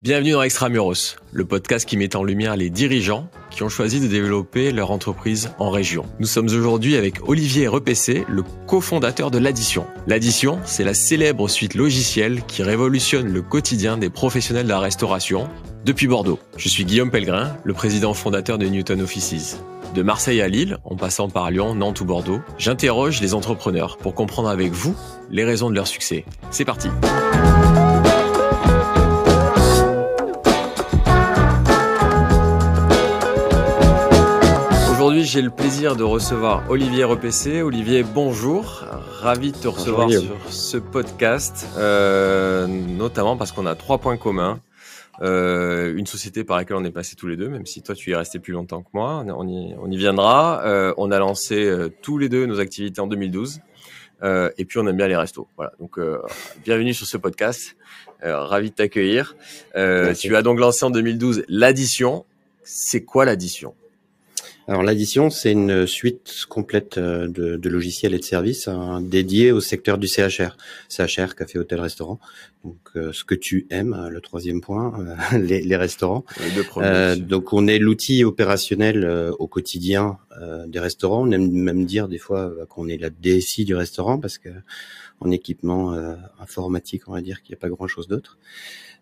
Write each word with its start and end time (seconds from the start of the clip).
Bienvenue 0.00 0.30
dans 0.30 0.42
Extramuros, 0.42 1.16
le 1.32 1.44
podcast 1.44 1.84
qui 1.84 1.96
met 1.96 2.14
en 2.14 2.22
lumière 2.22 2.54
les 2.54 2.70
dirigeants 2.70 3.28
qui 3.50 3.64
ont 3.64 3.68
choisi 3.68 3.98
de 3.98 4.06
développer 4.06 4.70
leur 4.70 4.92
entreprise 4.92 5.50
en 5.58 5.70
région. 5.70 6.06
Nous 6.20 6.28
sommes 6.28 6.46
aujourd'hui 6.46 6.94
avec 6.94 7.28
Olivier 7.28 7.66
Repessé, 7.66 8.24
le 8.28 8.44
cofondateur 8.68 9.32
de 9.32 9.38
l'Addition. 9.38 9.88
L'Addition, 10.06 10.60
c'est 10.64 10.84
la 10.84 10.94
célèbre 10.94 11.48
suite 11.48 11.74
logicielle 11.74 12.42
qui 12.46 12.62
révolutionne 12.62 13.26
le 13.26 13.42
quotidien 13.42 13.98
des 13.98 14.08
professionnels 14.08 14.66
de 14.66 14.70
la 14.70 14.78
restauration 14.78 15.48
depuis 15.84 16.06
Bordeaux. 16.06 16.38
Je 16.56 16.68
suis 16.68 16.84
Guillaume 16.84 17.10
Pellegrin, 17.10 17.56
le 17.64 17.74
président 17.74 18.14
fondateur 18.14 18.56
de 18.56 18.66
Newton 18.66 19.00
Offices. 19.00 19.58
De 19.96 20.02
Marseille 20.02 20.40
à 20.40 20.46
Lille, 20.46 20.78
en 20.84 20.94
passant 20.94 21.28
par 21.28 21.50
Lyon, 21.50 21.74
Nantes 21.74 22.00
ou 22.00 22.04
Bordeaux, 22.04 22.40
j'interroge 22.56 23.20
les 23.20 23.34
entrepreneurs 23.34 23.96
pour 23.96 24.14
comprendre 24.14 24.48
avec 24.48 24.70
vous 24.70 24.94
les 25.28 25.44
raisons 25.44 25.70
de 25.70 25.74
leur 25.74 25.88
succès. 25.88 26.24
C'est 26.52 26.64
parti. 26.64 26.88
J'ai 35.28 35.42
le 35.42 35.50
plaisir 35.50 35.94
de 35.94 36.04
recevoir 36.04 36.64
Olivier 36.70 37.04
Repessé. 37.04 37.60
Olivier, 37.60 38.02
bonjour. 38.02 38.86
Ravi 39.20 39.52
de 39.52 39.58
te 39.58 39.68
recevoir 39.68 40.10
sur 40.10 40.50
ce 40.50 40.78
podcast, 40.78 41.66
euh, 41.76 42.66
notamment 42.66 43.36
parce 43.36 43.52
qu'on 43.52 43.66
a 43.66 43.74
trois 43.74 43.98
points 43.98 44.16
communs. 44.16 44.58
Euh, 45.20 45.94
une 45.94 46.06
société 46.06 46.44
par 46.44 46.56
laquelle 46.56 46.78
on 46.78 46.84
est 46.84 46.90
passé 46.90 47.14
tous 47.14 47.26
les 47.26 47.36
deux, 47.36 47.50
même 47.50 47.66
si 47.66 47.82
toi 47.82 47.94
tu 47.94 48.08
y 48.08 48.12
es 48.14 48.16
resté 48.16 48.38
plus 48.38 48.54
longtemps 48.54 48.80
que 48.80 48.88
moi, 48.94 49.22
on 49.26 49.46
y, 49.46 49.74
on 49.78 49.90
y 49.90 49.98
viendra. 49.98 50.62
Euh, 50.64 50.94
on 50.96 51.10
a 51.10 51.18
lancé 51.18 51.70
tous 52.00 52.16
les 52.16 52.30
deux 52.30 52.46
nos 52.46 52.58
activités 52.58 53.02
en 53.02 53.06
2012, 53.06 53.60
euh, 54.22 54.50
et 54.56 54.64
puis 54.64 54.78
on 54.78 54.86
aime 54.86 54.96
bien 54.96 55.08
les 55.08 55.16
restos. 55.16 55.46
Voilà, 55.56 55.72
donc 55.78 55.98
euh, 55.98 56.22
bienvenue 56.64 56.94
sur 56.94 57.06
ce 57.06 57.18
podcast, 57.18 57.76
ravi 58.22 58.70
de 58.70 58.76
t'accueillir. 58.76 59.36
tu 59.74 60.36
as 60.36 60.42
donc 60.42 60.58
lancé 60.58 60.86
en 60.86 60.90
2012 60.90 61.44
l'addition. 61.48 62.24
C'est 62.62 63.04
quoi 63.04 63.26
l'addition? 63.26 63.74
Alors 64.68 64.82
l'addition, 64.82 65.30
c'est 65.30 65.52
une 65.52 65.86
suite 65.86 66.44
complète 66.50 66.98
euh, 66.98 67.26
de, 67.26 67.56
de, 67.56 67.68
logiciels 67.70 68.12
et 68.14 68.18
de 68.18 68.24
services 68.24 68.68
hein, 68.68 69.00
dédiés 69.00 69.50
au 69.50 69.60
secteur 69.60 69.96
du 69.96 70.06
CHR, 70.06 70.58
CHR, 70.90 71.34
café, 71.34 71.58
hôtel, 71.58 71.80
restaurant. 71.80 72.20
Donc 72.64 72.76
euh, 72.96 73.12
ce 73.12 73.24
que 73.24 73.34
tu 73.34 73.66
aimes, 73.70 73.94
euh, 73.94 74.08
le 74.10 74.20
troisième 74.20 74.60
point, 74.60 74.92
les, 75.32 75.62
les, 75.62 75.76
restaurants. 75.76 76.24
Les 76.40 76.62
euh, 76.78 77.16
donc 77.16 77.52
on 77.52 77.66
est 77.66 77.78
l'outil 77.78 78.24
opérationnel 78.24 79.32
au 79.38 79.46
quotidien 79.46 80.18
des 80.66 80.78
restaurants. 80.78 81.26
On 81.26 81.30
aime 81.30 81.50
même 81.50 81.84
dire 81.84 82.08
des 82.08 82.18
fois 82.18 82.52
qu'on 82.68 82.88
est 82.88 82.98
la 82.98 83.10
DSI 83.10 83.64
du 83.64 83.74
restaurant 83.74 84.18
parce 84.18 84.38
que 84.38 84.50
en 85.20 85.30
équipement 85.30 85.96
informatique, 86.38 87.08
on 87.08 87.12
va 87.12 87.22
dire 87.22 87.42
qu'il 87.42 87.54
n'y 87.54 87.58
a 87.58 87.60
pas 87.60 87.68
grand 87.68 87.88
chose 87.88 88.06
d'autre. 88.06 88.38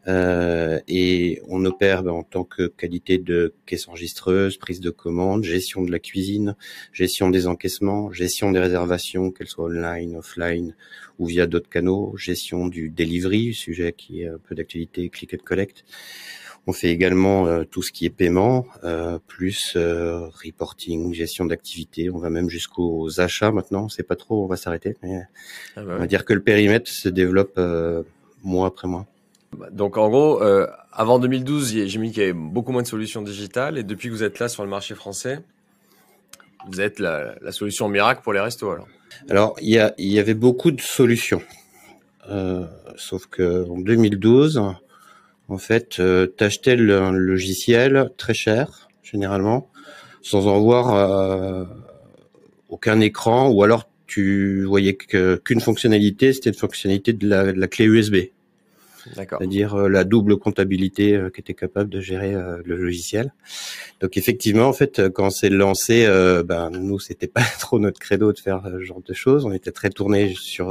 Euh, 0.09 0.81
et 0.89 1.41
on 1.49 1.65
opère 1.65 2.03
ben, 2.03 2.13
en 2.13 2.23
tant 2.23 2.45
que 2.45 2.67
qualité 2.67 3.19
de 3.19 3.55
caisse 3.67 3.89
enregistreuse, 3.89 4.57
prise 4.57 4.81
de 4.81 4.91
commande, 4.91 5.45
gestion 5.45 5.83
de 5.83 5.91
la 5.91 5.99
cuisine, 5.99 6.57
gestion 6.93 7.31
des 7.31 7.47
encaissements, 7.47 8.13
gestion 8.13 8.53
des 8.53 8.61
réservations, 8.61 9.31
qu'elles 9.31 9.49
soient 9.49 9.67
online, 9.67 10.17
offline 10.17 10.75
ou 11.19 11.27
via 11.27 11.47
d'autres 11.47 11.69
canaux, 11.69 12.15
gestion 12.17 12.69
du 12.69 12.91
delivery, 12.91 13.55
sujet 13.55 13.93
qui 13.93 14.23
est 14.23 14.29
un 14.29 14.39
peu 14.39 14.55
d'actualité, 14.55 15.09
click 15.09 15.35
and 15.35 15.45
collect. 15.45 15.85
On 16.69 16.73
fait 16.73 16.89
également 16.89 17.47
euh, 17.47 17.63
tout 17.63 17.83
ce 17.83 17.93
qui 17.93 18.07
est 18.07 18.11
paiement, 18.11 18.67
euh, 18.83 19.21
plus 19.29 19.75
euh, 19.77 20.27
reporting, 20.45 21.15
gestion 21.15 21.45
d'activité. 21.45 22.11
On 22.11 22.19
va 22.19 22.29
même 22.29 22.51
jusqu'aux 22.51 23.21
achats 23.21 23.53
maintenant. 23.53 23.85
On 23.85 23.89
sait 23.89 24.03
pas 24.03 24.17
trop, 24.17 24.43
on 24.43 24.49
va 24.49 24.57
s'arrêter, 24.57 24.97
mais 25.03 25.21
ah 25.77 25.83
bah 25.83 25.93
on 25.95 25.99
va 25.99 26.07
dire 26.09 26.25
que 26.25 26.33
le 26.33 26.43
périmètre 26.43 26.91
se 26.91 27.09
développe 27.09 27.61
mois 28.43 28.67
après 28.67 28.89
mois. 28.89 29.07
Donc 29.71 29.97
en 29.97 30.09
gros, 30.09 30.43
euh, 30.43 30.67
avant 30.93 31.19
2012, 31.19 31.87
j'ai 31.87 31.99
mis 31.99 32.11
qu'il 32.11 32.21
y 32.21 32.25
avait 32.25 32.33
beaucoup 32.33 32.73
moins 32.73 32.83
de 32.83 32.87
solutions 32.87 33.23
digitales. 33.23 33.79
Et 33.79 33.83
depuis 33.83 34.09
que 34.09 34.15
vous 34.15 34.23
êtes 34.25 34.39
là 34.39 34.49
sur 34.49 34.65
le 34.65 34.71
marché 34.71 34.95
français, 34.95 35.41
vous 36.69 36.81
êtes 36.81 36.99
la, 36.99 37.35
solution 37.51 37.89
miracle 37.89 38.23
pour 38.23 38.33
les 38.33 38.41
restos 38.41 38.71
alors. 38.71 39.57
Il 39.61 39.69
y, 39.71 40.19
avait 40.19 40.35
beaucoup 40.35 40.71
de 40.71 40.81
solutions, 40.81 41.41
euh, 42.29 42.67
sauf 42.97 43.27
que 43.27 43.69
en 43.71 43.79
2012, 43.79 44.61
en 45.49 45.59
fait, 45.59 46.01
euh, 46.01 46.27
t'achetais 46.27 46.77
le 46.77 47.11
logiciel 47.13 48.11
très 48.17 48.35
cher 48.35 48.89
généralement, 49.03 49.71
sans 50.23 50.49
en 50.49 50.59
voir 50.61 50.95
euh, 50.95 51.65
aucun 52.69 53.01
écran 53.01 53.49
ou 53.51 53.63
alors 53.63 53.89
tu 54.09 54.65
voyais 54.65 54.97
qu'une 54.97 55.61
fonctionnalité, 55.61 56.33
c'était 56.33 56.51
une 56.51 56.57
fonctionnalité 56.57 57.13
de 57.13 57.29
la 57.29 57.69
clé 57.69 57.87
USB 57.87 58.17
c'est-à-dire 59.15 59.75
euh, 59.75 59.89
la 59.89 60.05
double 60.05 60.39
comptabilité 60.39 61.15
euh, 61.15 61.31
qui 61.31 61.41
était 61.41 61.55
capable 61.55 61.91
de 61.91 62.01
gérer 62.01 62.35
euh, 62.35 62.61
le 62.65 62.77
logiciel. 62.77 63.33
Donc 64.01 64.17
effectivement, 64.17 64.67
en 64.67 64.73
fait, 64.73 65.09
quand 65.11 65.31
c'est 65.31 65.49
lancé, 65.49 66.07
ben 66.45 66.71
nous 66.71 66.99
c'était 66.99 67.27
pas 67.27 67.43
trop 67.59 67.79
notre 67.79 67.99
credo 67.99 68.33
de 68.33 68.39
faire 68.39 68.63
ce 68.65 68.81
genre 68.81 69.03
de 69.03 69.15
choses. 69.15 69.45
On 69.45 69.53
était 69.53 69.73
très 69.73 69.91
tourné 69.91 70.35
sur 70.35 70.71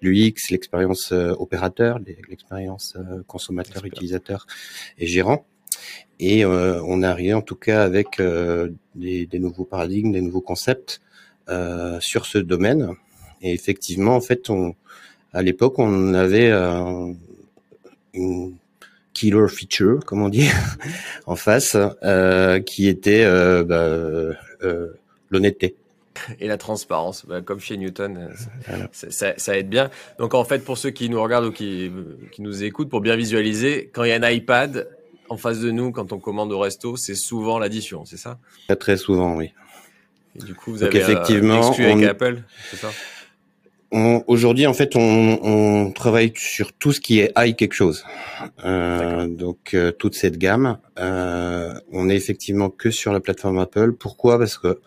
l'UX, 0.00 0.50
l'expérience 0.50 1.12
opérateur, 1.12 1.98
l'expérience 2.28 2.96
consommateur, 3.26 3.84
utilisateur 3.84 4.46
et 4.98 5.06
gérant. 5.06 5.46
Et 6.18 6.46
on 6.46 7.02
est 7.02 7.06
arrivé 7.06 7.34
en 7.34 7.42
tout 7.42 7.56
cas 7.56 7.82
avec 7.82 8.22
des, 8.94 9.26
des, 9.26 9.38
nouveaux 9.38 9.66
paradigmes, 9.66 10.12
des 10.12 10.22
nouveaux 10.22 10.40
concepts 10.40 11.00
euh, 11.48 12.00
sur 12.00 12.26
ce 12.26 12.38
domaine. 12.38 12.90
Et 13.40 13.52
effectivement, 13.52 14.16
en 14.16 14.20
fait, 14.20 14.50
on, 14.50 14.74
à 15.32 15.42
l'époque, 15.42 15.78
on 15.78 16.12
avait 16.12 16.50
une 18.16 18.56
killer 19.16 19.48
feature, 19.48 20.00
comme 20.04 20.22
on 20.22 20.28
dit, 20.28 20.48
en 21.26 21.36
face, 21.36 21.76
euh, 22.02 22.60
qui 22.60 22.88
était 22.88 23.24
euh, 23.24 23.64
bah, 23.64 23.76
euh, 24.62 24.88
l'honnêteté. 25.30 25.74
Et 26.40 26.48
la 26.48 26.56
transparence, 26.56 27.24
bah, 27.26 27.40
comme 27.40 27.60
chez 27.60 27.76
Newton, 27.76 28.30
ça, 28.92 29.10
ça, 29.10 29.34
ça, 29.36 29.58
aide 29.58 29.68
bien. 29.68 29.90
Donc 30.18 30.34
en 30.34 30.44
fait, 30.44 30.64
pour 30.64 30.78
ceux 30.78 30.90
qui 30.90 31.08
nous 31.08 31.22
regardent 31.22 31.46
ou 31.46 31.52
qui, 31.52 31.90
qui 32.32 32.42
nous 32.42 32.64
écoutent, 32.64 32.88
pour 32.88 33.00
bien 33.00 33.16
visualiser, 33.16 33.90
quand 33.92 34.04
il 34.04 34.10
y 34.10 34.12
a 34.12 34.16
un 34.16 34.30
iPad 34.30 34.88
en 35.28 35.36
face 35.36 35.60
de 35.60 35.70
nous, 35.70 35.92
quand 35.92 36.12
on 36.12 36.18
commande 36.18 36.52
au 36.52 36.58
resto, 36.58 36.96
c'est 36.96 37.14
souvent 37.14 37.58
l'addition, 37.58 38.04
c'est 38.04 38.16
ça? 38.16 38.38
Très 38.78 38.96
souvent, 38.96 39.36
oui. 39.36 39.52
Et 40.36 40.44
du 40.44 40.54
coup, 40.54 40.72
vous 40.72 40.82
avez 40.82 40.98
effectivement, 40.98 41.72
avec 41.72 42.02
Apple, 42.02 42.42
c'est 42.70 42.76
ça? 42.76 42.90
Aujourd'hui, 43.92 44.66
en 44.66 44.74
fait, 44.74 44.96
on, 44.96 45.38
on, 45.42 45.92
travaille 45.92 46.32
sur 46.34 46.72
tout 46.72 46.92
ce 46.92 47.00
qui 47.00 47.20
est 47.20 47.32
i 47.38 47.54
quelque 47.54 47.72
chose. 47.74 48.04
Euh, 48.64 49.28
donc 49.28 49.74
euh, 49.74 49.92
toute 49.92 50.14
cette 50.14 50.38
gamme, 50.38 50.78
euh, 50.98 51.72
on 51.92 52.08
est 52.08 52.16
effectivement 52.16 52.68
que 52.68 52.90
sur 52.90 53.12
la 53.12 53.20
plateforme 53.20 53.58
Apple. 53.58 53.92
Pourquoi? 53.92 54.38
Parce 54.38 54.58
que 54.58 54.80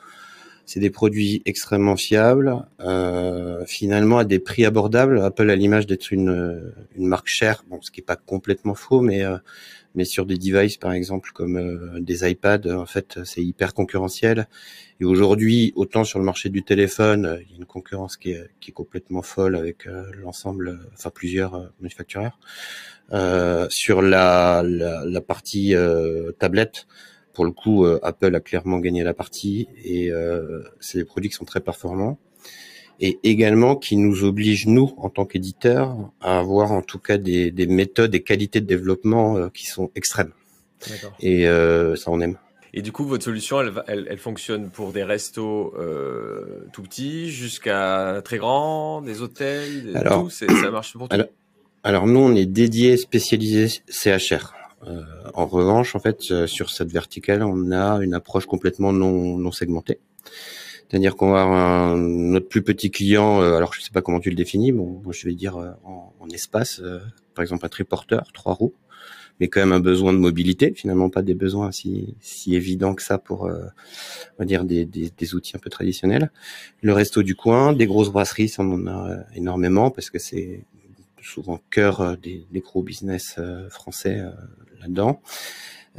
c'est 0.70 0.80
des 0.80 0.92
produits 0.92 1.42
extrêmement 1.46 1.96
fiables, 1.96 2.64
euh, 2.80 3.66
finalement 3.66 4.20
à 4.20 4.24
des 4.24 4.38
prix 4.38 4.66
abordables. 4.66 5.20
Apple 5.20 5.50
a 5.50 5.56
l'image 5.56 5.88
d'être 5.88 6.12
une, 6.12 6.72
une 6.96 7.08
marque 7.08 7.26
chère, 7.28 7.64
bon, 7.68 7.80
ce 7.82 7.90
qui 7.90 8.02
est 8.02 8.04
pas 8.04 8.16
complètement 8.16 8.76
faux, 8.76 9.02
mais 9.02 9.24
euh, 9.24 9.38
mais 9.96 10.06
sur 10.06 10.28
des 10.28 10.38
devices 10.38 10.78
par 10.78 10.92
exemple 10.92 11.32
comme 11.34 11.58
euh, 11.58 12.00
des 12.00 12.30
iPads, 12.30 12.68
en 12.72 12.86
fait, 12.86 13.20
c'est 13.26 13.44
hyper 13.44 13.74
concurrentiel. 13.74 14.48
Et 15.00 15.06
aujourd'hui, 15.06 15.74
autant 15.76 16.04
sur 16.04 16.20
le 16.20 16.26
marché 16.26 16.50
du 16.50 16.62
téléphone, 16.62 17.26
euh, 17.26 17.38
il 17.42 17.50
y 17.50 17.54
a 17.56 17.58
une 17.58 17.66
concurrence 17.66 18.16
qui 18.16 18.34
est, 18.34 18.48
qui 18.60 18.70
est 18.70 18.74
complètement 18.74 19.24
folle 19.24 19.56
avec 19.56 19.88
euh, 19.88 20.04
l'ensemble, 20.22 20.80
enfin 20.94 21.10
plusieurs 21.10 21.72
manufacturiers. 21.82 22.30
sur 23.70 24.04
la, 24.04 24.62
la, 24.64 25.04
la 25.04 25.22
partie 25.22 25.74
tablette, 26.38 26.86
pour 27.34 27.46
le 27.46 27.52
coup, 27.52 27.86
Apple 27.86 28.36
a 28.36 28.40
clairement 28.40 28.80
gagné 28.80 29.04
la 29.04 29.14
partie 29.14 29.68
et 29.84 30.12
c'est 30.80 30.98
des 30.98 31.06
produits 31.06 31.30
qui 31.30 31.36
sont 31.36 31.46
très 31.46 31.62
performants 31.62 32.20
et 33.00 33.20
également 33.24 33.76
qui 33.76 33.96
nous 33.96 34.24
oblige, 34.24 34.68
nous, 34.68 34.94
en 34.98 35.10
tant 35.10 35.26
qu'éditeurs, 35.26 35.96
à 36.22 36.40
avoir 36.40 36.72
en 36.72 36.82
tout 36.82 37.00
cas 37.00 37.18
des, 37.18 37.52
des 37.52 37.68
méthodes 37.68 38.14
et 38.14 38.22
qualités 38.22 38.60
de 38.62 38.66
développement 38.66 39.38
euh, 39.38 39.50
qui 39.50 39.66
sont 39.68 39.90
extrêmes. 39.96 40.34
Et 41.20 41.48
euh, 41.48 41.96
ça, 41.96 42.12
on 42.12 42.20
aime. 42.20 42.38
Et 42.74 42.82
du 42.82 42.92
coup, 42.92 43.06
votre 43.06 43.24
solution, 43.24 43.62
elle, 43.62 43.74
elle, 43.88 44.08
elle 44.10 44.18
fonctionne 44.18 44.70
pour 44.70 44.92
des 44.92 45.04
restos 45.04 45.74
euh, 45.78 46.68
tout 46.72 46.84
petits 46.84 47.30
jusqu'à 47.32 48.22
très 48.24 48.38
grands, 48.38 49.02
des 49.02 49.22
hôtels, 49.22 49.96
alors, 49.96 50.24
tout, 50.24 50.30
ça 50.30 50.46
marche 50.70 50.94
pour 50.94 51.10
tout. 51.10 51.16
Alors, 51.16 51.28
alors, 51.84 52.08
nous, 52.08 52.20
on 52.20 52.36
est 52.36 52.46
dédié, 52.46 52.98
spécialisé 52.98 53.68
CHR. 53.90 54.59
Euh, 54.88 55.04
en 55.34 55.46
revanche, 55.46 55.96
en 55.96 56.00
fait, 56.00 56.32
euh, 56.32 56.48
sur 56.48 56.70
cette 56.70 56.92
verticale, 56.92 57.44
on 57.44 57.72
a 57.72 58.04
une 58.04 58.14
approche 58.14 58.46
complètement 58.46 58.94
non, 58.94 59.38
non 59.38 59.52
segmentée. 59.52 60.00
C'est-à-dire 60.90 61.16
qu'on 61.16 61.32
va 61.32 61.44
un, 61.44 61.98
notre 61.98 62.48
plus 62.48 62.64
petit 62.64 62.90
client, 62.90 63.42
euh, 63.42 63.56
alors 63.56 63.74
je 63.74 63.82
sais 63.82 63.92
pas 63.92 64.02
comment 64.02 64.20
tu 64.20 64.32
le 64.32 64.36
définis, 64.36 64.72
bon, 64.72 65.04
je 65.12 65.28
vais 65.28 65.36
dire 65.36 65.58
euh, 65.58 65.70
en, 65.84 66.14
en, 66.20 66.30
espace, 66.30 66.82
euh, 66.84 67.00
par 67.36 67.44
exemple 67.44 67.64
un 67.64 67.70
triporteur, 67.70 68.32
trois 68.34 68.54
roues, 68.54 68.74
mais 69.40 69.50
quand 69.50 69.60
même 69.60 69.72
un 69.72 69.80
besoin 69.80 70.14
de 70.14 70.18
mobilité, 70.18 70.74
finalement 70.76 71.12
pas 71.12 71.22
des 71.22 71.36
besoins 71.36 71.72
si, 71.72 72.16
si 72.22 72.56
évidents 72.56 72.96
que 72.96 73.04
ça 73.04 73.20
pour, 73.20 73.44
on 73.44 74.40
va 74.40 74.46
dire, 74.46 74.66
des, 74.66 74.86
des, 74.86 75.12
des, 75.16 75.36
outils 75.36 75.56
un 75.56 75.60
peu 75.60 75.70
traditionnels. 75.70 76.32
Le 76.82 76.92
resto 76.92 77.22
du 77.22 77.36
coin, 77.36 77.72
des 77.72 77.86
grosses 77.86 78.10
brasseries, 78.10 78.50
ça 78.50 78.64
on 78.64 78.74
en 78.74 78.88
a 78.88 79.18
énormément 79.36 79.92
parce 79.92 80.10
que 80.10 80.20
c'est 80.20 80.66
souvent 81.22 81.62
cœur 81.70 82.18
des, 82.18 82.48
des 82.52 82.60
gros 82.60 82.82
business 82.82 83.40
français 83.70 84.24
là-dedans. 84.82 85.22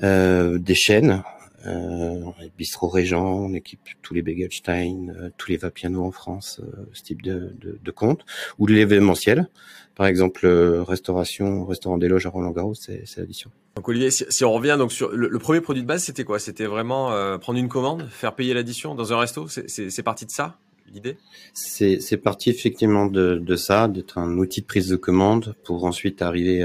des 0.03 0.75
chaînes, 0.75 1.23
euh, 1.67 2.21
Bistro 2.57 2.89
Régent, 2.89 3.25
on 3.25 3.53
équipe 3.55 3.81
tous 4.03 4.15
les 4.15 4.23
Begelstein, 4.23 5.15
euh, 5.15 5.31
tous 5.37 5.51
les 5.51 5.57
Vapiano 5.57 6.05
en 6.05 6.11
France, 6.11 6.61
euh, 6.63 6.89
ce 6.93 7.03
type 7.03 7.23
de, 7.23 7.55
de, 7.61 7.79
de 7.83 7.91
compte, 7.91 8.25
ou 8.59 8.67
de 8.67 8.73
l'événementiel. 8.73 9.49
Par 9.95 10.07
exemple, 10.07 10.47
euh, 10.47 10.83
restauration, 10.83 11.67
restaurant 11.67 11.99
des 11.99 12.09
loges 12.09 12.27
à 12.27 12.31
Roland 12.31 12.53
Garros, 12.53 12.75
c'est 12.75 13.05
l'addition. 13.19 13.51
Donc 13.77 13.89
Olivier, 13.89 14.11
si, 14.11 14.45
on 14.45 14.53
revient 14.53 14.77
donc 14.79 14.93
sur 14.93 15.11
le, 15.11 15.39
premier 15.39 15.61
produit 15.61 15.83
de 15.83 15.87
base, 15.87 16.05
c'était 16.05 16.25
quoi? 16.25 16.39
C'était 16.39 16.67
vraiment 16.67 17.13
euh, 17.13 17.37
prendre 17.39 17.59
une 17.59 17.69
commande, 17.69 18.09
faire 18.11 18.35
payer 18.35 18.55
l'addition 18.55 18.95
dans 18.95 19.13
un 19.13 19.19
resto? 19.19 19.47
C'est 19.49 20.03
parti 20.03 20.25
de 20.25 20.31
ça 20.31 20.57
l'idée? 20.93 21.19
C'est 21.53 22.17
parti 22.17 22.51
effectivement 22.51 23.07
de, 23.07 23.37
de 23.37 23.57
ça, 23.57 23.87
d'être 23.89 24.19
un 24.19 24.39
outil 24.39 24.63
de 24.63 24.67
prise 24.67 24.89
de 24.89 24.97
commande 24.97 25.55
pour 25.65 25.85
ensuite 25.85 26.23
arriver 26.23 26.65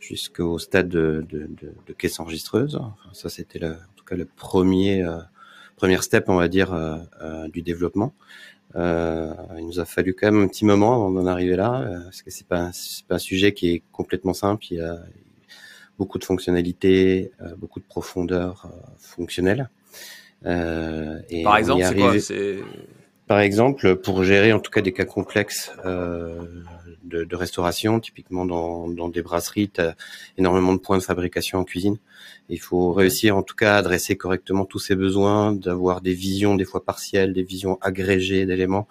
jusqu'au 0.00 0.58
stade 0.58 0.88
de, 0.88 1.24
de, 1.28 1.40
de, 1.40 1.72
de, 1.86 1.92
caisse 1.92 2.18
enregistreuse. 2.18 2.76
Enfin, 2.76 3.10
ça, 3.12 3.28
c'était 3.28 3.58
le, 3.58 3.76
le 4.16 4.24
premier 4.24 5.02
euh, 5.02 5.18
première 5.76 6.02
step, 6.02 6.24
on 6.28 6.36
va 6.36 6.48
dire, 6.48 6.74
euh, 6.74 6.96
euh, 7.22 7.48
du 7.48 7.62
développement. 7.62 8.12
il 8.74 9.66
nous 9.66 9.80
a 9.80 9.84
fallu 9.84 10.14
quand 10.14 10.30
même 10.30 10.42
un 10.42 10.48
petit 10.48 10.64
moment 10.64 10.94
avant 10.94 11.10
d'en 11.10 11.26
arriver 11.26 11.56
là, 11.56 12.02
parce 12.04 12.22
que 12.22 12.30
c'est 12.30 12.46
pas 12.46 12.70
pas 13.08 13.14
un 13.16 13.18
sujet 13.18 13.52
qui 13.52 13.68
est 13.74 13.82
complètement 13.92 14.34
simple. 14.34 14.64
Il 14.70 14.78
y 14.78 14.80
a 14.80 15.00
beaucoup 15.98 16.18
de 16.18 16.24
fonctionnalités, 16.24 17.32
beaucoup 17.56 17.80
de 17.80 17.84
profondeur 17.84 18.70
fonctionnelle. 18.98 19.70
et 20.44 21.42
Par 21.42 21.56
exemple, 21.56 21.84
c'est 21.84 21.94
quoi? 21.96 22.14
Par 23.30 23.38
exemple, 23.38 23.94
pour 23.94 24.24
gérer 24.24 24.52
en 24.52 24.58
tout 24.58 24.72
cas 24.72 24.80
des 24.80 24.92
cas 24.92 25.04
complexes 25.04 25.70
euh, 25.86 26.44
de, 27.04 27.36
restauration, 27.36 28.00
typiquement 28.00 28.44
dans, 28.44 28.88
dans 28.88 29.08
des 29.08 29.22
brasseries, 29.22 29.70
tu 29.70 29.80
as 29.80 29.94
énormément 30.36 30.72
de 30.72 30.80
points 30.80 30.98
de 30.98 31.02
fabrication 31.04 31.60
en 31.60 31.64
cuisine. 31.64 31.98
Il 32.48 32.58
faut 32.58 32.92
réussir 32.92 33.36
en 33.36 33.44
tout 33.44 33.54
cas 33.54 33.74
à 33.74 33.76
adresser 33.76 34.16
correctement 34.16 34.64
tous 34.64 34.80
ces 34.80 34.96
besoins, 34.96 35.52
d'avoir 35.52 36.00
des 36.00 36.12
visions 36.12 36.56
des 36.56 36.64
fois 36.64 36.84
partielles, 36.84 37.32
des 37.32 37.44
visions 37.44 37.78
agrégées 37.82 38.46
d'éléments. 38.46 38.88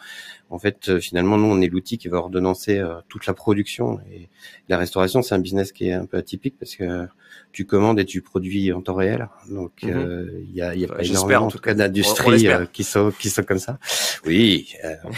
En 0.51 0.57
fait, 0.57 0.89
euh, 0.89 0.99
finalement, 0.99 1.37
nous, 1.37 1.45
on 1.45 1.61
est 1.61 1.67
l'outil 1.67 1.99
qui 1.99 2.07
va 2.07 2.17
ordonnancer 2.17 2.79
euh, 2.79 2.95
toute 3.07 3.27
la 3.27 3.33
production. 3.33 3.99
Et 4.11 4.29
la 4.67 4.77
restauration, 4.77 5.21
c'est 5.21 5.35
un 5.35 5.39
business 5.39 5.71
qui 5.71 5.89
est 5.89 5.93
un 5.93 6.05
peu 6.05 6.17
atypique 6.17 6.55
parce 6.59 6.75
que 6.75 7.07
tu 7.51 7.65
commandes 7.65 7.99
et 7.99 8.05
tu 8.05 8.21
produis 8.21 8.73
en 8.73 8.81
temps 8.81 8.95
réel. 8.95 9.29
Donc, 9.49 9.83
mhm. 9.83 9.91
euh, 9.91 10.41
il 10.41 10.55
y 10.55 10.63
a, 10.63 10.73
y 10.73 10.85
a 10.85 10.87
pas 10.87 11.03
énormément, 11.03 11.45
en 11.45 11.49
tout 11.49 11.59
cas, 11.59 11.75
d'industries 11.75 12.47
qui 12.73 12.83
sont 12.83 13.11
qui 13.11 13.29
sont 13.29 13.43
comme 13.43 13.59
ça. 13.59 13.77
Oui, 14.25 14.73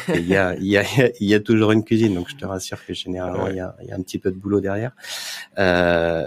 il 0.10 0.28
y 0.28 0.36
a 0.36 0.56
il 0.58 0.68
y 0.68 0.78
a 0.78 0.84
il 1.22 1.28
y 1.30 1.34
a 1.34 1.40
toujours 1.40 1.72
une 1.72 1.86
cuisine. 1.86 2.14
Donc, 2.14 2.30
je 2.30 2.36
te 2.36 2.46
rassure 2.46 2.86
que 2.86 2.94
généralement, 2.94 3.48
il 3.48 3.56
y, 3.56 3.62
a, 3.62 3.76
y 3.84 3.92
a 3.92 3.96
un 3.96 4.02
petit 4.02 4.20
peu 4.20 4.32
de 4.32 4.38
boulot 4.38 4.60
derrière. 4.60 4.92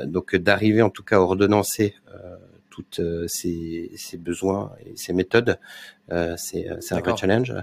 donc, 0.06 0.34
d'arriver 0.36 0.80
en 0.80 0.90
tout 0.90 1.02
cas 1.02 1.16
à 1.16 1.20
ordonnancer 1.20 1.94
toutes 2.70 3.02
ces, 3.28 3.92
ces, 3.96 4.16
besoins 4.16 4.72
et 4.84 4.96
ces 4.96 5.12
méthodes, 5.12 5.60
euh, 6.12 6.34
c'est 6.36 6.68
un 6.68 7.00
vrai 7.00 7.16
challenge. 7.16 7.54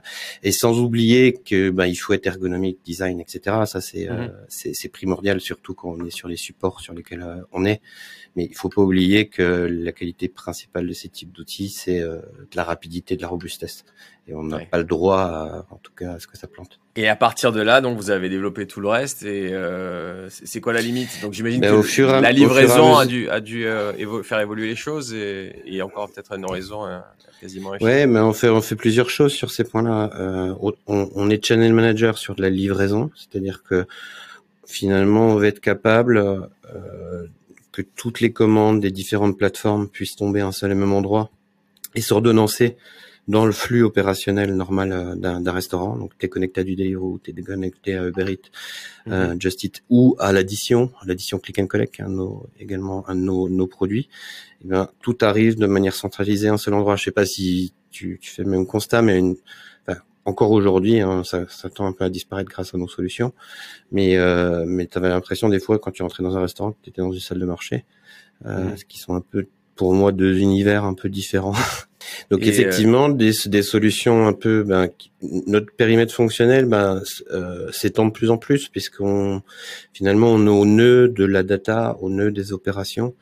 Et 0.44 0.52
sans 0.52 0.80
oublier 0.80 1.34
que 1.34 1.70
bah, 1.70 1.88
il 1.88 1.96
faut 1.96 2.14
être 2.14 2.28
ergonomique, 2.28 2.80
design, 2.84 3.20
etc. 3.20 3.58
Ça 3.66 3.82
c'est 3.82 4.10
mmh 4.10 4.32
c'est 4.48 4.90
primordial, 4.90 5.40
surtout 5.40 5.74
quand 5.74 5.90
on 5.90 6.06
est 6.06 6.12
sur 6.12 6.28
les 6.28 6.36
supports 6.36 6.82
sur 6.82 6.94
lesquels 6.94 7.26
on 7.52 7.66
est. 7.66 7.82
Mais 8.36 8.46
il 8.46 8.56
faut 8.56 8.70
pas 8.70 8.82
oublier 8.82 9.28
que 9.28 9.68
la 9.70 9.92
qualité 9.92 10.30
principale 10.30 10.88
de 10.88 10.94
ces 10.94 11.10
types 11.10 11.32
d'outils, 11.32 11.70
c'est 11.70 12.00
euh, 12.00 12.18
de 12.18 12.56
la 12.56 12.64
rapidité, 12.64 13.18
de 13.18 13.22
la 13.22 13.28
robustesse. 13.28 13.84
Et 14.28 14.34
on 14.34 14.44
n'a 14.44 14.60
pas 14.60 14.78
le 14.78 14.84
droit, 14.84 15.66
en 15.70 15.78
tout 15.78 15.92
cas, 15.94 16.14
à 16.14 16.20
ce 16.20 16.28
que 16.28 16.38
ça 16.38 16.48
plante. 16.48 16.80
Et 16.96 17.08
à 17.08 17.16
partir 17.16 17.52
de 17.54 17.62
là, 17.62 17.80
donc 17.80 17.98
vous 17.98 18.12
avez 18.12 18.28
développé 18.28 18.68
tout 18.68 18.82
le 18.82 18.90
reste. 18.90 19.24
Et 19.24 19.54
euh, 19.54 20.30
c'est 20.30 20.60
quoi 20.60 20.74
la 20.74 20.82
limite? 20.82 21.22
Donc 21.22 21.34
j'imagine 21.34 21.62
ben, 21.62 21.82
que 21.82 22.02
la 22.22 22.32
livraison 22.32 22.98
a 22.98 23.06
dû, 23.06 23.30
a 23.30 23.40
dû 23.40 23.66
euh, 23.66 24.24
faire 24.24 24.40
évoluer 24.40 24.68
les 24.68 24.76
choses 24.76 25.14
et, 25.14 25.56
et 25.66 25.82
encore 25.82 26.12
peut-être 26.12 26.34
une 26.34 26.46
raison 26.46 26.86
euh, 26.86 27.00
quasiment. 27.40 27.72
Ouais, 27.80 28.06
mais 28.06 28.20
on 28.32 28.34
fait 28.34 28.50
on 28.50 28.62
fait 28.62 28.76
plusieurs 28.76 29.10
choses 29.10 29.34
sur 29.34 29.52
ces 29.52 29.64
points-là. 29.66 30.10
Euh, 30.16 30.56
on, 30.62 30.74
on, 30.88 31.30
est 31.30 31.44
channel 31.44 31.74
manager 31.74 32.18
sur 32.18 32.34
de 32.36 32.42
la 32.42 32.50
livraison, 32.50 33.12
c'est-à-dire 33.16 33.62
que 33.64 33.86
finalement 34.66 35.28
on 35.28 35.36
va 35.36 35.48
être 35.48 35.60
capable 35.60 36.18
euh, 36.18 37.28
que 37.72 37.82
toutes 37.82 38.22
les 38.22 38.32
commandes 38.32 38.80
des 38.80 38.92
différentes 38.92 39.38
plateformes 39.38 39.90
puissent 39.90 40.16
tomber 40.16 40.40
à 40.40 40.48
un 40.48 40.52
seul 40.52 40.72
et 40.72 40.76
même 40.76 40.94
endroit 40.94 41.30
et 41.94 42.02
s'ordonnancer 42.02 42.78
dans 43.28 43.46
le 43.46 43.52
flux 43.52 43.84
opérationnel 43.84 44.56
normal 44.56 44.92
euh, 44.92 45.16
d'un 45.16 45.52
restaurant. 45.52 45.96
Donc, 45.96 46.12
tu 46.18 46.26
es 46.26 46.30
connecté 46.30 46.62
à 46.62 46.64
du 46.64 46.76
Deliveroo, 46.76 47.20
tu 47.24 47.32
es 47.32 47.42
connecté 47.42 47.96
à 47.96 48.08
Uber 48.08 48.32
Eats, 48.32 48.50
euh, 49.08 49.34
mhm. 49.34 49.42
Just 49.42 49.64
Eat 49.64 49.84
ou 49.90 50.16
à 50.20 50.32
l'addition, 50.32 50.92
l'addition 51.06 51.40
Click 51.40 51.60
and 51.60 51.68
Collect, 51.68 52.00
est 52.00 52.64
également 52.64 53.08
un 53.10 53.16
de 53.16 53.22
nos, 53.22 53.48
nos 53.50 53.68
produits. 53.68 54.10
Et 54.62 54.66
eh 54.66 54.68
bien, 54.70 54.90
tout 55.02 55.18
arrive 55.22 55.58
de 55.58 55.68
manière 55.68 55.96
centralisée 55.96 56.48
à 56.48 56.54
un 56.54 56.58
seul 56.58 56.74
endroit. 56.74 56.96
Je 56.96 57.04
sais 57.04 57.12
pas 57.12 57.26
si 57.26 57.74
tu, 57.92 58.20
tu 58.22 58.32
fais 58.32 58.44
le 58.44 58.50
même 58.50 58.66
constat, 58.66 59.02
mais 59.02 59.20
une, 59.20 59.36
encore 60.26 60.52
aujourd'hui, 60.52 61.00
hein, 61.00 61.24
ça, 61.24 61.46
ça, 61.50 61.70
tend 61.70 61.86
un 61.86 61.94
peu 61.94 62.04
à 62.04 62.10
disparaître 62.10 62.50
grâce 62.50 62.74
à 62.74 62.78
nos 62.78 62.88
solutions. 62.88 63.34
Mais, 63.92 64.18
euh, 64.18 64.66
mais 64.68 64.86
tu 64.88 64.98
avais 64.98 65.10
l'impression 65.10 65.50
des 65.50 65.60
fois 65.60 65.80
quand 65.80 65.92
tu 65.92 66.04
rentrais 66.04 66.24
dans 66.24 66.38
un 66.38 66.42
restaurant 66.42 66.72
que 66.74 66.78
tu 66.84 66.90
étais 66.90 67.02
dans 67.02 67.12
une 67.12 67.20
salle 67.20 67.40
de 67.40 67.46
marché, 67.46 67.86
euh, 68.46 68.70
mhm. 68.70 68.78
ce 68.78 68.86
qui 68.86 69.00
sont 69.00 69.16
un 69.16 69.22
peu 69.22 69.48
pour 69.76 69.94
moi 69.94 70.12
deux 70.12 70.38
univers 70.38 70.84
un 70.84 70.94
peu 70.94 71.10
différents. 71.10 71.56
Donc 72.30 72.46
effectivement, 72.46 73.10
euh, 73.10 73.14
des, 73.14 73.32
des, 73.46 73.62
solutions 73.62 74.28
un 74.28 74.34
peu, 74.34 74.64
ben, 74.64 74.90
notre 75.22 75.74
périmètre 75.74 76.14
fonctionnel 76.14 76.66
ben, 76.66 77.02
euh, 77.32 77.72
s'étend 77.72 78.06
de 78.06 78.12
plus 78.12 78.30
en 78.32 78.38
plus 78.38 78.70
puisqu'on 78.70 79.42
finalement 79.94 80.28
on 80.28 80.46
est 80.46 80.50
au 80.50 80.66
nœud 80.66 81.08
de 81.08 81.26
la 81.26 81.44
data, 81.44 81.98
au 82.02 82.10
nœud 82.10 82.32
des 82.32 82.54
opérations 82.54 83.16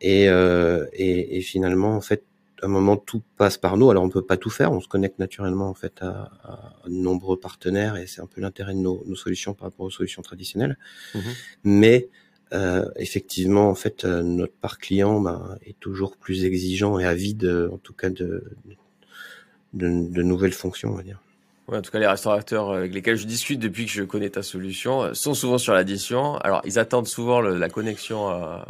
et, 0.00 0.28
euh, 0.28 0.86
et, 0.94 1.38
et, 1.38 1.40
finalement 1.42 1.96
en 1.96 2.00
fait 2.00 2.24
à 2.64 2.66
un 2.66 2.70
moment 2.70 2.96
tout 2.96 3.22
passe 3.36 3.58
par 3.58 3.76
nous. 3.76 3.90
Alors 3.90 4.02
on 4.02 4.08
peut 4.08 4.22
pas 4.22 4.36
tout 4.36 4.50
faire, 4.50 4.72
on 4.72 4.80
se 4.80 4.88
connecte 4.88 5.18
naturellement 5.18 5.68
en 5.68 5.74
fait 5.74 6.00
à, 6.00 6.32
à 6.42 6.88
de 6.88 6.94
nombreux 6.94 7.38
partenaires 7.38 7.96
et 7.96 8.06
c'est 8.06 8.22
un 8.22 8.26
peu 8.26 8.40
l'intérêt 8.40 8.72
de 8.72 8.78
nos, 8.78 9.04
nos, 9.06 9.14
solutions 9.14 9.54
par 9.54 9.68
rapport 9.68 9.86
aux 9.86 9.90
solutions 9.90 10.22
traditionnelles. 10.22 10.78
Mmh 11.14 11.18
Mais 11.64 12.08
euh, 12.52 12.84
effectivement, 12.96 13.68
en 13.68 13.74
fait, 13.74 14.04
euh, 14.04 14.22
notre 14.22 14.54
parc 14.54 14.82
client 14.82 15.20
ben, 15.20 15.58
est 15.66 15.78
toujours 15.78 16.16
plus 16.16 16.44
exigeant 16.44 16.98
et 16.98 17.04
avide, 17.04 17.68
en 17.72 17.78
tout 17.78 17.94
cas, 17.94 18.10
de, 18.10 18.44
de, 18.64 20.08
de, 20.08 20.22
nouvelles 20.22 20.52
fonctions, 20.52 20.90
on 20.90 20.96
va 20.96 21.02
dire. 21.02 21.20
Ouais, 21.66 21.78
en 21.78 21.82
tout 21.82 21.90
cas, 21.90 21.98
les 21.98 22.06
restaurateurs 22.06 22.72
avec 22.72 22.92
lesquels 22.92 23.16
je 23.16 23.26
discute 23.26 23.58
depuis 23.58 23.86
que 23.86 23.90
je 23.90 24.02
connais 24.02 24.30
ta 24.30 24.42
solution 24.42 25.02
euh, 25.02 25.14
sont 25.14 25.34
souvent 25.34 25.58
sur 25.58 25.74
l'addition. 25.74 26.36
Alors, 26.38 26.62
ils 26.64 26.78
attendent 26.78 27.08
souvent 27.08 27.40
le, 27.40 27.58
la 27.58 27.68
connexion 27.68 28.28
à 28.28 28.66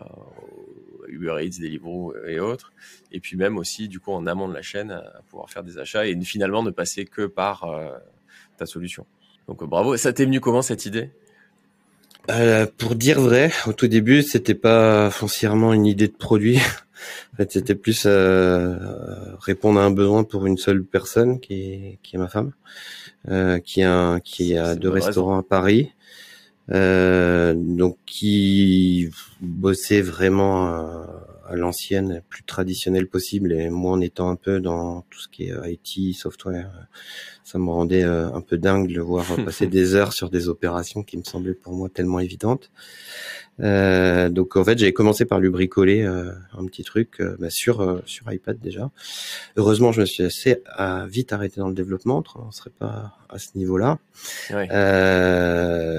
Uber 1.14 1.36
Eats, 1.40 1.60
Deliveroo 1.60 2.14
et 2.26 2.40
autres. 2.40 2.72
Et 3.12 3.20
puis 3.20 3.36
même 3.36 3.56
aussi, 3.56 3.88
du 3.88 4.00
coup, 4.00 4.12
en 4.12 4.26
amont 4.26 4.48
de 4.48 4.54
la 4.54 4.62
chaîne, 4.62 4.90
à 4.90 5.22
pouvoir 5.28 5.50
faire 5.50 5.62
des 5.62 5.78
achats 5.78 6.06
et 6.06 6.18
finalement 6.22 6.62
ne 6.62 6.70
passer 6.70 7.04
que 7.04 7.26
par 7.26 7.64
euh, 7.64 7.90
ta 8.56 8.66
solution. 8.66 9.06
Donc, 9.48 9.62
bravo. 9.64 9.96
Ça 9.96 10.12
t'est 10.12 10.24
venu 10.24 10.40
comment 10.40 10.62
cette 10.62 10.86
idée? 10.86 11.10
Euh, 12.30 12.66
pour 12.78 12.94
dire 12.94 13.20
vrai, 13.20 13.52
au 13.66 13.72
tout 13.72 13.86
début, 13.86 14.22
c'était 14.22 14.54
pas 14.54 15.10
foncièrement 15.10 15.72
une 15.74 15.86
idée 15.86 16.08
de 16.08 16.14
produit. 16.14 16.58
en 17.32 17.36
fait, 17.36 17.52
c'était 17.52 17.74
plus 17.74 18.04
euh, 18.06 18.76
répondre 19.40 19.78
à 19.78 19.84
un 19.84 19.90
besoin 19.90 20.24
pour 20.24 20.46
une 20.46 20.56
seule 20.56 20.84
personne, 20.84 21.38
qui 21.40 21.54
est, 21.54 21.98
qui 22.02 22.16
est 22.16 22.18
ma 22.18 22.28
femme, 22.28 22.52
euh, 23.28 23.58
qui 23.58 23.82
a 23.82 24.20
qui 24.20 24.56
a 24.56 24.74
deux 24.74 24.88
restaurants 24.88 25.38
à 25.38 25.42
Paris, 25.42 25.92
euh, 25.92 25.94
donc 26.68 27.98
qui 28.06 29.10
bossait 29.40 30.00
vraiment 30.00 30.66
à, 30.66 31.56
l'ancienne, 31.56 32.22
plus 32.28 32.42
traditionnelle 32.42 33.06
possible, 33.06 33.52
et 33.52 33.68
moi 33.68 33.92
en 33.92 34.00
étant 34.00 34.30
un 34.30 34.36
peu 34.36 34.60
dans 34.60 35.02
tout 35.10 35.20
ce 35.20 35.28
qui 35.28 35.44
est 35.44 35.54
IT, 35.70 36.14
software 36.14 36.70
ça 37.44 37.58
me 37.58 37.70
rendait 37.70 38.02
euh, 38.02 38.32
un 38.32 38.40
peu 38.40 38.56
dingue 38.56 38.92
de 38.92 39.00
voir 39.00 39.24
passer 39.44 39.66
des 39.66 39.94
heures 39.94 40.12
sur 40.12 40.30
des 40.30 40.48
opérations 40.48 41.02
qui 41.02 41.18
me 41.18 41.22
semblaient 41.22 41.54
pour 41.54 41.74
moi 41.74 41.88
tellement 41.88 42.18
évidentes. 42.18 42.70
Euh, 43.60 44.28
donc 44.30 44.56
en 44.56 44.64
fait, 44.64 44.78
j'avais 44.78 44.92
commencé 44.92 45.24
par 45.24 45.38
lui 45.38 45.48
bricoler 45.48 46.02
euh, 46.02 46.32
un 46.58 46.66
petit 46.66 46.82
truc 46.82 47.20
euh, 47.20 47.36
bah, 47.38 47.50
sur 47.50 47.80
euh, 47.80 48.02
sur 48.04 48.30
iPad 48.32 48.58
déjà. 48.58 48.90
Heureusement, 49.56 49.92
je 49.92 50.00
me 50.00 50.06
suis 50.06 50.24
assez 50.24 50.62
vite 51.06 51.32
arrêté 51.32 51.60
dans 51.60 51.68
le 51.68 51.74
développement, 51.74 52.24
on 52.34 52.50
serait 52.50 52.70
pas 52.76 53.16
à 53.28 53.38
ce 53.38 53.56
niveau-là. 53.56 53.98
Ouais. 54.50 54.68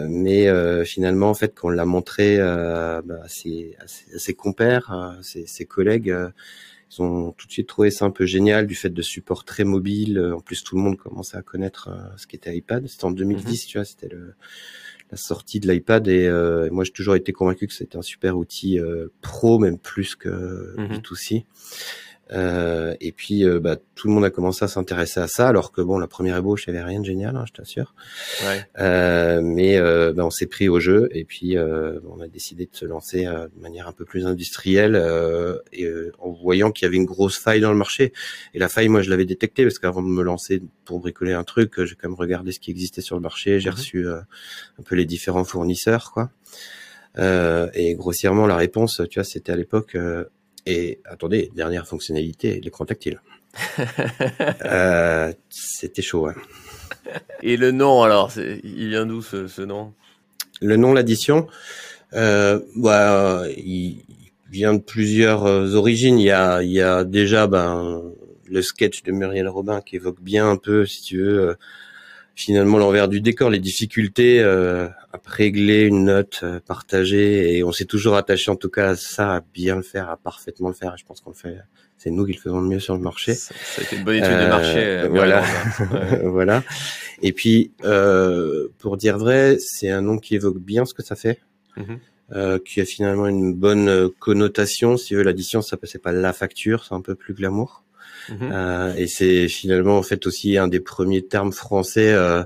mais 0.09 0.85
finalement, 0.85 1.29
en 1.29 1.33
fait, 1.33 1.53
quand 1.55 1.69
on 1.69 1.71
l'a 1.71 1.85
montré 1.85 2.37
bah, 2.37 3.21
à, 3.23 3.27
ses, 3.27 3.75
à, 3.79 3.87
ses, 4.17 4.33
compères, 4.33 4.91
à 4.91 5.17
ses, 5.21 5.47
ses 5.47 5.65
collègues 5.65 6.15
ils 6.91 7.01
ont 7.01 7.31
tout 7.31 7.47
de 7.47 7.51
suite 7.51 7.67
trouvé 7.67 7.89
ça 7.89 8.05
un 8.05 8.11
peu 8.11 8.25
génial 8.25 8.67
du 8.67 8.75
fait 8.75 8.91
de 8.91 9.01
support 9.01 9.43
très 9.43 9.63
mobile. 9.63 10.33
En 10.35 10.39
plus, 10.39 10.63
tout 10.63 10.75
le 10.75 10.81
monde 10.81 10.97
commençait 10.97 11.35
à 11.35 11.41
connaître 11.41 11.89
ce 12.15 12.27
qu'était 12.27 12.55
iPad. 12.55 12.87
C'était 12.87 13.05
en 13.05 13.11
2010, 13.11 13.43
mhm. 13.47 13.69
tu 13.69 13.77
vois, 13.77 13.85
c'était 13.85 14.09
la 15.11 15.17
sortie 15.17 15.59
de 15.59 15.71
l'iPad 15.71 16.07
et 16.07 16.27
euh, 16.27 16.69
moi 16.71 16.83
j'ai 16.83 16.91
toujours 16.91 17.15
été 17.15 17.31
convaincu 17.31 17.67
que 17.67 17.73
c'était 17.73 17.97
un 17.97 18.01
super 18.01 18.37
outil 18.37 18.79
euh, 18.79 19.07
pro, 19.21 19.59
même 19.59 19.77
plus 19.77 20.15
que 20.15 20.75
mhm. 20.77 20.97
B2C. 20.97 21.45
Euh, 22.31 22.95
et 23.01 23.11
puis, 23.11 23.45
euh, 23.45 23.59
bah, 23.59 23.75
tout 23.93 24.07
le 24.07 24.13
monde 24.13 24.25
a 24.25 24.29
commencé 24.29 24.65
à 24.65 24.67
s'intéresser 24.67 25.19
à 25.19 25.27
ça, 25.27 25.47
alors 25.47 25.71
que 25.71 25.81
bon, 25.81 25.99
la 25.99 26.07
première 26.07 26.37
ébauche, 26.37 26.65
il 26.67 26.73
n'y 26.73 26.79
avait 26.79 26.87
rien 26.87 26.99
de 26.99 27.05
génial, 27.05 27.35
hein, 27.35 27.45
je 27.47 27.53
t'assure. 27.53 27.93
Ouais. 28.43 28.65
Euh, 28.79 29.41
mais 29.43 29.77
euh, 29.77 30.11
bah, 30.13 30.25
on 30.25 30.31
s'est 30.31 30.47
pris 30.47 30.67
au 30.67 30.79
jeu, 30.79 31.07
et 31.11 31.23
puis 31.23 31.57
euh, 31.57 31.99
on 32.09 32.19
a 32.21 32.27
décidé 32.27 32.65
de 32.65 32.75
se 32.75 32.85
lancer 32.85 33.25
de 33.25 33.61
manière 33.61 33.87
un 33.87 33.91
peu 33.91 34.05
plus 34.05 34.25
industrielle, 34.25 34.95
et 35.71 35.87
en 36.19 36.31
voyant 36.31 36.71
qu'il 36.71 36.85
y 36.85 36.87
avait 36.87 36.97
une 36.97 37.05
grosse 37.05 37.37
faille 37.37 37.61
dans 37.61 37.71
le 37.71 37.77
marché. 37.77 38.11
Et 38.53 38.59
la 38.59 38.69
faille, 38.69 38.87
moi, 38.87 39.01
je 39.01 39.09
l'avais 39.09 39.25
détectée 39.25 39.63
parce 39.63 39.79
qu'avant 39.79 40.01
de 40.01 40.07
me 40.07 40.23
lancer 40.23 40.61
pour 40.85 40.99
bricoler 40.99 41.33
un 41.33 41.43
truc, 41.43 41.83
j'ai 41.83 41.95
quand 41.95 42.09
même 42.09 42.17
regardé 42.17 42.51
ce 42.51 42.59
qui 42.59 42.71
existait 42.71 43.01
sur 43.01 43.15
le 43.15 43.21
marché. 43.21 43.59
J'ai 43.59 43.69
mhm. 43.69 43.75
reçu 43.75 44.07
un 44.07 44.83
peu 44.83 44.95
les 44.95 45.05
différents 45.05 45.43
fournisseurs, 45.43 46.11
quoi. 46.11 46.31
et 47.19 47.95
grossièrement, 47.95 48.47
la 48.47 48.55
réponse, 48.55 49.01
tu 49.09 49.19
vois, 49.19 49.23
c'était 49.23 49.51
à 49.51 49.55
l'époque 49.55 49.95
et 50.65 50.99
attendez, 51.05 51.51
dernière 51.55 51.87
fonctionnalité, 51.87 52.59
l'écran 52.61 52.85
tactile. 52.85 53.21
euh, 54.65 55.31
C'était 55.49 56.01
chaud. 56.01 56.27
Hein. 56.27 56.35
Et 57.41 57.57
le 57.57 57.71
nom 57.71 58.03
alors, 58.03 58.31
il 58.37 58.89
vient 58.89 59.05
d'où 59.05 59.21
ce, 59.21 59.47
ce, 59.47 59.61
nom? 59.61 59.93
Le 60.61 60.77
nom, 60.77 60.93
l'addition, 60.93 61.47
euh, 62.13 62.59
bah, 62.75 63.43
il 63.55 64.03
vient 64.49 64.73
de 64.73 64.79
plusieurs 64.79 65.45
euh, 65.45 65.73
origines. 65.73 66.19
Il 66.19 66.25
y 66.25 66.31
a, 66.31 66.63
il 66.63 66.71
y 66.71 66.81
a 66.81 67.03
déjà 67.03 67.47
ben, 67.47 68.01
le 68.49 68.61
sketch 68.61 69.03
de 69.03 69.11
Muriel 69.11 69.47
Robin 69.47 69.81
qui 69.81 69.97
évoque 69.97 70.21
bien 70.21 70.49
un 70.49 70.57
peu, 70.57 70.85
si 70.85 71.01
tu 71.01 71.17
veux, 71.17 71.49
euh, 71.49 71.55
finalement 72.35 72.77
l'envers 72.77 73.07
du 73.07 73.21
décor, 73.21 73.49
les 73.49 73.59
difficultés 73.59 74.41
euh, 74.41 74.87
à 75.13 75.19
régler 75.25 75.83
une 75.83 76.05
note 76.05 76.41
euh, 76.43 76.59
partagée 76.59 77.57
et 77.57 77.63
on 77.63 77.71
s'est 77.71 77.85
toujours 77.85 78.15
attaché 78.15 78.51
en 78.51 78.57
tout 78.57 78.69
cas 78.69 78.89
à 78.89 78.95
ça, 78.95 79.35
à 79.35 79.41
bien 79.53 79.77
le 79.77 79.81
faire, 79.81 80.09
à 80.09 80.17
parfaitement 80.17 80.67
le 80.67 80.73
faire. 80.75 80.93
Et 80.93 80.97
je 80.97 81.05
pense 81.05 81.21
qu'on 81.21 81.29
le 81.29 81.35
fait, 81.35 81.57
c'est 81.97 82.11
nous 82.11 82.25
qui 82.25 82.33
le 82.33 82.39
faisons 82.39 82.59
le 82.59 82.67
mieux 82.67 82.79
sur 82.79 82.95
le 82.95 83.01
marché. 83.01 83.33
Ça, 83.33 83.55
a 83.77 83.81
été 83.81 83.95
une 83.95 84.03
bonne 84.03 84.17
étude 84.17 84.31
de 84.31 84.47
marché. 84.47 84.79
Euh, 84.79 85.07
voilà, 85.09 85.43
voilà. 86.23 86.63
Et 87.21 87.31
puis 87.31 87.71
pour 88.79 88.97
dire 88.97 89.17
vrai, 89.17 89.57
c'est 89.59 89.89
un 89.89 90.01
nom 90.01 90.17
qui 90.17 90.35
évoque 90.35 90.59
bien 90.59 90.85
ce 90.85 90.93
que 90.93 91.03
ça 91.03 91.15
fait. 91.15 91.39
Euh, 92.31 92.57
qui 92.57 92.81
a 92.81 92.85
finalement 92.85 93.27
une 93.27 93.53
bonne 93.53 94.09
connotation. 94.19 94.97
Si 94.97 95.09
tu 95.09 95.15
veux, 95.15 95.23
l'addition, 95.23 95.61
ça 95.61 95.77
c'est 95.83 96.01
pas 96.01 96.11
la 96.11 96.33
facture, 96.33 96.83
c'est 96.83 96.95
un 96.95 97.01
peu 97.01 97.15
plus 97.15 97.33
glamour. 97.33 97.84
Mhm. 98.29 98.49
Euh, 98.51 98.95
et 98.95 99.07
c'est 99.07 99.47
finalement 99.47 99.97
en 99.97 100.03
fait 100.03 100.25
aussi 100.27 100.57
un 100.57 100.67
des 100.67 100.79
premiers 100.79 101.25
termes 101.25 101.51
français 101.51 102.11
euh, 102.13 102.43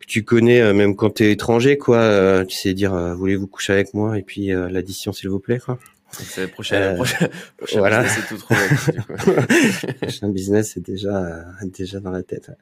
que 0.00 0.06
tu 0.06 0.24
connais 0.24 0.60
euh, 0.60 0.74
même 0.74 0.96
quand 0.96 1.14
tu 1.14 1.24
es 1.24 1.32
étranger, 1.32 1.78
quoi. 1.78 2.44
tu 2.46 2.56
sais 2.56 2.74
dire 2.74 2.94
voulez-vous 3.16 3.46
coucher 3.46 3.72
avec 3.72 3.94
moi? 3.94 4.18
Et 4.18 4.22
puis 4.22 4.48
l'addition 4.48 5.12
s'il 5.12 5.30
vous 5.30 5.40
plaît, 5.40 5.58
quoi. 5.58 5.78
C'est 6.10 6.42
la 6.42 6.48
prochaine, 6.48 6.96
prochaine, 6.96 7.28
voilà. 7.80 8.04
business, 8.04 8.24
c'est 8.28 8.28
tout 8.28 8.40
trouvé. 8.40 9.94
prochain 10.00 10.28
business 10.28 10.70
c'est 10.74 10.84
déjà 10.84 11.44
déjà 11.64 11.98
dans 11.98 12.12
la 12.12 12.22
tête. 12.22 12.52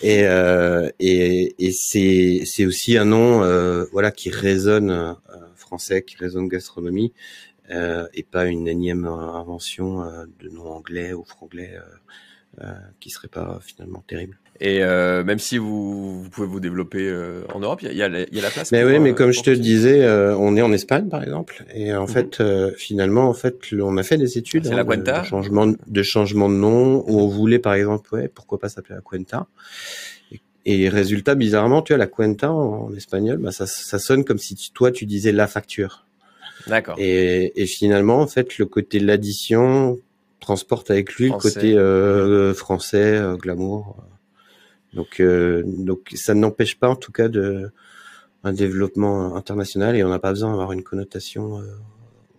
Et 0.00 0.20
et, 1.00 1.54
et 1.58 1.72
c'est 1.72 2.42
c'est 2.44 2.66
aussi 2.66 2.96
un 2.96 3.04
nom 3.04 3.40
voilà 3.90 4.12
qui 4.12 4.30
résonne 4.30 5.16
français, 5.56 6.02
qui 6.02 6.16
résonne 6.16 6.46
gastronomie 6.46 7.12
euh, 7.12 7.53
et 7.70 8.22
pas 8.22 8.46
une 8.46 8.68
énième 8.68 9.06
invention 9.06 10.02
euh, 10.02 10.26
de 10.40 10.48
nom 10.48 10.66
anglais 10.70 11.12
ou 11.12 11.24
franglais 11.24 11.78
euh, 12.60 12.72
qui 13.00 13.10
serait 13.10 13.28
pas 13.28 13.58
finalement 13.62 14.04
terrible. 14.06 14.38
Et 14.60 14.84
euh, 14.84 15.24
même 15.24 15.40
si 15.40 15.58
vous, 15.58 16.22
vous, 16.22 16.30
pouvez 16.30 16.46
vous 16.46 16.60
développer 16.60 17.08
euh, 17.08 17.42
en 17.52 17.58
Europe, 17.58 17.82
il 17.82 17.92
y 17.92 18.02
a, 18.02 18.08
y 18.08 18.38
a, 18.38 18.42
la 18.42 18.50
place. 18.50 18.70
Mais 18.70 18.84
oui, 18.84 19.00
mais 19.00 19.12
comme 19.12 19.32
je 19.32 19.42
te 19.42 19.50
disais, 19.50 20.04
euh, 20.04 20.36
on 20.36 20.56
est 20.56 20.62
en 20.62 20.72
Espagne 20.72 21.08
par 21.08 21.24
exemple, 21.24 21.64
et 21.74 21.92
en 21.92 22.02
mhm. 22.02 22.08
fait, 22.08 22.42
finalement, 22.76 23.28
en 23.28 23.34
fait, 23.34 23.58
on 23.72 23.96
a 23.96 24.04
fait 24.04 24.16
des 24.16 24.38
études 24.38 24.68
hein, 24.68 24.76
la 24.76 24.84
Cuenta. 24.84 25.22
De, 25.22 25.26
changement 25.26 25.66
de 25.66 26.02
changement 26.02 26.48
de 26.48 26.54
nom 26.54 27.04
où 27.08 27.20
on 27.20 27.26
voulait 27.26 27.58
par 27.58 27.74
exemple, 27.74 28.14
ouais, 28.14 28.28
pourquoi 28.28 28.60
pas 28.60 28.68
s'appeler 28.68 28.94
la 28.94 29.00
Cuenta. 29.00 29.48
Et, 30.30 30.40
et, 30.66 30.88
résultat, 30.88 31.34
bizarrement, 31.34 31.82
tu 31.82 31.92
vois, 31.92 31.98
la 31.98 32.06
Cuenta 32.06 32.52
en, 32.52 32.94
espagnol, 32.94 33.38
bah, 33.38 33.50
ça, 33.50 33.66
ça 33.66 33.98
sonne 33.98 34.24
comme 34.24 34.38
si 34.38 34.54
toi 34.72 34.92
tu 34.92 35.06
disais 35.06 35.32
la 35.32 35.48
facture. 35.48 36.06
D'accord. 36.66 36.96
Et, 36.98 37.52
et, 37.60 37.66
finalement, 37.66 38.20
en 38.20 38.26
fait, 38.26 38.58
le 38.58 38.66
côté 38.66 38.98
de 38.98 39.06
l'addition 39.06 39.98
transporte 40.40 40.90
avec 40.90 41.14
lui 41.14 41.30
le 41.30 41.38
côté 41.38 41.74
euh, 41.74 42.52
français, 42.54 43.16
euh, 43.16 43.36
glamour. 43.36 43.96
Donc, 44.92 45.20
euh, 45.20 45.62
donc 45.64 46.12
ça 46.14 46.34
n'empêche 46.34 46.78
pas, 46.78 46.88
en 46.88 46.96
tout 46.96 47.12
cas, 47.12 47.28
de 47.28 47.70
un 48.44 48.52
développement 48.52 49.36
international 49.36 49.96
et 49.96 50.04
on 50.04 50.10
n'a 50.10 50.18
pas 50.18 50.30
besoin 50.30 50.50
d'avoir 50.50 50.72
une 50.72 50.82
connotation, 50.82 51.60
euh, 51.60 51.64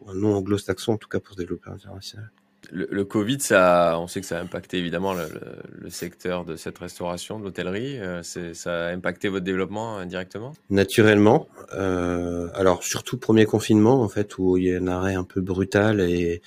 un 0.08 0.14
nom 0.14 0.36
anglo-saxon, 0.36 0.94
en 0.94 0.98
tout 0.98 1.10
cas, 1.10 1.20
pour 1.20 1.34
se 1.34 1.40
développer 1.40 1.72
international 1.72 2.32
le, 2.72 3.04
Covid, 3.06 3.40
ça, 3.40 3.98
on 4.00 4.08
sait 4.08 4.22
que 4.22 4.28
ça 4.28 4.40
a 4.40 4.42
impacté 4.42 4.78
évidemment 4.78 5.14
le, 5.14 5.90
secteur 5.90 6.46
de 6.46 6.56
cette 6.56 6.78
restauration, 6.78 7.40
de 7.40 7.44
l'hôtellerie. 7.44 8.00
Euh, 8.00 8.24
ça 8.24 8.88
a 8.88 8.92
impacté 8.92 9.30
votre 9.30 9.46
développement 9.46 9.98
indirectement? 9.98 10.54
Naturellement. 10.70 11.48
Euh, 11.74 12.50
alors 12.54 12.84
surtout 12.84 13.18
premier 13.18 13.46
confinement 13.46 14.02
en 14.02 14.10
fait 14.10 14.38
où 14.38 14.58
il 14.58 14.66
y 14.66 14.74
a 14.74 14.78
un 14.78 14.88
arrêt 14.88 15.16
un 15.16 15.24
peu 15.24 15.42
brutal 15.42 16.02
et, 16.02 16.42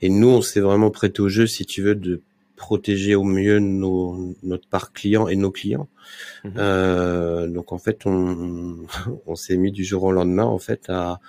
et 0.00 0.08
nous 0.08 0.28
on 0.28 0.42
s'est 0.42 0.60
vraiment 0.60 0.90
prêté 0.90 1.20
au 1.20 1.28
jeu 1.28 1.46
si 1.46 1.64
tu 1.66 1.82
veux 1.82 1.94
de 1.94 2.20
protéger 2.56 3.14
au 3.14 3.24
mieux 3.24 3.58
nos, 3.58 4.34
notre 4.42 4.68
part 4.68 4.92
client 4.92 5.26
et 5.28 5.36
nos 5.36 5.50
clients. 5.50 5.88
Mhm. 6.44 6.52
Euh, 6.58 7.46
donc 7.48 7.72
en 7.72 7.78
fait 7.78 8.06
on, 8.06 8.86
on 9.26 9.34
s'est 9.34 9.56
mis 9.56 9.72
du 9.72 9.84
jour 9.84 10.04
au 10.04 10.12
lendemain 10.12 10.44
en 10.44 10.58
fait 10.58 10.88
à, 10.88 11.20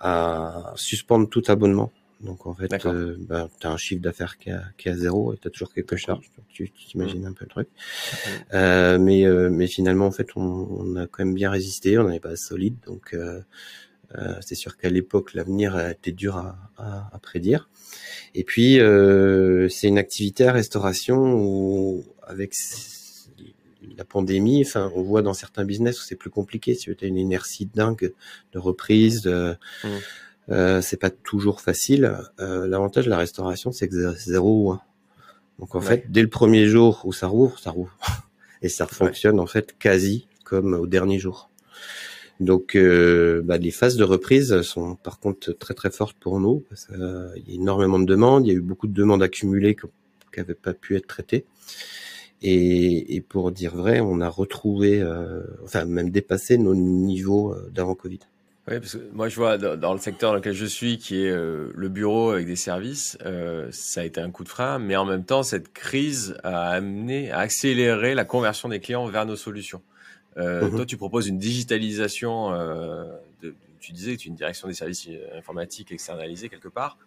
à 0.00 0.72
suspendre 0.76 1.28
tout 1.28 1.42
abonnement. 1.48 1.92
Donc 2.20 2.46
en 2.46 2.54
fait, 2.54 2.86
euh, 2.86 3.16
bah, 3.18 3.48
tu 3.60 3.66
as 3.66 3.70
un 3.70 3.76
chiffre 3.76 4.00
d'affaires 4.00 4.38
qui, 4.38 4.50
qui 4.78 4.88
est 4.88 4.92
à 4.92 4.96
zéro 4.96 5.34
et 5.34 5.36
tu 5.36 5.48
as 5.48 5.50
toujours 5.50 5.72
quelques 5.72 5.96
charges. 5.96 6.30
Donc 6.36 6.46
tu 6.48 6.70
t'imagines 6.70 7.22
mmh. 7.22 7.26
un 7.26 7.32
peu 7.32 7.44
le 7.44 7.50
truc. 7.50 7.68
Euh, 8.54 8.98
mais, 8.98 9.26
euh, 9.26 9.50
mais 9.50 9.66
finalement, 9.66 10.06
en 10.06 10.10
fait, 10.10 10.28
on, 10.36 10.40
on, 10.42 10.96
a 10.96 11.06
quand 11.06 11.24
même 11.24 11.34
bien 11.34 11.50
résisté. 11.50 11.98
On 11.98 12.04
n'avait 12.04 12.20
pas 12.20 12.36
solide. 12.36 12.76
Donc 12.86 13.12
euh, 13.12 13.40
euh, 14.16 14.34
c'est 14.40 14.54
sûr 14.54 14.78
qu'à 14.78 14.88
l'époque, 14.88 15.34
l'avenir 15.34 15.78
était 15.78 16.12
dur 16.12 16.36
à, 16.36 16.56
à, 16.78 17.10
à, 17.12 17.18
prédire. 17.18 17.68
Et 18.34 18.44
puis, 18.44 18.78
c'est 19.70 19.88
une 19.88 19.98
activité 19.98 20.46
à 20.46 20.52
restauration 20.52 21.34
où, 21.34 22.04
avec 22.22 22.54
la 23.96 24.04
pandémie, 24.04 24.62
enfin, 24.66 24.90
on 24.94 25.02
voit 25.02 25.22
dans 25.22 25.34
certains 25.34 25.64
business 25.64 26.00
où 26.00 26.04
c'est 26.04 26.16
plus 26.16 26.30
compliqué. 26.30 26.74
Si 26.74 26.94
tu 26.94 27.04
as 27.04 27.08
une 27.08 27.16
inertie 27.16 27.66
dingue 27.66 28.12
de 28.52 28.58
reprise, 28.58 29.22
de, 29.22 29.56
mmh. 29.84 29.88
Euh, 30.50 30.80
c'est 30.80 30.96
pas 30.96 31.10
toujours 31.10 31.60
facile. 31.60 32.16
Euh, 32.40 32.66
L'avantage 32.66 33.06
de 33.06 33.10
la 33.10 33.18
restauration, 33.18 33.72
c'est 33.72 33.88
que 33.88 34.14
c'est 34.14 34.30
zéro 34.30 34.66
ou 34.66 34.72
un. 34.72 34.80
Donc 35.58 35.74
en 35.74 35.80
fait, 35.80 36.10
dès 36.10 36.22
le 36.22 36.28
premier 36.28 36.66
jour 36.66 37.02
où 37.04 37.12
ça 37.12 37.26
rouvre, 37.26 37.58
ça 37.58 37.70
rouvre. 37.70 37.96
Et 38.62 38.68
ça 38.68 38.86
fonctionne 38.86 39.40
en 39.40 39.46
fait 39.46 39.76
quasi 39.78 40.26
comme 40.44 40.74
au 40.74 40.86
dernier 40.86 41.18
jour. 41.18 41.50
Donc 42.40 42.76
euh, 42.76 43.42
bah, 43.42 43.56
les 43.56 43.70
phases 43.70 43.96
de 43.96 44.04
reprise 44.04 44.60
sont 44.62 44.96
par 44.96 45.18
contre 45.18 45.52
très 45.52 45.74
très 45.74 45.90
fortes 45.90 46.16
pour 46.18 46.40
nous. 46.40 46.64
Parce 46.68 46.86
qu'il 46.86 47.44
y 47.46 47.52
a 47.52 47.54
énormément 47.54 47.98
de 47.98 48.04
demandes, 48.04 48.46
il 48.46 48.52
y 48.52 48.54
a 48.54 48.58
eu 48.58 48.62
beaucoup 48.62 48.86
de 48.86 48.94
demandes 48.94 49.22
accumulées 49.22 49.74
qui 49.74 49.86
n'avaient 50.36 50.54
pas 50.54 50.74
pu 50.74 50.96
être 50.96 51.06
traitées. 51.06 51.46
Et, 52.42 53.16
et, 53.16 53.22
pour 53.22 53.50
dire 53.50 53.74
vrai, 53.74 54.00
on 54.00 54.20
a 54.20 54.28
retrouvé, 54.28 55.00
euh, 55.00 55.42
enfin 55.64 55.86
même 55.86 56.10
dépassé 56.10 56.58
nos 56.58 56.74
niveaux 56.74 57.54
euh, 57.54 57.70
d'avant 57.72 57.94
Covid. 57.94 58.18
Oui, 58.68 58.80
parce 58.80 58.94
que 58.94 59.10
moi 59.12 59.28
je 59.28 59.36
vois 59.36 59.58
dans, 59.58 59.92
le 59.92 60.00
secteur 60.00 60.30
dans 60.32 60.36
lequel 60.36 60.52
je 60.52 60.66
suis, 60.66 60.98
qui 60.98 61.24
est 61.24 61.30
euh, 61.30 61.70
le 61.74 61.88
bureau 61.88 62.30
avec 62.30 62.46
des 62.46 62.56
services, 62.56 63.16
euh, 63.24 63.68
ça 63.70 64.00
a 64.00 64.04
été 64.04 64.20
un 64.20 64.32
coup 64.32 64.42
de 64.42 64.48
frein, 64.48 64.80
mais 64.80 64.96
en 64.96 65.04
même 65.04 65.24
temps 65.24 65.44
cette 65.44 65.72
crise 65.72 66.36
a 66.42 66.70
amené, 66.70 67.30
a 67.30 67.38
accéléré 67.38 68.16
la 68.16 68.24
conversion 68.24 68.68
des 68.68 68.80
clients 68.80 69.06
vers 69.06 69.24
nos 69.24 69.36
solutions. 69.36 69.82
Euh, 70.36 70.68
mhm. 70.68 70.76
Toi, 70.76 70.86
tu 70.86 70.96
proposes 70.96 71.28
une 71.28 71.38
digitalisation. 71.38 72.50
De, 72.50 73.54
tu 73.78 73.92
disais 73.92 74.16
que 74.16 74.22
tu 74.22 74.28
es 74.28 74.30
une 74.30 74.36
direction 74.36 74.66
des 74.66 74.74
services 74.74 75.08
informatiques 75.36 75.92
externalisée 75.92 76.48
quelque 76.48 76.68
part. 76.68 76.98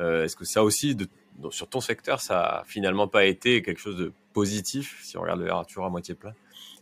Est-ce 0.00 0.34
que 0.34 0.46
ça 0.46 0.64
aussi, 0.64 0.96
de, 0.96 1.06
sur 1.50 1.68
ton 1.68 1.80
secteur, 1.80 2.22
ça 2.22 2.40
a 2.40 2.64
finalement 2.64 3.06
pas 3.06 3.26
été 3.26 3.60
quelque 3.60 3.78
chose 3.78 3.98
de 3.98 4.12
positif 4.32 4.98
si 5.04 5.18
on 5.18 5.20
regarde 5.20 5.40
le 5.40 5.44
verre 5.44 5.58
à 5.58 5.88
moitié 5.90 6.14
plein, 6.14 6.32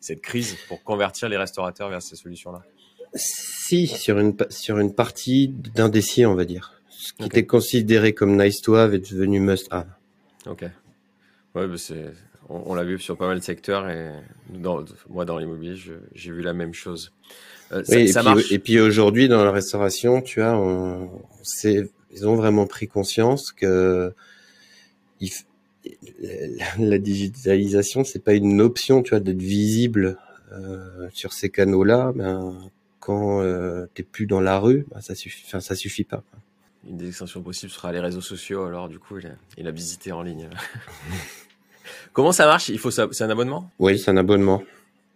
cette 0.01 0.23
crise 0.23 0.57
pour 0.69 0.85
convertir 0.85 1.29
les 1.29 1.37
restaurateurs 1.37 1.89
vers 1.89 2.01
ces 2.01 2.15
solutions-là? 2.15 2.63
Si, 3.15 3.87
sur 3.87 4.19
une, 4.19 4.37
sur 4.51 4.79
une 4.79 4.95
partie 4.95 5.49
d'indécis, 5.49 6.27
on 6.27 6.35
va 6.35 6.45
dire. 6.45 6.81
Ce 6.89 7.13
qui 7.13 7.25
était 7.25 7.47
considéré 7.47 8.13
comme 8.13 8.41
nice 8.41 8.61
to 8.61 8.75
have 8.75 8.95
est 8.95 9.11
devenu 9.13 9.41
must 9.41 9.69
have. 9.71 9.89
Ok. 10.47 10.63
Ouais, 11.55 11.67
bah 11.67 11.77
c'est, 11.77 12.13
on, 12.49 12.75
l'a 12.75 12.85
vu 12.85 12.99
sur 12.99 13.17
pas 13.17 13.27
mal 13.27 13.39
de 13.39 13.45
secteurs 13.45 13.89
et 13.89 14.11
dans, 14.51 14.85
moi, 15.09 15.25
dans 15.25 15.39
l'immobilier, 15.39 15.77
j'ai 16.15 16.33
vu 16.33 16.43
la 16.43 16.53
même 16.53 16.75
chose. 16.75 17.13
Euh, 17.73 17.83
oui, 17.89 18.09
ça, 18.09 18.21
et, 18.21 18.23
puis, 18.23 18.35
marche. 18.35 18.53
et, 18.53 18.59
puis, 18.59 18.81
aujourd'hui, 18.81 19.29
dans 19.29 19.45
la 19.45 19.53
restauration, 19.53 20.21
tu 20.23 20.41
vois, 20.41 20.57
on, 20.57 21.05
on 21.05 21.89
ils 22.13 22.27
ont 22.27 22.35
vraiment 22.35 22.67
pris 22.67 22.89
conscience 22.89 23.53
que 23.53 24.13
il, 25.21 25.31
la, 26.21 26.67
la 26.79 26.99
digitalisation, 26.99 28.05
c'est 28.05 28.23
pas 28.23 28.35
une 28.35 28.61
option, 28.61 29.03
tu 29.03 29.11
vois, 29.11 29.21
d'être 29.21 29.41
visible 29.41 30.19
euh, 30.53 31.09
sur 31.13 31.33
ces 31.33 31.51
canaux-là, 31.51 32.13
ben, 32.15 32.59
quand 33.11 33.43
euh, 33.43 33.87
t'es 33.95 34.05
plus 34.05 34.27
dans 34.27 34.41
la 34.41 34.61
rue, 34.61 34.87
bah, 34.93 35.01
ça 35.01 35.17
suffit, 35.17 35.43
enfin 35.47 35.59
ça 35.59 35.75
suffit 35.75 36.05
pas. 36.05 36.23
une 36.89 36.97
des 36.97 37.09
extensions 37.09 37.43
possibles 37.43 37.73
sera 37.73 37.91
les 37.91 37.99
réseaux 37.99 38.21
sociaux. 38.21 38.65
Alors, 38.65 38.89
du 38.89 39.01
coup, 39.01 39.19
il 39.59 39.67
a, 39.67 39.71
visité 39.73 40.13
en 40.13 40.23
ligne. 40.23 40.49
Comment 42.13 42.31
ça 42.31 42.47
marche? 42.47 42.69
Il 42.69 42.79
faut 42.79 42.93
c'est 42.93 43.23
un 43.23 43.31
abonnement? 43.31 43.69
Oui, 43.81 43.99
c'est 43.99 44.13
un 44.13 44.17
abonnement. 44.17 44.63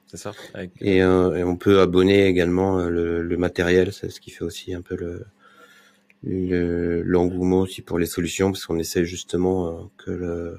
C'est 0.08 0.16
ça? 0.16 0.32
Et, 0.80 0.96
et, 0.98 1.04
on 1.04 1.56
peut 1.56 1.80
abonner 1.80 2.26
également 2.26 2.78
le, 2.78 3.22
le 3.22 3.36
matériel, 3.36 3.92
c'est 3.92 4.10
ce 4.10 4.20
qui 4.20 4.30
fait 4.30 4.44
aussi 4.44 4.74
un 4.74 4.82
peu 4.82 4.96
le, 4.96 5.26
l'engouement 7.02 7.60
aussi 7.60 7.82
pour 7.82 7.98
les 7.98 8.06
solutions 8.06 8.50
parce 8.50 8.66
qu'on 8.66 8.78
essaie 8.78 9.04
justement 9.04 9.68
euh, 9.68 9.82
que 9.98 10.10
le, 10.10 10.58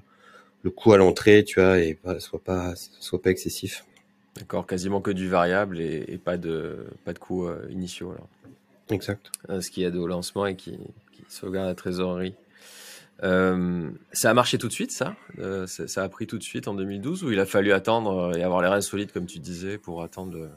le 0.63 0.71
coût 0.71 0.93
à 0.93 0.97
l'entrée, 0.97 1.43
tu 1.43 1.59
vois, 1.59 1.79
et 1.79 1.99
soit 2.19 2.43
pas 2.43 2.73
soit 2.75 3.21
pas 3.21 3.29
excessif. 3.29 3.83
D'accord, 4.35 4.67
quasiment 4.67 5.01
que 5.01 5.11
du 5.11 5.29
variable 5.29 5.79
et, 5.79 6.19
pas 6.23 6.37
de 6.37 6.87
pas 7.05 7.13
de 7.13 7.19
coûts 7.19 7.47
euh, 7.47 7.65
initiaux 7.69 8.11
alors. 8.11 8.27
Exact. 8.89 9.31
Euh, 9.49 9.61
ce 9.61 9.71
qui 9.71 9.83
aide 9.83 9.95
au 9.95 10.07
lancement 10.07 10.45
et 10.45 10.55
qui, 10.55 10.77
qui 11.13 11.23
sauvegarde 11.29 11.67
la 11.67 11.75
trésorerie. 11.75 12.35
ça 13.21 14.29
a 14.29 14.33
marché 14.33 14.57
tout 14.57 14.67
de 14.67 14.73
suite, 14.73 14.91
ça, 14.91 15.15
ça 15.67 16.03
a 16.03 16.09
pris 16.09 16.27
tout 16.27 16.37
de 16.37 16.43
suite 16.43 16.67
en 16.67 16.73
2012 16.73 17.23
ou 17.23 17.31
il 17.31 17.39
a 17.39 17.45
fallu 17.45 17.71
attendre 17.71 18.37
et 18.37 18.43
avoir 18.43 18.61
les 18.61 18.67
reins 18.67 18.81
solides, 18.81 19.11
comme 19.11 19.25
tu 19.25 19.39
disais, 19.39 19.77
pour 19.77 20.03
attendre 20.03 20.49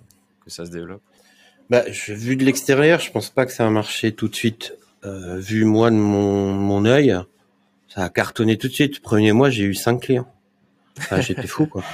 que 0.45 0.51
ça 0.51 0.67
se 0.67 0.71
développe? 0.71 1.03
Bah, 1.71 1.85
vu 2.09 2.37
de 2.37 2.45
l'extérieur, 2.45 2.99
je 2.99 3.13
pense 3.13 3.29
pas 3.29 3.45
que 3.45 3.53
ça 3.53 3.67
a 3.67 3.71
marché 3.71 4.13
tout 4.13 4.29
de 4.29 4.35
suite. 4.35 4.75
Euh, 5.05 5.39
vu 5.39 5.65
moi 5.65 5.91
de 5.91 5.97
mon, 5.97 6.53
mon 6.53 6.85
œil, 6.87 7.15
ça 7.89 8.05
a 8.05 8.09
cartonné 8.09 8.57
tout 8.57 8.69
de 8.69 8.73
suite. 8.73 9.01
Premier 9.01 9.33
mois, 9.33 9.51
j'ai 9.51 9.65
eu 9.65 9.75
cinq 9.75 10.01
clients. 10.03 10.33
J'étais 11.21 11.47
fou, 11.47 11.67
quoi. 11.67 11.83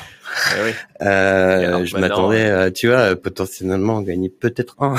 Eh 0.57 0.65
oui. 0.65 0.71
euh, 1.03 1.85
je 1.85 1.97
m'attendais, 1.97 2.51
euh, 2.51 2.71
tu 2.71 2.89
vois, 2.89 3.15
potentiellement 3.15 4.03
gagner 4.03 4.29
peut-être 4.29 4.75
un. 4.83 4.97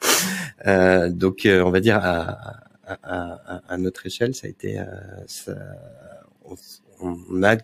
euh, 0.66 1.10
donc, 1.10 1.46
euh, 1.46 1.62
on 1.62 1.70
va 1.70 1.78
dire 1.80 1.96
à, 1.96 2.56
à, 2.86 2.98
à, 3.04 3.62
à, 3.68 3.76
notre 3.76 4.04
échelle, 4.06 4.34
ça 4.34 4.48
a 4.48 4.50
été, 4.50 4.80
ça, 5.26 5.54
on, 6.44 6.56
on, 7.00 7.42
a 7.44 7.56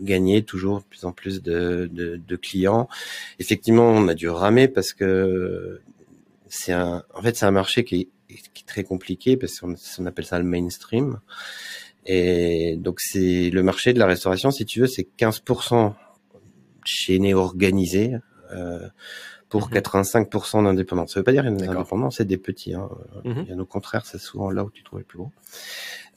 gagné 0.00 0.42
toujours 0.42 0.78
de 0.78 0.84
plus 0.84 1.04
en 1.04 1.12
plus 1.12 1.42
de, 1.42 1.90
de, 1.92 2.18
de, 2.26 2.36
clients. 2.36 2.88
Effectivement, 3.38 3.90
on 3.90 4.08
a 4.08 4.14
dû 4.14 4.30
ramer 4.30 4.68
parce 4.68 4.94
que 4.94 5.82
c'est 6.48 6.72
un, 6.72 7.02
en 7.12 7.22
fait, 7.22 7.36
c'est 7.36 7.46
un 7.46 7.50
marché 7.50 7.84
qui 7.84 8.00
est 8.00 8.08
qui 8.28 8.62
est 8.62 8.66
très 8.66 8.84
compliqué 8.84 9.36
parce 9.36 9.60
qu'on 9.60 10.06
appelle 10.06 10.24
ça 10.24 10.38
le 10.38 10.44
mainstream. 10.44 11.20
Et 12.06 12.76
donc 12.76 13.00
c'est 13.00 13.50
le 13.50 13.62
marché 13.62 13.92
de 13.92 13.98
la 13.98 14.06
restauration, 14.06 14.50
si 14.50 14.66
tu 14.66 14.80
veux, 14.80 14.86
c'est 14.86 15.08
15% 15.18 15.94
chaîné 16.84 17.34
organisé 17.34 18.16
euh, 18.52 18.86
pour 19.48 19.70
85% 19.70 20.58
mhm. 20.58 20.64
d'indépendants. 20.64 21.06
Ça 21.06 21.20
veut 21.20 21.24
pas 21.24 21.32
dire 21.32 21.44
que 21.44 21.48
les 21.48 21.68
indépendants, 21.68 22.10
c'est 22.10 22.24
des 22.24 22.38
petits. 22.38 22.74
Hein. 22.74 22.88
Il 23.24 23.46
y 23.48 23.52
a 23.52 23.56
au 23.56 23.64
contraire, 23.64 24.04
c'est 24.04 24.18
souvent 24.18 24.50
là 24.50 24.64
où 24.64 24.70
tu 24.70 24.82
trouves 24.82 24.98
les 24.98 25.04
plus 25.04 25.18
gros. 25.18 25.32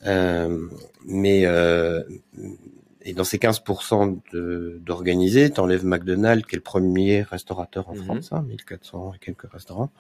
Euh, 0.06 0.68
mais 1.06 1.46
euh, 1.46 2.04
et 3.08 3.14
dans 3.14 3.24
ces 3.24 3.38
15% 3.38 4.20
d'organisés, 4.84 5.50
tu 5.50 5.62
enlèves 5.62 5.86
McDonald's, 5.86 6.46
qui 6.46 6.56
est 6.56 6.58
le 6.58 6.62
premier 6.62 7.22
restaurateur 7.22 7.88
en 7.88 7.96
mhm. 7.96 8.04
France, 8.04 8.34
hein, 8.34 8.44
1400 8.50 9.14
et 9.16 9.20
quelques 9.20 9.50
restaurants. 9.50 9.92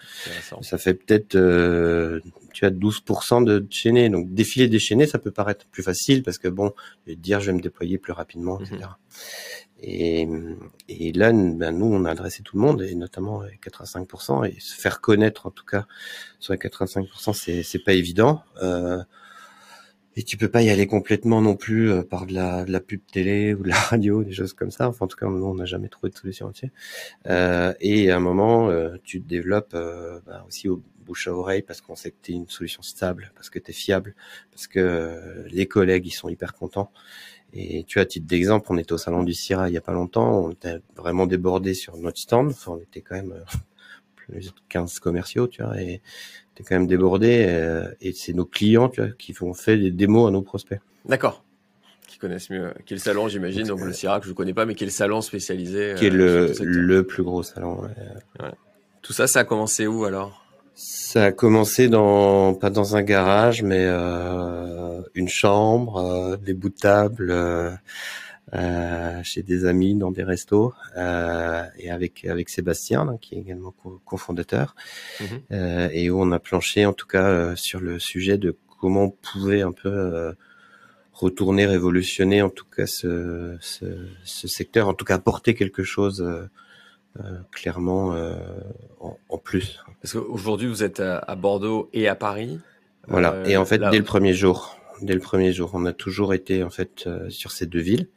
Ça 0.61 0.77
fait 0.77 0.93
peut-être, 0.93 1.35
euh, 1.35 2.19
tu 2.51 2.65
as 2.65 2.69
12% 2.69 3.45
de 3.45 3.65
chaînés. 3.69 4.09
Donc 4.09 4.33
défiler 4.33 4.67
déchaîner, 4.67 5.07
ça 5.07 5.19
peut 5.19 5.31
paraître 5.31 5.65
plus 5.67 5.83
facile 5.83 6.21
parce 6.21 6.37
que 6.37 6.49
bon, 6.49 6.73
je 7.05 7.11
vais 7.11 7.15
te 7.15 7.21
dire, 7.21 7.39
je 7.39 7.45
vais 7.45 7.57
me 7.57 7.61
déployer 7.61 7.97
plus 7.97 8.11
rapidement, 8.11 8.59
etc. 8.59 8.75
Mhm. 8.75 8.87
Et, 9.79 10.27
et 10.89 11.13
là, 11.13 11.31
ben, 11.31 11.71
nous, 11.71 11.85
on 11.85 12.03
a 12.03 12.11
adressé 12.11 12.43
tout 12.43 12.57
le 12.57 12.63
monde, 12.63 12.81
et 12.81 12.95
notamment 12.95 13.43
les 13.43 13.57
85%, 13.57 14.49
et 14.49 14.59
se 14.59 14.73
faire 14.73 14.99
connaître, 14.99 15.45
en 15.45 15.51
tout 15.51 15.65
cas, 15.65 15.85
sur 16.39 16.51
les 16.51 16.59
85%, 16.59 17.33
c'est, 17.33 17.63
c'est 17.63 17.79
pas 17.79 17.93
évident. 17.93 18.41
Euh, 18.63 19.01
et 20.17 20.23
tu 20.23 20.35
peux 20.35 20.49
pas 20.49 20.63
y 20.63 20.71
aller 20.71 20.87
complètement 20.87 21.41
non 21.41 21.55
plus 21.55 21.91
euh, 21.91 22.01
par 22.01 22.25
de 22.25 22.33
la, 22.33 22.65
de 22.65 22.71
la, 22.71 22.79
pub 22.79 23.01
télé 23.11 23.53
ou 23.53 23.61
de 23.61 23.69
la 23.69 23.75
radio, 23.91 24.23
des 24.23 24.33
choses 24.33 24.53
comme 24.53 24.71
ça. 24.71 24.89
Enfin, 24.89 25.05
en 25.05 25.07
tout 25.07 25.15
cas, 25.15 25.27
nous, 25.27 25.45
on 25.45 25.53
n'a 25.53 25.65
jamais 25.65 25.89
trouvé 25.89 26.09
de 26.09 26.17
solution 26.17 26.47
entière. 26.47 26.71
Euh, 27.27 27.71
et 27.79 28.09
à 28.09 28.17
un 28.17 28.19
moment, 28.19 28.69
euh, 28.69 28.97
tu 29.03 29.21
te 29.21 29.27
développes 29.27 29.75
euh, 29.75 30.19
bah, 30.25 30.43
aussi 30.47 30.69
au 30.69 30.81
bouche 31.05 31.27
à 31.27 31.33
oreille 31.33 31.61
parce 31.61 31.81
qu'on 31.81 31.95
sait 31.95 32.09
que 32.09 32.15
tu 32.23 32.31
es 32.31 32.35
une 32.35 32.49
solution 32.49 32.81
stable, 32.81 33.31
parce 33.35 33.51
que 33.51 33.59
tu 33.59 33.69
es 33.69 33.73
fiable, 33.75 34.15
parce 34.51 34.65
que 34.65 35.45
les 35.51 35.67
collègues, 35.67 36.07
ils 36.07 36.11
sont 36.11 36.29
hyper 36.29 36.55
contents. 36.55 36.91
Et 37.53 37.83
tu 37.83 37.99
as, 37.99 38.01
à 38.01 38.05
titre 38.05 38.25
d'exemple, 38.25 38.65
on 38.71 38.77
était 38.77 38.93
au 38.93 38.97
salon 38.97 39.21
du 39.23 39.35
CIRA 39.35 39.69
il 39.69 39.73
y 39.73 39.77
a 39.77 39.81
pas 39.81 39.93
longtemps, 39.93 40.45
on 40.45 40.51
était 40.51 40.79
vraiment 40.95 41.27
débordé 41.27 41.75
sur 41.75 41.95
notre 41.95 42.17
stand. 42.17 42.49
Enfin, 42.49 42.71
on 42.73 42.81
était 42.81 43.01
quand 43.01 43.15
même 43.15 43.35
de 44.29 44.41
15 44.69 44.99
commerciaux, 44.99 45.47
tu 45.47 45.63
vois, 45.63 45.79
et 45.79 46.01
t'es 46.55 46.63
quand 46.63 46.75
même 46.75 46.87
débordé 46.87 47.45
euh, 47.47 47.87
et 48.01 48.13
c'est 48.13 48.33
nos 48.33 48.45
clients 48.45 48.89
tu 48.89 49.01
vois, 49.01 49.11
qui 49.11 49.33
font 49.33 49.53
fait 49.53 49.77
des 49.77 49.91
démos 49.91 50.27
à 50.27 50.31
nos 50.31 50.41
prospects. 50.41 50.79
D'accord. 51.05 51.43
Qui 52.07 52.19
connaissent 52.19 52.49
mieux. 52.49 52.73
Quel 52.85 52.99
salon, 52.99 53.27
j'imagine. 53.27 53.67
Donc, 53.67 53.81
le 53.81 53.91
CIRAC, 53.91 54.23
je 54.23 54.29
ne 54.29 54.33
connais 54.33 54.53
pas, 54.53 54.65
mais 54.65 54.75
quel 54.75 54.91
salon 54.91 55.21
spécialisé 55.21 55.93
Qui 55.97 56.05
est 56.05 56.13
euh, 56.13 56.53
le, 56.61 56.63
le 56.63 57.03
plus 57.03 57.21
gros 57.21 57.43
salon. 57.43 57.81
Ouais. 57.81 58.51
Tout 59.01 59.13
ça, 59.13 59.27
ça 59.27 59.39
a 59.39 59.43
commencé 59.43 59.87
où 59.87 60.05
alors? 60.05 60.47
Ça 60.79 61.25
a 61.25 61.31
commencé 61.31 61.89
dans 61.89 62.53
pas 62.53 62.69
dans 62.69 62.95
un 62.95 63.01
garage, 63.01 63.63
mais 63.63 63.83
euh, 63.87 65.01
une 65.15 65.27
chambre, 65.27 65.97
euh, 65.97 66.37
des 66.37 66.53
bouts 66.53 66.69
de 66.69 66.75
table. 66.75 67.31
Euh, 67.31 67.71
euh, 68.53 69.21
chez 69.23 69.43
des 69.43 69.65
amis 69.65 69.95
dans 69.95 70.11
des 70.11 70.23
restos 70.23 70.73
euh, 70.95 71.63
et 71.77 71.91
avec 71.91 72.23
avec 72.25 72.47
Sébastien 72.47 73.17
qui 73.19 73.35
est 73.35 73.39
également 73.39 73.75
cofondateur. 74.05 74.73
Mhm. 75.19 75.27
euh, 75.51 75.89
et 75.91 76.09
où 76.09 76.21
on 76.21 76.31
a 76.31 76.39
planché 76.39 76.85
en 76.85 76.93
tout 76.93 77.07
cas 77.07 77.27
euh, 77.27 77.55
sur 77.55 77.81
le 77.81 77.99
sujet 77.99 78.37
de 78.37 78.55
comment 78.79 79.03
on 79.03 79.09
pouvait 79.09 79.63
un 79.63 79.73
peu 79.73 79.89
euh, 79.89 80.33
retourner 81.11 81.65
révolutionner 81.65 82.41
en 82.41 82.49
tout 82.49 82.65
cas 82.65 82.85
ce, 82.85 83.57
ce, 83.59 83.85
ce, 84.23 84.47
secteur 84.47 84.87
en 84.87 84.93
tout 84.93 85.03
cas 85.03 85.15
apporter 85.15 85.53
quelque 85.53 85.83
chose 85.83 86.23
clairement 87.51 88.15
en, 88.99 89.17
en, 89.27 89.37
plus. 89.39 89.83
Parce 90.03 90.13
qu'aujourd'hui 90.13 90.67
vous 90.67 90.83
êtes 90.83 90.99
à, 90.99 91.17
à, 91.17 91.35
Bordeaux 91.35 91.89
et 91.91 92.07
à 92.07 92.13
Paris. 92.13 92.59
Voilà. 93.07 93.41
Et 93.47 93.57
en 93.57 93.65
fait 93.65 93.79
dès 93.79 93.97
le 93.97 94.03
premier 94.03 94.35
jour 94.35 94.77
dès 95.01 95.13
le 95.13 95.19
premier 95.19 95.53
jour. 95.53 95.71
On 95.73 95.85
a 95.85 95.93
toujours 95.93 96.33
été 96.33 96.63
en 96.63 96.69
fait 96.69 97.05
euh, 97.07 97.29
sur 97.29 97.51
ces 97.51 97.65
deux 97.65 97.79
villes. 97.79 98.07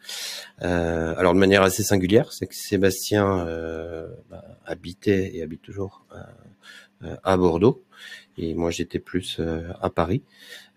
Euh, 0.62 1.14
alors 1.16 1.34
de 1.34 1.38
manière 1.38 1.62
assez 1.62 1.82
singulière, 1.82 2.32
c'est 2.32 2.46
que 2.46 2.54
Sébastien 2.54 3.46
euh, 3.46 4.08
bah, 4.30 4.44
habitait 4.66 5.34
et 5.34 5.42
habite 5.42 5.62
toujours 5.62 6.06
euh, 7.04 7.16
à 7.22 7.36
Bordeaux 7.36 7.82
et 8.36 8.54
moi 8.54 8.70
j'étais 8.70 8.98
plus 8.98 9.40
à 9.80 9.90
Paris. 9.90 10.22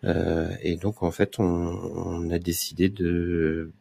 et 0.04 0.76
donc 0.76 1.04
en 1.04 1.12
fait, 1.12 1.40
on, 1.40 1.44
on, 1.44 2.30
a 2.30 2.40
décidé 2.40 2.90
de 2.90 3.72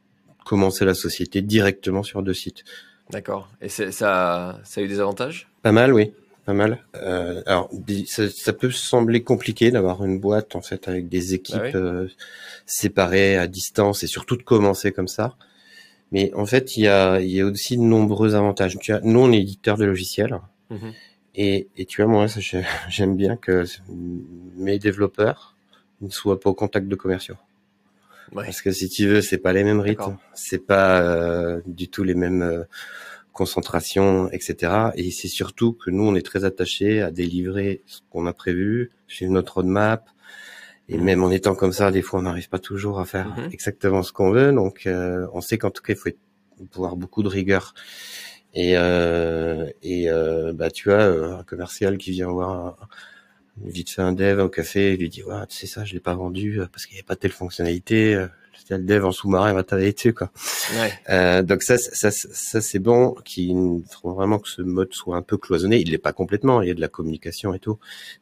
commencer 0.45 0.85
la 0.85 0.95
société 0.95 1.43
directement 1.43 2.03
sur 2.03 2.23
deux 2.23 2.35
sites. 2.35 2.65
D'accord. 3.11 3.49
Et 3.61 3.69
ça, 3.69 3.91
ça 3.93 4.61
a 4.77 4.81
eu 4.81 4.89
des 4.89 5.01
avantages? 5.01 5.49
Pas 5.63 5.73
mal, 5.73 5.93
oui 5.93 6.13
pas 6.45 6.53
mal. 6.53 6.85
Euh, 6.97 7.43
alors, 7.47 7.71
ça, 8.07 8.29
ça, 8.29 8.53
peut 8.53 8.71
sembler 8.71 9.23
compliqué 9.23 9.71
d'avoir 9.71 10.05
une 10.05 10.19
boîte 10.19 10.57
en 10.57 10.61
fait 10.61 10.89
avec 10.89 11.09
des 11.09 11.35
équipes 11.35 11.57
bah 11.57 11.71
euh, 11.75 12.09
séparées 12.67 13.37
à 13.37 13.47
distance 13.47 14.03
et 14.03 14.07
surtout 14.07 14.37
de 14.37 14.43
commencer 14.43 14.93
comme 14.93 15.09
ça. 15.09 15.37
Mais 16.11 16.33
en 16.35 16.45
fait, 16.45 16.77
il 16.77 16.85
y 16.85 16.89
a, 16.89 17.21
il 17.21 17.31
y 17.31 17.41
a 17.41 17.47
aussi 17.47 17.77
de 17.77 17.83
nombreux 17.83 18.35
avantages. 18.35 18.77
Tu 18.81 18.93
as, 18.93 19.01
nous, 19.01 19.21
on 19.21 19.33
est 19.33 19.41
éditeur 19.41 19.77
de 19.79 19.85
logiciels. 19.85 20.39
Mhm. 20.71 20.93
Et, 21.35 21.69
et, 21.77 21.87
tu 21.87 22.03
vois, 22.03 22.11
moi, 22.11 22.27
j'aime 22.89 23.17
bien 23.17 23.37
que 23.37 23.65
mes 24.57 24.79
développeurs 24.79 25.55
ne 26.01 26.11
soient 26.11 26.41
pas 26.41 26.51
au 26.51 26.55
contact 26.55 26.89
de 26.89 26.95
commerciaux. 26.95 27.37
Ouais. 28.33 28.45
Parce 28.45 28.63
que 28.63 28.73
si 28.73 28.89
tu 28.89 29.07
veux, 29.07 29.21
c'est 29.21 29.39
pas 29.39 29.53
les 29.53 29.65
mêmes 29.65 29.81
rythmes, 29.81 30.17
c'est 30.35 30.67
pas 30.67 31.01
euh, 31.03 31.61
du 31.67 31.89
tout 31.89 32.03
les 32.03 32.15
mêmes 32.15 32.43
euh, 32.43 32.65
concentration, 33.33 34.31
etc. 34.31 34.90
Et 34.95 35.11
c'est 35.11 35.29
surtout 35.29 35.73
que 35.73 35.90
nous, 35.90 36.05
on 36.05 36.14
est 36.14 36.25
très 36.25 36.45
attachés 36.45 37.01
à 37.01 37.11
délivrer 37.11 37.83
ce 37.87 38.01
qu'on 38.11 38.27
a 38.27 38.33
prévu, 38.33 38.90
chez 39.07 39.29
notre 39.29 39.55
roadmap. 39.55 40.09
Et 40.88 40.99
mhm. 40.99 41.05
même 41.05 41.25
en 41.25 41.31
étant 41.31 41.55
comme 41.55 41.73
ça, 41.73 41.90
des 41.90 42.03
fois, 42.03 42.21
on 42.21 42.23
n'arrive 42.23 42.49
pas 42.49 42.59
toujours 42.59 43.01
à 43.01 43.05
faire 43.05 43.29
mhm. 43.37 43.51
exactement 43.53 44.03
ce 44.03 44.12
qu'on 44.12 44.31
veut. 44.31 44.53
Donc, 44.53 44.87
euh, 44.87 45.27
on 45.33 45.40
sait 45.40 45.59
qu'en 45.59 45.71
tout 45.71 45.83
cas, 45.83 45.95
il 45.95 45.99
faut 45.99 46.11
avoir 46.77 46.97
beaucoup 46.97 47.23
de 47.23 47.29
rigueur. 47.29 47.75
Et, 48.55 48.77
euh, 48.77 49.66
et 49.83 50.11
euh, 50.11 50.53
bah, 50.53 50.71
tu 50.71 50.90
vois, 50.90 51.05
un 51.05 51.42
commercial 51.45 51.97
qui 51.97 52.11
vient 52.11 52.29
voir 52.29 52.88
vite 53.61 53.91
fait 53.91 54.03
un 54.03 54.12
dev 54.12 54.41
au 54.41 54.49
café, 54.49 54.95
il 54.95 55.01
lui 55.01 55.09
dit, 55.09 55.23
ouais, 55.23 55.47
tu 55.49 55.57
sais 55.57 55.67
ça, 55.67 55.85
je 55.85 55.93
l'ai 55.93 56.01
pas 56.01 56.15
vendu 56.15 56.61
parce 56.73 56.87
qu'il 56.87 56.95
n'y 56.95 57.01
avait 57.01 57.07
pas 57.07 57.17
telle 57.17 57.33
fonctionnalité 57.33 58.27
le 58.79 58.85
dev 58.85 59.05
en 59.05 59.12
sous-marin 59.12 59.53
va 59.53 59.62
travailler 59.62 59.93
dessus 59.93 60.15
quoi. 60.15 60.31
Ouais. 60.75 60.93
Euh, 61.11 61.43
donc 61.43 61.62
ça, 61.62 61.79
ça, 61.79 62.11
ça 62.11 62.61
c'est 62.61 62.79
bon. 62.79 63.15
Qu'il 63.25 63.83
faut 63.91 64.12
vraiment 64.12 64.38
que 64.38 64.49
ce 64.49 64.62
mode 64.62 64.93
soit 64.93 65.17
un 65.17 65.23
peu 65.23 65.37
cloisonné. 65.37 65.81
Il 65.81 65.91
l'est 65.91 65.99
pas 65.99 66.12
complètement. 66.12 66.62
Il 66.62 66.69
y 66.69 66.71
a 66.71 66.75
de 66.75 66.81
la 66.81 66.88
communication 66.88 67.55
et 67.55 67.59
tout, 67.59 67.79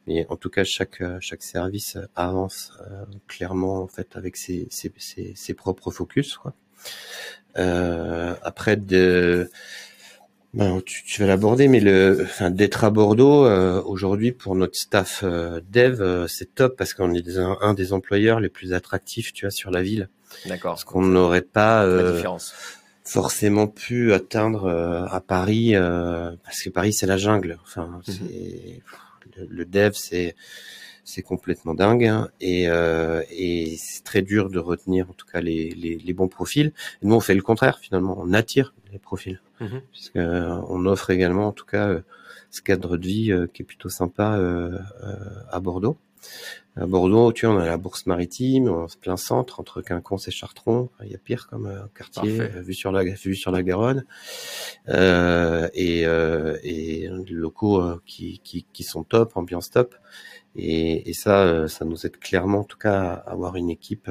mais 0.07 0.25
en 0.29 0.37
tout 0.37 0.49
cas 0.49 0.63
chaque 0.63 1.03
chaque 1.19 1.43
service 1.43 1.97
avance 2.15 2.73
euh, 2.81 3.05
clairement 3.27 3.83
en 3.83 3.87
fait 3.87 4.15
avec 4.15 4.37
ses 4.37 4.67
ses, 4.69 4.91
ses, 5.35 5.53
propres 5.53 5.91
focus. 5.91 6.37
Quoi. 6.37 6.53
Euh, 7.57 8.33
après 8.43 8.77
de 8.77 9.49
Ben, 10.53 10.81
tu, 10.85 11.03
tu 11.05 11.21
vas 11.21 11.27
l'aborder, 11.27 11.69
mais 11.69 11.79
le, 11.79 12.19
enfin, 12.23 12.51
d'être 12.51 12.83
à 12.83 12.89
Bordeaux 12.89 13.45
euh, 13.45 13.81
aujourd'hui 13.83 14.33
pour 14.33 14.53
notre 14.55 14.75
staff 14.75 15.21
euh, 15.23 15.61
dev, 15.71 16.01
euh, 16.01 16.27
c'est 16.27 16.53
top 16.53 16.75
parce 16.75 16.93
qu'on 16.93 17.13
est 17.13 17.23
un, 17.37 17.73
des 17.73 17.93
employeurs 17.93 18.41
les 18.41 18.49
plus 18.49 18.73
attractifs, 18.73 19.31
tu 19.31 19.45
vois, 19.45 19.51
sur 19.51 19.71
la 19.71 19.81
ville. 19.81 20.09
D'accord. 20.45 20.73
Parce 20.73 20.83
qu'on 20.83 21.03
n'aurait 21.03 21.41
pas 21.41 21.85
différence. 22.13 22.53
forcément 23.05 23.67
pu 23.67 24.11
atteindre 24.13 24.69
à 25.09 25.21
Paris, 25.21 25.73
parce 25.73 26.61
que 26.63 26.69
Paris 26.69 26.93
c'est 26.93 27.07
la 27.07 27.17
jungle. 27.17 27.57
Enfin, 27.63 28.01
c'est 28.05 28.81
le, 29.49 29.65
dev, 29.65 29.91
c'est 29.93 30.35
c'est 31.03 31.21
complètement 31.21 31.73
dingue 31.73 32.05
hein, 32.05 32.29
et, 32.39 32.63
et 32.65 33.75
c'est 33.77 34.03
très 34.03 34.21
dur 34.21 34.49
de 34.49 34.59
retenir 34.59 35.09
en 35.09 35.13
tout 35.13 35.25
cas 35.25 35.41
les, 35.41 35.71
les, 35.71 35.97
les 35.97 36.13
bons 36.13 36.27
profils. 36.27 36.73
Et 37.01 37.05
nous 37.05 37.15
on 37.15 37.19
fait 37.19 37.35
le 37.35 37.41
contraire 37.41 37.79
finalement, 37.79 38.17
on 38.19 38.33
attire 38.33 38.73
les 38.91 38.99
profils. 38.99 39.39
Mhm. 39.61 39.81
puisque 39.91 40.15
euh, 40.15 40.59
on 40.67 40.85
offre 40.85 41.11
également, 41.11 41.47
en 41.47 41.51
tout 41.51 41.65
cas, 41.65 41.87
euh, 41.87 42.01
ce 42.49 42.61
cadre 42.61 42.97
de 42.97 43.05
vie 43.05 43.31
euh, 43.31 43.47
qui 43.47 43.61
est 43.61 43.65
plutôt 43.65 43.89
sympa 43.89 44.39
à 45.49 45.59
Bordeaux. 45.59 45.97
À 46.77 46.85
Bordeaux, 46.85 47.33
tu 47.33 47.45
vois, 47.45 47.55
on 47.55 47.59
a 47.59 47.65
la 47.65 47.77
bourse 47.77 48.05
maritime, 48.05 48.87
se 48.87 48.97
plein 48.97 49.17
centre 49.17 49.59
entre 49.59 49.81
Quinconce 49.81 50.29
et 50.29 50.31
Chartron. 50.31 50.89
Il 51.03 51.11
y 51.11 51.15
a 51.15 51.17
pire 51.17 51.47
comme 51.47 51.89
quartier 51.93 52.47
vu 52.47 52.73
sur 52.73 52.93
la 52.93 53.03
vue 53.03 53.35
sur 53.35 53.51
la 53.51 53.61
Garonne 53.61 54.05
euh, 54.87 55.67
et, 55.73 56.05
euh, 56.05 56.57
et 56.63 57.09
locaux 57.29 57.83
qui, 58.05 58.39
qui, 58.43 58.65
qui, 58.71 58.83
sont 58.83 59.03
top, 59.03 59.35
ambiance 59.35 59.69
top. 59.69 59.95
Et, 60.55 61.09
et 61.09 61.13
ça, 61.13 61.67
ça 61.67 61.83
nous 61.83 62.05
aide 62.05 62.17
clairement, 62.17 62.59
en 62.59 62.63
tout 62.63 62.77
cas, 62.77 63.15
à 63.25 63.31
avoir 63.31 63.57
une 63.57 63.69
équipe 63.69 64.09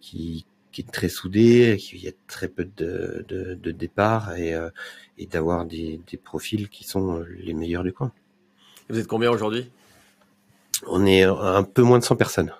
qui, 0.00 0.46
qui 0.76 0.82
est 0.82 0.92
très 0.92 1.08
soudé, 1.08 1.78
qu'il 1.78 2.04
y 2.04 2.08
a 2.08 2.12
très 2.26 2.48
peu 2.48 2.68
de, 2.76 3.24
de, 3.28 3.54
de 3.54 3.70
départs 3.70 4.36
et, 4.36 4.52
euh, 4.52 4.68
et 5.16 5.24
d'avoir 5.24 5.64
des, 5.64 5.98
des, 6.06 6.18
profils 6.18 6.68
qui 6.68 6.84
sont 6.84 7.20
euh, 7.20 7.26
les 7.38 7.54
meilleurs 7.54 7.82
du 7.82 7.94
coin. 7.94 8.12
Vous 8.90 8.98
êtes 8.98 9.06
combien 9.06 9.30
aujourd'hui? 9.30 9.70
On 10.86 11.06
est 11.06 11.22
un 11.22 11.62
peu 11.62 11.82
moins 11.82 11.98
de 11.98 12.04
100 12.04 12.16
personnes. 12.16 12.52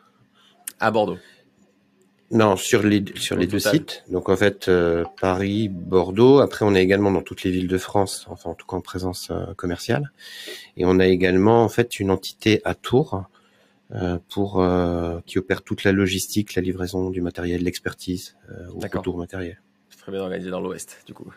À 0.81 0.91
Bordeaux 0.91 1.19
Non, 2.31 2.57
sur 2.57 2.83
les, 2.83 3.05
sur 3.17 3.37
les 3.37 3.47
deux 3.47 3.59
sites. 3.59 4.05
Donc 4.11 4.29
en 4.29 4.37
fait, 4.37 4.69
euh, 4.69 5.05
Paris, 5.21 5.69
Bordeaux. 5.69 6.41
Après, 6.41 6.65
on 6.65 6.75
est 6.75 6.83
également 6.83 7.11
dans 7.11 7.23
toutes 7.23 7.43
les 7.45 7.51
villes 7.51 7.69
de 7.69 7.79
France, 7.79 8.27
enfin 8.29 8.51
en 8.51 8.55
tout 8.55 8.67
cas 8.67 8.77
en 8.77 8.81
présence 8.81 9.31
commerciale. 9.57 10.13
Et 10.77 10.85
on 10.85 10.99
a 10.99 11.07
également 11.07 11.65
en 11.65 11.69
fait 11.69 12.01
une 12.01 12.11
entité 12.11 12.61
à 12.65 12.75
Tours 12.75 13.27
euh, 13.95 14.19
pour 14.29 14.61
euh, 14.61 15.21
qui 15.27 15.39
opère 15.39 15.63
toute 15.63 15.85
la 15.85 15.93
logistique, 15.93 16.57
la 16.57 16.63
livraison 16.63 17.11
du 17.11 17.21
matériel, 17.21 17.63
l'expertise 17.63 18.37
euh, 18.51 18.67
au 18.71 18.81
retour 18.81 19.17
matériel. 19.17 19.61
Très 19.97 20.11
bien 20.11 20.23
organisé 20.23 20.51
dans 20.51 20.61
l'Ouest, 20.61 20.99
du 21.07 21.15
coup. 21.15 21.33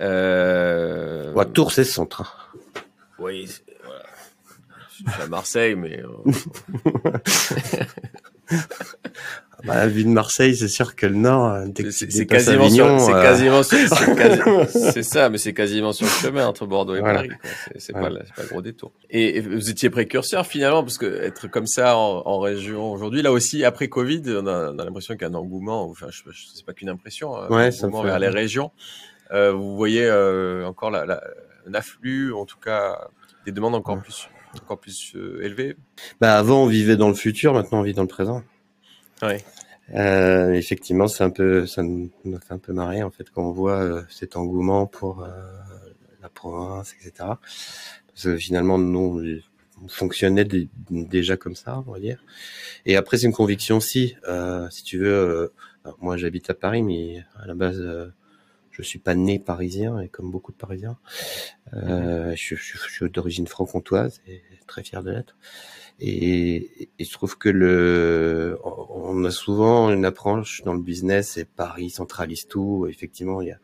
Euh... 0.00 1.34
Ouais, 1.34 1.44
Tours, 1.44 1.72
c'est 1.72 1.84
centre. 1.84 2.22
Hein. 2.22 2.80
Oui. 3.18 3.46
Je 5.04 5.10
suis 5.10 5.22
à 5.22 5.26
Marseille, 5.26 5.74
mais. 5.74 6.02
Bah, 9.64 9.86
vu 9.86 10.04
de 10.04 10.08
Marseille, 10.08 10.54
c'est 10.54 10.68
sûr 10.68 10.94
que 10.94 11.06
le 11.06 11.14
Nord, 11.14 11.46
euh, 11.46 11.66
c'est 11.90 12.26
quasiment, 12.26 12.68
sur, 12.68 13.00
c'est 13.00 13.14
euh, 13.14 13.22
quasiment, 13.22 14.64
c'est 14.68 15.02
ça, 15.02 15.28
mais 15.28 15.38
c'est 15.38 15.54
quasiment 15.54 15.92
sur 15.92 16.06
le 16.06 16.12
chemin 16.12 16.46
entre 16.46 16.66
Bordeaux 16.66 16.94
et 16.94 17.00
Paris. 17.00 17.30
C'est 17.76 17.92
pas, 17.92 18.02
pas 18.02 18.10
le 18.10 18.48
gros 18.48 18.62
détour. 18.62 18.92
Et, 19.10 19.40
vous 19.40 19.70
étiez 19.70 19.90
précurseur 19.90 20.46
finalement, 20.46 20.82
parce 20.82 20.98
que 20.98 21.06
être 21.06 21.48
comme 21.48 21.66
ça 21.66 21.96
en, 21.96 22.38
région 22.38 22.92
aujourd'hui, 22.92 23.22
là 23.22 23.32
aussi 23.32 23.64
après 23.64 23.88
Covid, 23.88 24.22
on 24.28 24.46
a, 24.46 24.72
on 24.72 24.78
a 24.78 24.84
l'impression 24.84 25.14
qu'il 25.14 25.22
y 25.22 25.24
a 25.24 25.32
un 25.32 25.34
engouement. 25.34 25.88
Enfin, 25.88 26.08
je, 26.10 26.22
je 26.30 26.42
c'est 26.54 26.64
pas 26.64 26.74
qu'une 26.74 26.90
impression, 26.90 27.36
hein, 27.36 27.48
un 27.50 27.70
engouement 27.70 28.02
vers 28.02 28.18
les 28.18 28.28
régions. 28.28 28.70
Euh, 29.32 29.52
vous 29.52 29.74
voyez 29.74 30.04
euh, 30.04 30.64
encore 30.66 30.90
la, 30.90 31.04
la, 31.06 31.20
un 31.66 31.74
afflux, 31.74 32.32
en 32.32 32.44
tout 32.44 32.58
cas 32.58 33.08
des 33.44 33.52
demandes 33.52 33.74
encore 33.74 34.00
plus, 34.00 34.28
encore 34.62 34.80
plus 34.80 35.14
euh, 35.16 35.42
élevées. 35.42 35.76
Bah 36.20 36.36
avant 36.36 36.64
on 36.64 36.66
vivait 36.66 36.96
dans 36.96 37.08
le 37.08 37.14
futur, 37.14 37.52
maintenant 37.54 37.80
on 37.80 37.82
vit 37.82 37.94
dans 37.94 38.02
le 38.02 38.08
présent. 38.08 38.42
Ouais. 39.22 39.44
Euh, 39.94 40.52
effectivement, 40.52 41.06
c'est 41.06 41.22
un 41.22 41.30
peu, 41.30 41.66
ça 41.66 41.82
nous 41.82 42.10
fait 42.24 42.52
un 42.52 42.58
peu 42.58 42.72
marrer 42.72 43.02
en 43.02 43.10
fait 43.10 43.30
quand 43.30 43.42
on 43.42 43.52
voit 43.52 43.80
euh, 43.80 44.02
cet 44.08 44.36
engouement 44.36 44.86
pour 44.86 45.22
euh, 45.22 45.28
la 46.22 46.28
province, 46.28 46.94
etc. 46.94 47.12
Parce 48.08 48.24
que 48.24 48.36
finalement, 48.36 48.78
nous, 48.78 49.22
on 49.82 49.88
fonctionnait 49.88 50.46
déjà 50.90 51.36
comme 51.36 51.54
ça, 51.54 51.84
on 51.86 51.92
va 51.92 52.00
dire. 52.00 52.24
Et 52.84 52.96
après, 52.96 53.18
c'est 53.18 53.26
une 53.26 53.32
conviction 53.32 53.76
aussi. 53.76 54.16
Euh, 54.26 54.68
si 54.70 54.82
tu 54.82 54.98
veux, 54.98 55.52
moi, 56.00 56.16
j'habite 56.16 56.50
à 56.50 56.54
Paris, 56.54 56.82
mais 56.82 57.22
à 57.36 57.46
la 57.46 57.54
base, 57.54 57.84
je 58.82 58.88
suis 58.88 58.98
pas 58.98 59.14
né 59.14 59.38
parisien, 59.38 60.00
et 60.00 60.08
comme 60.08 60.30
beaucoup 60.30 60.52
de 60.52 60.56
Parisiens, 60.56 60.98
je, 61.72 62.34
je, 62.34 62.54
je, 62.56 62.90
suis 62.90 63.10
d'origine 63.10 63.46
franc-comtoise 63.46 64.20
et 64.26 64.42
très 64.66 64.82
fier 64.82 65.02
de 65.02 65.10
l'être. 65.10 65.36
Et, 65.98 66.88
et, 66.98 67.04
je 67.04 67.12
trouve 67.12 67.38
que 67.38 67.48
le, 67.48 68.58
on 68.64 69.24
a 69.24 69.30
souvent 69.30 69.90
une 69.90 70.04
approche 70.04 70.62
dans 70.64 70.74
le 70.74 70.82
business, 70.82 71.38
et 71.38 71.44
Paris 71.44 71.90
centralise 71.90 72.46
tout. 72.46 72.86
Effectivement, 72.88 73.40
il 73.40 73.48
y 73.48 73.52
a 73.52 73.58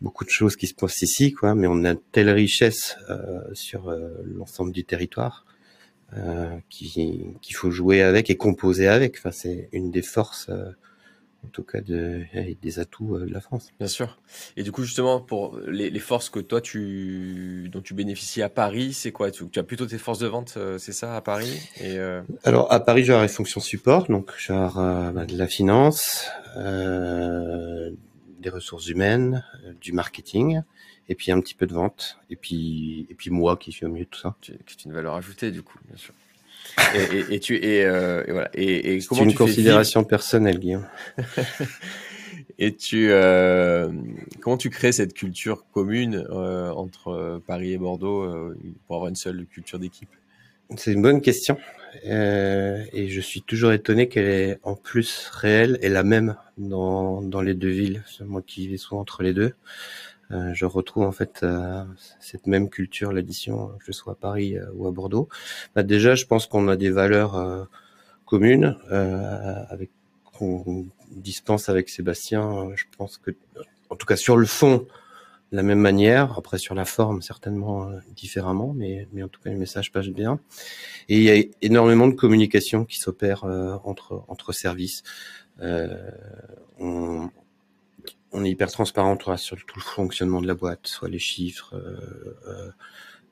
beaucoup 0.00 0.24
de 0.24 0.30
choses 0.30 0.56
qui 0.56 0.66
se 0.66 0.74
passent 0.74 1.02
ici, 1.02 1.32
quoi, 1.32 1.54
mais 1.54 1.66
on 1.66 1.84
a 1.84 1.90
une 1.90 2.00
telle 2.12 2.30
richesse 2.30 2.96
euh, 3.10 3.42
sur 3.52 3.88
euh, 3.88 4.08
l'ensemble 4.24 4.72
du 4.72 4.84
territoire 4.84 5.44
euh, 6.16 6.58
qu'il 6.68 7.54
faut 7.54 7.70
jouer 7.70 8.02
avec 8.02 8.28
et 8.28 8.36
composer 8.36 8.88
avec. 8.88 9.16
Enfin, 9.18 9.30
c'est 9.30 9.68
une 9.72 9.90
des 9.90 10.02
forces 10.02 10.48
euh, 10.50 10.70
en 11.44 11.48
tout 11.48 11.62
cas 11.62 11.80
de, 11.80 12.22
des 12.60 12.78
atouts 12.78 13.16
euh, 13.16 13.26
de 13.26 13.32
la 13.32 13.40
France. 13.40 13.72
Bien 13.78 13.88
sûr. 13.88 14.18
Et 14.56 14.62
du 14.62 14.72
coup, 14.72 14.84
justement, 14.84 15.20
pour 15.20 15.58
les, 15.66 15.90
les, 15.90 15.98
forces 15.98 16.30
que 16.30 16.40
toi, 16.40 16.60
tu, 16.60 17.68
dont 17.70 17.80
tu 17.80 17.94
bénéficies 17.94 18.42
à 18.42 18.48
Paris, 18.48 18.92
c'est 18.92 19.12
quoi? 19.12 19.30
Tu, 19.30 19.48
tu, 19.48 19.58
as 19.58 19.62
plutôt 19.62 19.86
tes 19.86 19.98
forces 19.98 20.18
de 20.18 20.26
vente, 20.26 20.54
euh, 20.56 20.78
c'est 20.78 20.92
ça, 20.92 21.16
à 21.16 21.20
Paris? 21.20 21.60
Et 21.80 21.98
euh... 21.98 22.22
Alors, 22.44 22.72
à 22.72 22.80
Paris, 22.80 23.04
j'aurai 23.04 23.22
les 23.22 23.28
fonctions 23.28 23.60
support, 23.60 24.06
donc 24.06 24.32
genre 24.38 24.78
euh, 24.78 25.10
bah, 25.10 25.24
de 25.24 25.36
la 25.36 25.46
finance, 25.46 26.26
euh, 26.56 27.90
des 28.40 28.50
ressources 28.50 28.88
humaines, 28.88 29.44
du 29.80 29.92
marketing, 29.92 30.62
et 31.08 31.14
puis 31.14 31.32
un 31.32 31.40
petit 31.40 31.54
peu 31.54 31.66
de 31.66 31.74
vente, 31.74 32.18
et 32.30 32.36
puis, 32.36 33.06
et 33.10 33.14
puis 33.14 33.30
moi 33.30 33.56
qui 33.56 33.72
suis 33.72 33.86
au 33.86 33.88
milieu 33.88 34.04
de 34.04 34.10
tout 34.10 34.20
ça. 34.20 34.36
Qui 34.40 34.52
est 34.52 34.84
une 34.84 34.92
valeur 34.92 35.14
ajoutée, 35.14 35.50
du 35.50 35.62
coup, 35.62 35.78
bien 35.88 35.96
sûr 35.96 36.14
et, 36.94 37.34
et, 37.34 37.40
tu 37.40 37.56
et, 37.56 37.84
euh, 37.84 38.24
et 38.26 38.32
voilà. 38.32 38.50
Et, 38.54 38.98
une 39.20 39.34
considération 39.34 40.04
personnelle, 40.04 40.58
Guillaume. 40.58 40.86
et 42.58 42.74
tu 42.74 43.08
euh, 43.10 43.90
comment 44.40 44.56
tu 44.56 44.70
crées 44.70 44.92
cette 44.92 45.14
culture 45.14 45.64
commune 45.72 46.26
euh, 46.30 46.70
entre 46.72 47.40
Paris 47.46 47.72
et 47.72 47.78
Bordeaux 47.78 48.22
euh, 48.22 48.56
pour 48.86 48.96
avoir 48.96 49.08
une 49.08 49.16
seule 49.16 49.46
culture 49.46 49.78
d'équipe? 49.78 50.10
C'est 50.76 50.92
une 50.92 51.02
bonne 51.02 51.20
question. 51.20 51.58
Euh, 52.06 52.84
et 52.92 53.08
je 53.08 53.20
suis 53.20 53.42
toujours 53.42 53.72
étonné 53.72 54.08
qu'elle 54.08 54.28
est 54.28 54.58
en 54.62 54.74
plus 54.74 55.28
réelle 55.30 55.78
et 55.82 55.88
la 55.88 56.02
même 56.02 56.36
dans, 56.56 57.20
dans 57.20 57.42
les 57.42 57.54
deux 57.54 57.68
villes. 57.68 58.02
Moi 58.24 58.42
qui 58.46 58.66
vis 58.68 58.78
souvent 58.78 59.00
entre 59.00 59.22
les 59.22 59.34
deux. 59.34 59.52
Euh, 60.32 60.54
je 60.54 60.64
retrouve 60.64 61.04
en 61.04 61.12
fait 61.12 61.40
euh, 61.42 61.84
cette 62.20 62.46
même 62.46 62.70
culture, 62.70 63.12
l'addition, 63.12 63.68
que 63.78 63.84
je 63.86 63.92
sois 63.92 64.14
à 64.14 64.16
Paris 64.16 64.56
euh, 64.56 64.66
ou 64.74 64.86
à 64.86 64.90
Bordeaux. 64.90 65.28
Bah, 65.74 65.82
déjà, 65.82 66.14
je 66.14 66.26
pense 66.26 66.46
qu'on 66.46 66.68
a 66.68 66.76
des 66.76 66.90
valeurs 66.90 67.68
communes 68.26 68.76
avec 68.88 69.90
qu'on 70.32 70.86
dispense 71.10 71.68
avec 71.68 71.88
Sébastien. 71.88 72.70
Je 72.74 72.84
pense 72.96 73.18
que, 73.18 73.32
en 73.90 73.96
tout 73.96 74.06
cas 74.06 74.16
sur 74.16 74.36
le 74.36 74.46
fond, 74.46 74.86
la 75.50 75.62
même 75.62 75.80
manière. 75.80 76.38
Après, 76.38 76.56
sur 76.56 76.74
la 76.74 76.86
forme, 76.86 77.20
certainement 77.20 77.90
différemment, 78.16 78.72
mais, 78.74 79.06
mais 79.12 79.22
en 79.22 79.28
tout 79.28 79.40
cas, 79.42 79.50
le 79.50 79.58
message 79.58 79.92
passe 79.92 80.08
bien. 80.08 80.40
Et 81.10 81.18
il 81.18 81.22
y 81.22 81.30
a 81.30 81.44
énormément 81.60 82.08
de 82.08 82.14
communication 82.14 82.86
qui 82.86 82.98
s'opère 82.98 83.44
entre, 83.84 84.24
entre 84.28 84.52
services. 84.52 85.02
Euh, 85.60 86.10
on, 86.78 87.28
on 88.32 88.44
est 88.44 88.50
hyper 88.50 88.70
transparent 88.70 89.16
sur 89.36 89.56
tout 89.56 89.78
le 89.78 89.82
fonctionnement 89.82 90.40
de 90.40 90.46
la 90.46 90.54
boîte, 90.54 90.86
soit 90.86 91.08
les 91.08 91.18
chiffres. 91.18 91.74
Euh, 91.74 92.36
euh, 92.48 92.70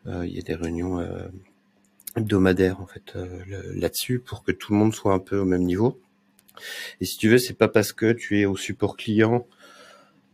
euh, 0.06 0.26
il 0.26 0.34
y 0.34 0.38
a 0.38 0.42
des 0.42 0.54
réunions 0.54 1.06
hebdomadaires 2.16 2.80
en 2.80 2.86
fait 2.86 3.16
là-dessus 3.74 4.18
pour 4.18 4.42
que 4.42 4.52
tout 4.52 4.72
le 4.72 4.78
monde 4.78 4.94
soit 4.94 5.12
un 5.12 5.18
peu 5.18 5.38
au 5.38 5.44
même 5.44 5.62
niveau. 5.62 6.00
Et 7.00 7.04
si 7.04 7.16
tu 7.16 7.28
veux, 7.28 7.38
c'est 7.38 7.54
pas 7.54 7.68
parce 7.68 7.92
que 7.92 8.12
tu 8.12 8.40
es 8.40 8.46
au 8.46 8.56
support 8.56 8.96
client 8.96 9.46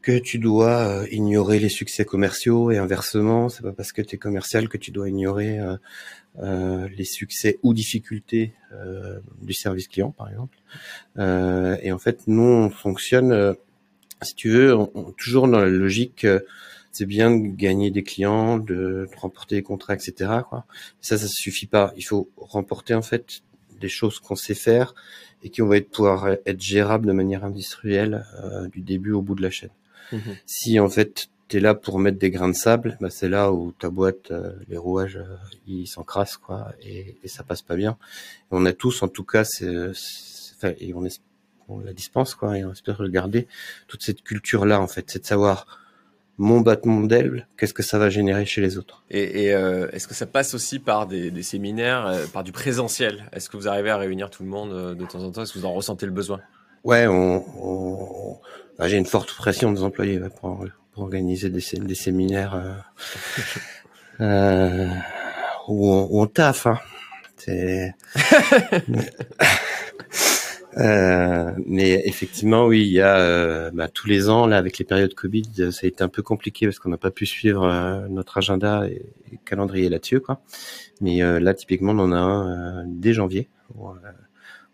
que 0.02 0.16
tu 0.18 0.38
dois 0.38 1.04
ignorer 1.10 1.58
les 1.58 1.68
succès 1.68 2.04
commerciaux 2.04 2.70
et 2.70 2.78
inversement, 2.78 3.48
c'est 3.48 3.62
pas 3.62 3.72
parce 3.72 3.92
que 3.92 4.02
tu 4.02 4.14
es 4.14 4.18
commercial 4.18 4.68
que 4.68 4.78
tu 4.78 4.92
dois 4.92 5.08
ignorer 5.08 5.58
les 6.40 7.04
succès 7.04 7.58
ou 7.64 7.74
difficultés 7.74 8.54
du 9.42 9.52
service 9.52 9.88
client, 9.88 10.12
par 10.12 10.28
exemple. 10.28 10.56
Et 11.82 11.90
en 11.90 11.98
fait, 11.98 12.28
nous, 12.28 12.42
on 12.42 12.70
fonctionne 12.70 13.56
si 14.22 14.34
tu 14.34 14.50
veux, 14.50 14.74
on, 14.74 15.12
toujours 15.16 15.48
dans 15.48 15.60
la 15.60 15.68
logique, 15.68 16.26
c'est 16.92 17.06
bien 17.06 17.30
de 17.30 17.48
gagner 17.48 17.90
des 17.90 18.02
clients, 18.02 18.58
de, 18.58 19.08
remporter 19.16 19.56
des 19.56 19.62
contrats, 19.62 19.94
etc. 19.94 20.14
Quoi. 20.48 20.64
Ça, 21.00 21.18
ça 21.18 21.28
suffit 21.28 21.66
pas. 21.66 21.92
Il 21.96 22.02
faut 22.02 22.30
remporter 22.36 22.94
en 22.94 23.02
fait 23.02 23.42
des 23.80 23.88
choses 23.88 24.18
qu'on 24.18 24.36
sait 24.36 24.54
faire 24.54 24.94
et 25.42 25.50
qui 25.50 25.60
vont 25.60 25.72
être 25.74 25.90
pouvoir 25.90 26.28
être 26.28 26.60
gérables 26.60 27.06
de 27.06 27.12
manière 27.12 27.44
industrielle 27.44 28.24
euh, 28.42 28.68
du 28.68 28.80
début 28.80 29.12
au 29.12 29.20
bout 29.20 29.34
de 29.34 29.42
la 29.42 29.50
chaîne. 29.50 29.70
Mhm. 30.12 30.36
Si 30.46 30.80
en 30.80 30.88
fait 30.88 31.28
tu 31.48 31.58
es 31.58 31.60
là 31.60 31.74
pour 31.74 31.98
mettre 31.98 32.18
des 32.18 32.30
grains 32.30 32.48
de 32.48 32.54
sable, 32.54 32.96
bah, 33.00 33.10
c'est 33.10 33.28
là 33.28 33.52
où 33.52 33.72
ta 33.72 33.90
boîte, 33.90 34.32
les 34.68 34.78
rouages, 34.78 35.20
ils 35.68 35.86
s'encrassent 35.86 36.38
quoi, 36.38 36.72
et, 36.82 37.16
et 37.22 37.28
ça 37.28 37.44
passe 37.44 37.62
pas 37.62 37.76
bien. 37.76 37.96
on 38.50 38.66
a 38.66 38.72
tous, 38.72 39.02
en 39.02 39.08
tout 39.08 39.22
cas, 39.22 39.44
c'est, 39.44 39.92
et 40.80 40.94
on, 40.94 41.06
on 41.68 41.80
la 41.80 41.92
dispense 41.92 42.34
quoi, 42.34 42.58
et 42.58 42.64
on 42.64 42.72
espère 42.72 43.02
le 43.02 43.08
garder 43.08 43.46
toute 43.88 44.02
cette 44.02 44.22
culture 44.22 44.66
là 44.66 44.80
en 44.80 44.86
fait, 44.86 45.04
c'est 45.08 45.20
de 45.20 45.26
savoir 45.26 45.66
mon 46.38 46.60
battement 46.60 47.00
d'aile, 47.00 47.46
qu'est-ce 47.56 47.72
que 47.72 47.82
ça 47.82 47.98
va 47.98 48.10
générer 48.10 48.44
chez 48.44 48.60
les 48.60 48.76
autres. 48.76 49.02
Et, 49.10 49.54
euh, 49.54 49.88
est-ce 49.92 50.06
que 50.06 50.14
ça 50.14 50.26
passe 50.26 50.54
aussi 50.54 50.78
par 50.78 51.06
des, 51.06 51.42
séminaires, 51.42 52.06
euh, 52.06 52.26
par 52.32 52.44
du 52.44 52.52
présentiel? 52.52 53.24
Est-ce 53.32 53.48
que 53.48 53.56
vous 53.56 53.68
arrivez 53.68 53.90
à 53.90 53.96
réunir 53.96 54.30
tout 54.30 54.42
le 54.42 54.50
monde 54.50 54.72
euh, 54.72 54.94
de 54.94 55.06
temps 55.06 55.22
en 55.22 55.30
temps? 55.30 55.42
Est-ce 55.42 55.54
que 55.54 55.58
vous 55.58 55.64
en 55.64 55.72
ressentez 55.72 56.04
le 56.06 56.12
besoin? 56.12 56.40
Ouais, 56.84 57.06
on, 57.06 58.38
bah, 58.78 58.86
j'ai 58.86 58.98
une 58.98 59.06
forte 59.06 59.34
pression 59.34 59.72
des 59.72 59.82
employés 59.82 60.20
pour, 60.40 60.64
organiser 60.96 61.50
des, 61.50 61.60
séminaires 61.60 62.84
où, 64.20 64.24
on, 64.24 66.08
où 66.10 66.20
on 66.22 66.26
taffe. 66.26 66.66
Hein. 66.66 66.78
Euh, 70.78 71.52
mais 71.64 72.02
effectivement, 72.04 72.66
oui, 72.66 72.82
il 72.82 72.92
y 72.92 73.00
a 73.00 73.16
euh, 73.16 73.70
bah, 73.72 73.88
tous 73.88 74.08
les 74.08 74.28
ans 74.28 74.46
là 74.46 74.58
avec 74.58 74.78
les 74.78 74.84
périodes 74.84 75.14
Covid, 75.14 75.72
ça 75.72 75.80
a 75.84 75.86
été 75.86 76.02
un 76.02 76.08
peu 76.08 76.22
compliqué 76.22 76.66
parce 76.66 76.78
qu'on 76.78 76.90
n'a 76.90 76.98
pas 76.98 77.10
pu 77.10 77.24
suivre 77.24 77.64
euh, 77.64 78.06
notre 78.08 78.36
agenda 78.38 78.86
et, 78.86 79.02
calendrier 79.44 79.88
là-dessus, 79.88 80.20
quoi. 80.20 80.40
Mais 81.00 81.18
là, 81.18 81.52
typiquement, 81.52 81.92
on 81.92 81.98
en 81.98 82.12
a 82.12 82.16
un 82.16 82.84
dès 82.86 83.12
janvier. 83.12 83.48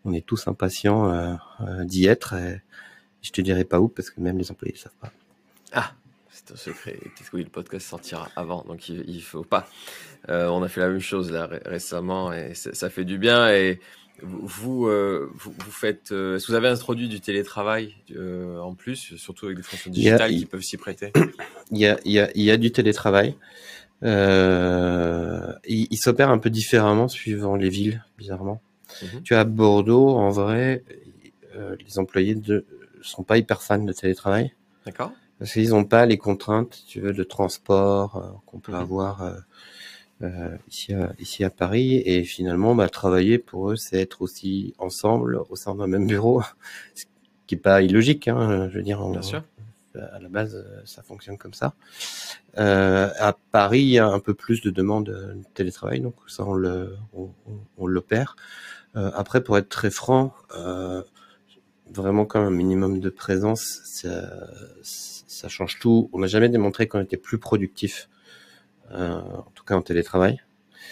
on 0.04 0.12
est 0.12 0.24
tous 0.24 0.46
impatients 0.46 1.36
d'y 1.80 2.06
être. 2.06 2.34
Et 2.34 2.60
je 3.22 3.32
te 3.32 3.40
dirai 3.40 3.64
pas 3.64 3.80
où 3.80 3.88
parce 3.88 4.10
que 4.10 4.20
même 4.20 4.38
les 4.38 4.50
employés 4.50 4.74
ne 4.74 4.78
savent 4.78 4.96
pas. 5.00 5.12
Ah, 5.72 5.94
c'est 6.30 6.52
un 6.52 6.56
secret. 6.56 6.96
Oui, 7.32 7.42
le 7.42 7.50
podcast 7.50 7.88
sortira 7.88 8.28
avant, 8.36 8.62
donc 8.68 8.88
il, 8.88 9.04
il 9.08 9.20
faut 9.20 9.42
pas. 9.42 9.66
on 10.28 10.62
a 10.62 10.68
fait 10.68 10.80
la 10.80 10.90
même 10.90 11.00
chose 11.00 11.32
là 11.32 11.48
récemment 11.64 12.32
et 12.32 12.54
ça 12.54 12.88
fait 12.88 13.04
du 13.04 13.18
bien 13.18 13.52
et 13.52 13.80
vous, 14.20 14.86
euh, 14.86 15.30
vous, 15.34 15.52
vous, 15.56 15.70
faites. 15.70 16.12
Euh, 16.12 16.36
est-ce 16.36 16.46
que 16.46 16.52
vous 16.52 16.56
avez 16.56 16.68
introduit 16.68 17.08
du 17.08 17.20
télétravail 17.20 17.94
euh, 18.14 18.58
en 18.58 18.74
plus, 18.74 19.16
surtout 19.16 19.46
avec 19.46 19.56
des 19.56 19.62
fonctions 19.62 19.90
digitales 19.90 20.30
qui 20.30 20.46
peuvent 20.46 20.62
s'y 20.62 20.76
prêter? 20.76 21.12
il 21.70 21.78
y, 21.78 21.86
a, 21.86 21.98
y 22.04 22.18
a, 22.18 22.30
y 22.34 22.50
a 22.50 22.56
du 22.56 22.70
télétravail. 22.72 23.36
Il, 24.02 25.58
il 25.66 25.96
s'opère 25.96 26.30
un 26.30 26.38
peu 26.38 26.50
différemment 26.50 27.08
suivant 27.08 27.56
les 27.56 27.68
villes, 27.68 28.04
bizarrement. 28.18 28.60
Mhm. 29.02 29.22
Tu 29.22 29.34
as 29.34 29.44
Bordeaux, 29.44 30.10
en 30.10 30.30
vrai, 30.30 30.84
les 31.54 31.98
employés 31.98 32.34
ne 32.34 32.64
sont 33.00 33.22
pas 33.22 33.38
hyper 33.38 33.62
fans 33.62 33.78
de 33.78 33.92
télétravail. 33.92 34.54
D'accord. 34.86 35.12
Parce 35.38 35.52
qu'ils 35.52 35.70
n'ont 35.70 35.84
pas 35.84 36.06
les 36.06 36.18
contraintes, 36.18 36.82
tu 36.86 37.00
veux, 37.00 37.12
de 37.12 37.24
transport 37.24 38.42
qu'on 38.46 38.60
peut 38.60 38.72
mhm. 38.72 38.78
avoir 38.78 39.36
ici, 40.68 40.94
à, 40.94 41.12
ici 41.18 41.44
à 41.44 41.50
Paris. 41.50 41.96
Et 42.04 42.24
finalement, 42.24 42.74
bah, 42.74 42.88
travailler 42.88 43.38
pour 43.38 43.70
eux, 43.70 43.76
c'est 43.76 44.00
être 44.00 44.22
aussi 44.22 44.74
ensemble 44.78 45.42
au 45.50 45.56
sein 45.56 45.74
d'un 45.74 45.86
même 45.86 46.06
bureau, 46.06 46.42
ce 46.94 47.04
qui 47.46 47.54
est 47.54 47.58
pas 47.58 47.82
illogique. 47.82 48.28
Hein, 48.28 48.68
je 48.70 48.76
veux 48.78 48.84
dire, 48.84 49.06
Bien 49.08 49.22
sûr. 49.22 49.42
à 49.94 50.18
la 50.18 50.28
base, 50.28 50.64
ça 50.84 51.02
fonctionne 51.02 51.38
comme 51.38 51.54
ça. 51.54 51.74
Euh, 52.58 53.08
à 53.18 53.36
Paris, 53.50 53.80
il 53.80 53.88
y 53.88 53.98
a 53.98 54.06
un 54.06 54.20
peu 54.20 54.34
plus 54.34 54.60
de 54.60 54.70
demandes 54.70 55.06
de 55.06 55.42
télétravail, 55.54 56.00
donc 56.00 56.14
ça, 56.26 56.44
on 56.44 56.54
le, 56.54 56.96
on, 57.14 57.30
on 57.78 57.86
l'opère. 57.86 58.36
Euh, 58.96 59.10
après, 59.14 59.42
pour 59.42 59.56
être 59.58 59.68
très 59.68 59.90
franc, 59.90 60.34
euh, 60.56 61.02
vraiment 61.92 62.24
quand 62.26 62.40
un 62.40 62.50
minimum 62.50 63.00
de 63.00 63.10
présence, 63.10 63.80
ça, 63.84 64.30
ça 64.82 65.48
change 65.48 65.78
tout. 65.78 66.10
On 66.12 66.18
n'a 66.18 66.26
jamais 66.26 66.48
démontré 66.48 66.86
qu'on 66.88 67.00
était 67.00 67.16
plus 67.16 67.38
productif 67.38 68.08
euh, 68.08 68.21
en 68.94 69.46
tout 69.54 69.64
cas 69.64 69.74
en 69.74 69.82
télétravail. 69.82 70.40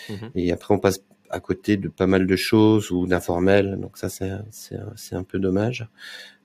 Mhm. 0.08 0.30
Et 0.34 0.52
après, 0.52 0.74
on 0.74 0.78
passe 0.78 1.00
à 1.30 1.40
côté 1.40 1.76
de 1.76 1.88
pas 1.88 2.06
mal 2.06 2.26
de 2.26 2.36
choses 2.36 2.90
ou 2.90 3.06
d'informels. 3.06 3.78
Donc 3.80 3.96
ça, 3.96 4.08
c'est 4.08 4.32
c'est 4.50 5.14
un 5.14 5.22
peu 5.22 5.38
dommage. 5.38 5.88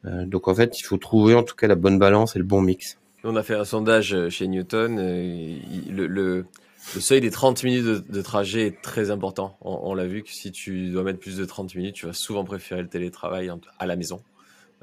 Euh, 0.05 0.25
donc 0.25 0.47
en 0.47 0.55
fait, 0.55 0.79
il 0.79 0.83
faut 0.83 0.97
trouver 0.97 1.33
en 1.33 1.43
tout 1.43 1.55
cas 1.55 1.67
la 1.67 1.75
bonne 1.75 1.99
balance 1.99 2.35
et 2.35 2.39
le 2.39 2.45
bon 2.45 2.61
mix. 2.61 2.97
On 3.23 3.35
a 3.35 3.43
fait 3.43 3.55
un 3.55 3.65
sondage 3.65 4.29
chez 4.29 4.47
Newton. 4.47 4.97
Le, 4.97 6.05
le, 6.05 6.45
le 6.93 7.01
seuil 7.01 7.21
des 7.21 7.31
30 7.31 7.63
minutes 7.63 7.85
de, 7.85 8.03
de, 8.07 8.21
trajet 8.21 8.67
est 8.67 8.81
très 8.83 9.09
important. 9.09 9.57
On, 9.61 9.79
on 9.83 9.93
l'a 9.95 10.05
vu 10.05 10.21
que 10.21 10.29
si 10.29 10.51
tu 10.51 10.91
dois 10.91 11.01
mettre 11.01 11.19
plus 11.19 11.37
de 11.37 11.45
30 11.45 11.73
minutes, 11.73 11.95
tu 11.95 12.05
vas 12.05 12.13
souvent 12.13 12.43
préférer 12.43 12.83
le 12.83 12.87
télétravail 12.87 13.49
à 13.79 13.85
la 13.87 13.95
maison. 13.95 14.21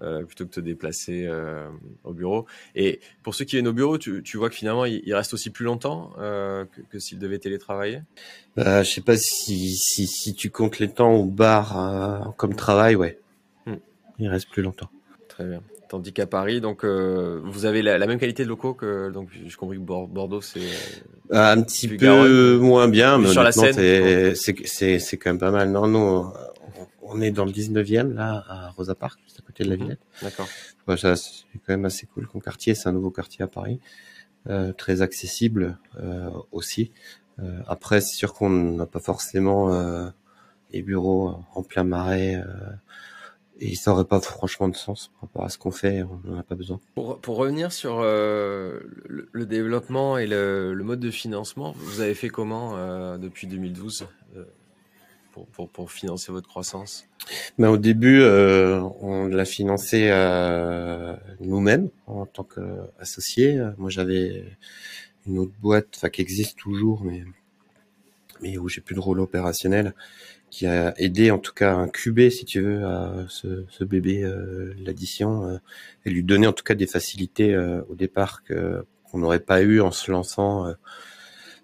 Euh, 0.02 0.24
plutôt 0.24 0.44
que 0.44 0.50
de 0.50 0.54
te 0.54 0.60
déplacer 0.60 1.26
euh, 1.28 1.68
au 2.02 2.12
bureau. 2.12 2.46
Et 2.74 2.98
pour 3.22 3.36
ceux 3.36 3.44
qui 3.44 3.54
viennent 3.54 3.68
au 3.68 3.72
bureau, 3.72 3.98
tu, 3.98 4.20
tu 4.24 4.36
vois 4.36 4.48
que 4.48 4.56
finalement, 4.56 4.84
ils, 4.84 5.14
restent 5.14 5.34
aussi 5.34 5.50
plus 5.50 5.64
longtemps 5.64 6.10
euh, 6.18 6.64
que, 6.64 6.80
que 6.90 6.98
s'ils 6.98 7.20
devaient 7.20 7.38
télétravailler? 7.38 8.00
Bah, 8.56 8.82
Je 8.82 8.90
sais 8.90 9.00
pas 9.00 9.16
si, 9.16 9.76
si, 9.76 10.08
si, 10.08 10.34
tu 10.34 10.50
comptes 10.50 10.80
les 10.80 10.88
temps 10.88 11.12
au 11.12 11.24
bar 11.24 12.34
comme 12.36 12.56
travail, 12.56 12.96
ouais. 12.96 13.20
Hmm. 13.66 13.76
Ils 14.18 14.28
restent 14.28 14.50
plus 14.50 14.62
longtemps. 14.62 14.90
Très 15.28 15.44
bien. 15.44 15.60
Tandis 15.88 16.12
qu'à 16.12 16.26
Paris, 16.26 16.60
donc 16.60 16.84
vous 16.84 17.64
avez 17.64 17.82
la, 17.82 18.04
même 18.04 18.18
qualité 18.18 18.42
de 18.42 18.48
locaux 18.48 18.74
que 18.74 19.10
donc 19.10 19.28
je 19.46 19.56
compris 19.56 19.76
que 19.76 19.82
Bordeaux 19.82 20.40
c'est 20.40 20.60
un 21.30 21.60
petit 21.62 21.86
peu 21.86 22.56
moins 22.56 22.88
bien, 22.88 23.18
mais 23.18 23.28
sur 23.28 23.42
la 23.42 23.52
scène, 23.52 24.34
c'est 24.34 25.16
quand 25.18 25.30
même 25.30 25.38
pas 25.38 25.50
mal. 25.50 25.70
Non 25.70 25.86
non, 25.86 26.32
on 27.12 27.20
est 27.20 27.30
dans 27.30 27.44
le 27.44 27.52
19e 27.52 28.14
là 28.14 28.44
à 28.48 28.70
Rosa 28.70 28.94
Park 28.94 29.18
de 29.58 29.70
la 29.70 29.76
mhm. 29.76 29.82
Villette. 29.82 30.00
D'accord. 30.22 30.48
c'est 31.16 31.58
quand 31.58 31.68
même 31.68 31.84
assez 31.84 32.06
cool 32.06 32.26
comme 32.26 32.42
quartier. 32.42 32.74
C'est 32.74 32.88
un 32.88 32.92
nouveau 32.92 33.10
quartier 33.10 33.42
à 33.42 33.48
Paris, 33.48 33.80
euh, 34.48 34.72
très 34.72 35.02
accessible 35.02 35.78
euh, 36.00 36.30
aussi. 36.50 36.92
Euh, 37.40 37.60
après, 37.66 38.00
c'est 38.00 38.14
sûr 38.14 38.34
qu'on 38.34 38.50
n'a 38.50 38.86
pas 38.86 39.00
forcément 39.00 39.70
les 40.72 40.82
bureaux 40.82 41.34
en 41.54 41.62
plein 41.62 41.84
marais. 41.84 42.42
et 43.60 43.74
ça 43.74 43.90
n'aurait 43.90 44.06
pas 44.06 44.20
franchement 44.20 44.68
de 44.68 44.76
sens 44.76 45.08
par 45.08 45.22
rapport 45.22 45.44
à 45.44 45.48
ce 45.48 45.58
qu'on 45.58 45.70
fait, 45.70 46.02
on 46.02 46.20
n'en 46.24 46.38
a 46.38 46.42
pas 46.42 46.54
besoin. 46.54 46.80
Pour, 46.94 47.20
pour 47.20 47.36
revenir 47.36 47.72
sur 47.72 48.00
le, 48.00 48.88
le, 49.30 49.46
développement 49.46 50.18
et 50.18 50.26
le, 50.26 50.72
le, 50.74 50.84
mode 50.84 51.00
de 51.00 51.10
financement, 51.10 51.72
vous 51.76 52.00
avez 52.00 52.14
fait 52.14 52.28
comment 52.28 53.18
depuis 53.18 53.46
2012 53.46 54.06
pour, 55.32 55.68
pour, 55.68 55.90
financer 55.90 56.30
votre 56.30 56.48
croissance 56.48 57.06
ben, 57.58 57.68
Au 57.68 57.76
début, 57.76 58.20
euh, 58.20 58.80
on 59.00 59.26
l'a 59.26 59.44
financé 59.44 60.08
euh, 60.10 61.14
nous-mêmes 61.40 61.88
en 62.06 62.26
tant 62.26 62.44
qu'associés. 62.44 63.60
Moi, 63.78 63.90
j'avais 63.90 64.44
une 65.26 65.38
autre 65.38 65.52
boîte 65.60 66.08
qui 66.12 66.20
existe 66.20 66.58
toujours, 66.58 67.02
mais, 67.04 67.24
mais 68.40 68.58
où 68.58 68.68
j'ai 68.68 68.80
plus 68.80 68.94
de 68.94 69.00
rôle 69.00 69.20
opérationnel, 69.20 69.94
qui 70.52 70.66
a 70.66 70.92
aidé 70.98 71.30
en 71.30 71.38
tout 71.38 71.54
cas 71.54 71.72
à 71.72 71.76
incuber, 71.76 72.28
si 72.28 72.44
tu 72.44 72.60
veux, 72.60 72.84
à 72.84 73.24
ce, 73.28 73.64
ce 73.70 73.84
bébé, 73.84 74.22
euh, 74.22 74.74
l'addition, 74.84 75.48
euh, 75.48 75.56
et 76.04 76.10
lui 76.10 76.22
donner 76.22 76.46
en 76.46 76.52
tout 76.52 76.62
cas 76.62 76.74
des 76.74 76.86
facilités 76.86 77.54
euh, 77.54 77.80
au 77.88 77.94
départ 77.94 78.44
que 78.44 78.84
qu'on 79.10 79.18
n'aurait 79.18 79.40
pas 79.40 79.62
eu 79.62 79.80
en 79.80 79.92
se 79.92 80.10
lançant 80.10 80.72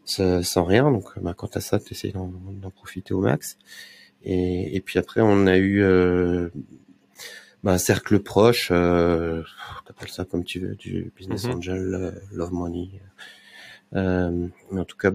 sans 0.09 0.65
rien. 0.65 0.91
Donc, 0.91 1.19
bah, 1.21 1.35
quant 1.35 1.51
à 1.55 1.61
ça, 1.61 1.79
tu 1.79 1.95
essaies 1.95 2.13
d'en 2.13 2.71
profiter 2.71 3.15
au 3.15 3.21
max. 3.21 3.59
Et, 4.25 4.77
et, 4.77 4.81
puis 4.81 4.99
après, 4.99 5.21
on 5.21 5.47
a 5.47 5.57
eu 5.57 5.83
euh, 5.83 6.49
bah, 7.63 7.73
un 7.73 7.79
cercle 7.79 8.21
proche, 8.21 8.71
euh, 8.73 9.43
t'appelles 9.87 10.11
ça 10.11 10.25
comme 10.25 10.45
tu 10.45 10.61
veux, 10.61 10.75
du 10.75 11.13
business 11.17 11.45
mm-hmm. 11.45 11.57
angel, 11.57 11.95
euh, 11.95 12.11
love 12.33 12.53
money. 12.53 13.01
Euh, 13.95 14.49
mais 14.71 14.81
en 14.81 14.85
tout 14.85 14.97
cas, 14.97 15.13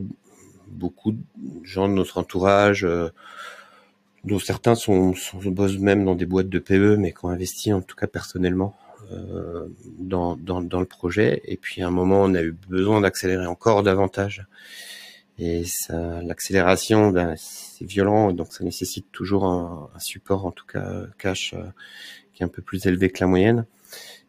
beaucoup 0.67 1.11
de 1.11 1.21
gens 1.63 1.87
de 1.87 1.93
notre 1.93 2.17
entourage, 2.17 2.85
euh, 2.85 3.09
dont 4.23 4.39
certains 4.39 4.75
sont, 4.75 5.13
sont 5.13 5.39
bossent 5.51 5.79
même 5.79 6.05
dans 6.05 6.15
des 6.15 6.25
boîtes 6.25 6.49
de 6.49 6.59
PE, 6.59 6.95
mais 6.97 7.11
qui 7.11 7.25
ont 7.25 7.29
investi 7.29 7.73
en 7.73 7.81
tout 7.81 7.95
cas 7.95 8.07
personnellement 8.07 8.75
euh, 8.75 8.82
dans, 9.99 10.35
dans, 10.35 10.61
dans, 10.61 10.79
le 10.79 10.85
projet. 10.85 11.41
Et 11.45 11.57
puis 11.57 11.81
à 11.81 11.87
un 11.87 11.91
moment, 11.91 12.21
on 12.23 12.33
a 12.33 12.41
eu 12.41 12.55
besoin 12.69 13.01
d'accélérer 13.01 13.45
encore 13.45 13.83
davantage. 13.83 14.45
Et 15.39 15.63
ça, 15.65 16.21
l'accélération, 16.21 17.09
ben, 17.09 17.33
c'est 17.37 17.85
violent, 17.85 18.31
donc 18.33 18.53
ça 18.53 18.63
nécessite 18.63 19.11
toujours 19.11 19.45
un, 19.45 19.89
un, 19.95 19.99
support, 19.99 20.45
en 20.45 20.51
tout 20.51 20.65
cas 20.65 21.05
cash, 21.17 21.53
euh, 21.53 21.63
qui 22.33 22.43
est 22.43 22.45
un 22.45 22.49
peu 22.49 22.61
plus 22.61 22.85
élevé 22.85 23.09
que 23.09 23.19
la 23.19 23.27
moyenne. 23.27 23.65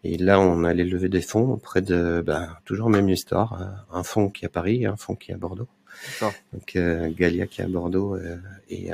Et 0.02 0.16
là, 0.16 0.40
on 0.40 0.64
allait 0.64 0.84
lever 0.84 1.10
des 1.10 1.20
fonds 1.20 1.52
auprès 1.52 1.82
de, 1.82 2.22
ben, 2.24 2.56
toujours 2.64 2.88
même 2.88 3.08
histoire, 3.10 3.60
euh, 3.60 3.98
un 3.98 4.02
fonds 4.02 4.30
qui 4.30 4.44
est 4.44 4.46
à 4.46 4.50
Paris, 4.50 4.86
un 4.86 4.96
fonds 4.96 5.14
qui 5.14 5.30
est 5.30 5.34
à 5.34 5.38
Bordeaux. 5.38 5.68
Donc 6.52 6.76
euh, 6.76 7.10
Galia 7.10 7.46
qui 7.46 7.60
est 7.60 7.64
à 7.64 7.68
Bordeaux 7.68 8.16
euh, 8.16 8.36
et, 8.68 8.90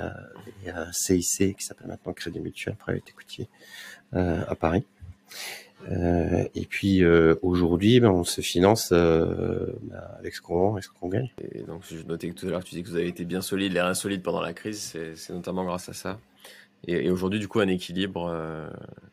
et 0.65 0.71
un 0.71 0.93
CIC 0.93 1.57
qui 1.57 1.65
s'appelle 1.65 1.89
maintenant 1.89 2.13
Crédit 2.13 2.41
Mutuel 2.41 2.77
Private 2.77 3.09
Equity 3.09 3.49
euh, 4.15 4.45
à 4.49 4.55
Paris. 4.55 4.85
Euh, 5.91 6.45
et 6.55 6.67
puis 6.67 7.03
euh, 7.03 7.35
aujourd'hui, 7.43 8.01
ben, 8.01 8.11
on 8.11 8.25
se 8.25 8.41
finance 8.41 8.91
euh, 8.93 9.67
ben, 9.83 10.01
avec 10.19 10.35
ce 10.35 10.41
qu'on 10.41 10.57
vend 10.57 10.79
et 10.79 10.83
ce 10.83 10.89
qu'on 10.89 11.09
gagne. 11.09 11.31
Et 11.53 11.63
donc, 11.63 11.83
je 11.91 12.03
notais 12.07 12.29
que 12.29 12.35
tout 12.35 12.47
à 12.47 12.51
l'heure, 12.51 12.65
tu 12.65 12.75
dis 12.75 12.83
que 12.83 12.89
vous 12.89 12.97
avez 12.97 13.09
été 13.09 13.25
bien 13.25 13.41
solide, 13.41 13.73
l'air 13.73 13.87
insolide 13.87 14.23
pendant 14.23 14.41
la 14.41 14.53
crise, 14.53 14.97
c'est 15.15 15.33
notamment 15.33 15.65
grâce 15.65 15.89
à 15.89 15.93
ça. 15.93 16.19
Et, 16.87 17.07
et 17.07 17.11
aujourd'hui, 17.11 17.41
du 17.41 17.49
coup, 17.49 17.61
un 17.61 17.69
équilibre 17.69 18.33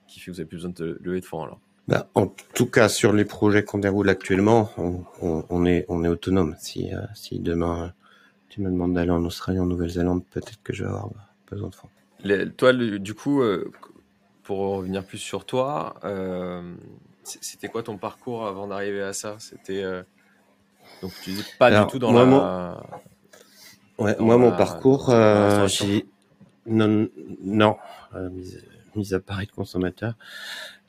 qui 0.07 0.19
fait 0.19 0.27
que 0.27 0.31
vous 0.31 0.39
avez 0.39 0.47
plus 0.47 0.57
besoin 0.57 0.71
de 0.75 0.97
lever 1.01 1.19
de 1.19 1.25
fonds 1.25 1.43
alors? 1.43 1.59
bah, 1.87 2.09
En 2.15 2.27
tout 2.53 2.67
cas, 2.67 2.89
sur 2.89 3.13
les 3.13 3.25
projets 3.25 3.63
qu'on 3.63 3.79
déroule 3.79 4.09
actuellement, 4.09 4.69
on, 5.21 5.65
est, 5.65 5.85
on 5.89 6.03
est 6.03 6.07
autonome. 6.07 6.55
Si, 6.59 6.91
si 7.13 7.39
demain 7.39 7.93
tu 8.49 8.61
me 8.61 8.69
demandes 8.69 8.93
d'aller 8.93 9.11
en 9.11 9.23
Australie, 9.25 9.59
en 9.59 9.65
Nouvelle-Zélande, 9.65 10.23
peut-être 10.31 10.61
que 10.63 10.73
je 10.73 10.83
vais 10.83 10.89
avoir 10.89 11.09
besoin 11.49 11.69
de 11.69 11.75
fonds. 11.75 11.89
toi, 12.55 12.73
du 12.73 13.13
coup, 13.13 13.41
pour 14.47 14.77
revenir 14.77 15.03
plus 15.03 15.17
sur 15.17 15.45
toi, 15.45 15.95
euh, 16.05 16.73
c'était 17.23 17.67
quoi 17.67 17.83
ton 17.83 17.97
parcours 17.97 18.47
avant 18.47 18.67
d'arriver 18.67 19.01
à 19.01 19.11
ça? 19.11 19.35
C'était 19.39 19.83
donc 21.01 21.11
tu 21.21 21.31
dis 21.31 21.45
pas 21.59 21.69
du 21.69 21.91
tout 21.91 21.99
dans 21.99 22.11
moi, 22.13 22.21
la. 22.21 22.27
Mon... 23.97 24.05
Ouais, 24.05 24.15
moi, 24.19 24.37
mon 24.37 24.55
parcours, 24.55 25.13
j'ai 25.67 26.07
non, 26.65 27.09
non, 27.43 27.77
mis, 28.95 29.13
à 29.13 29.19
part 29.19 29.41
être 29.41 29.51
consommateur. 29.51 30.13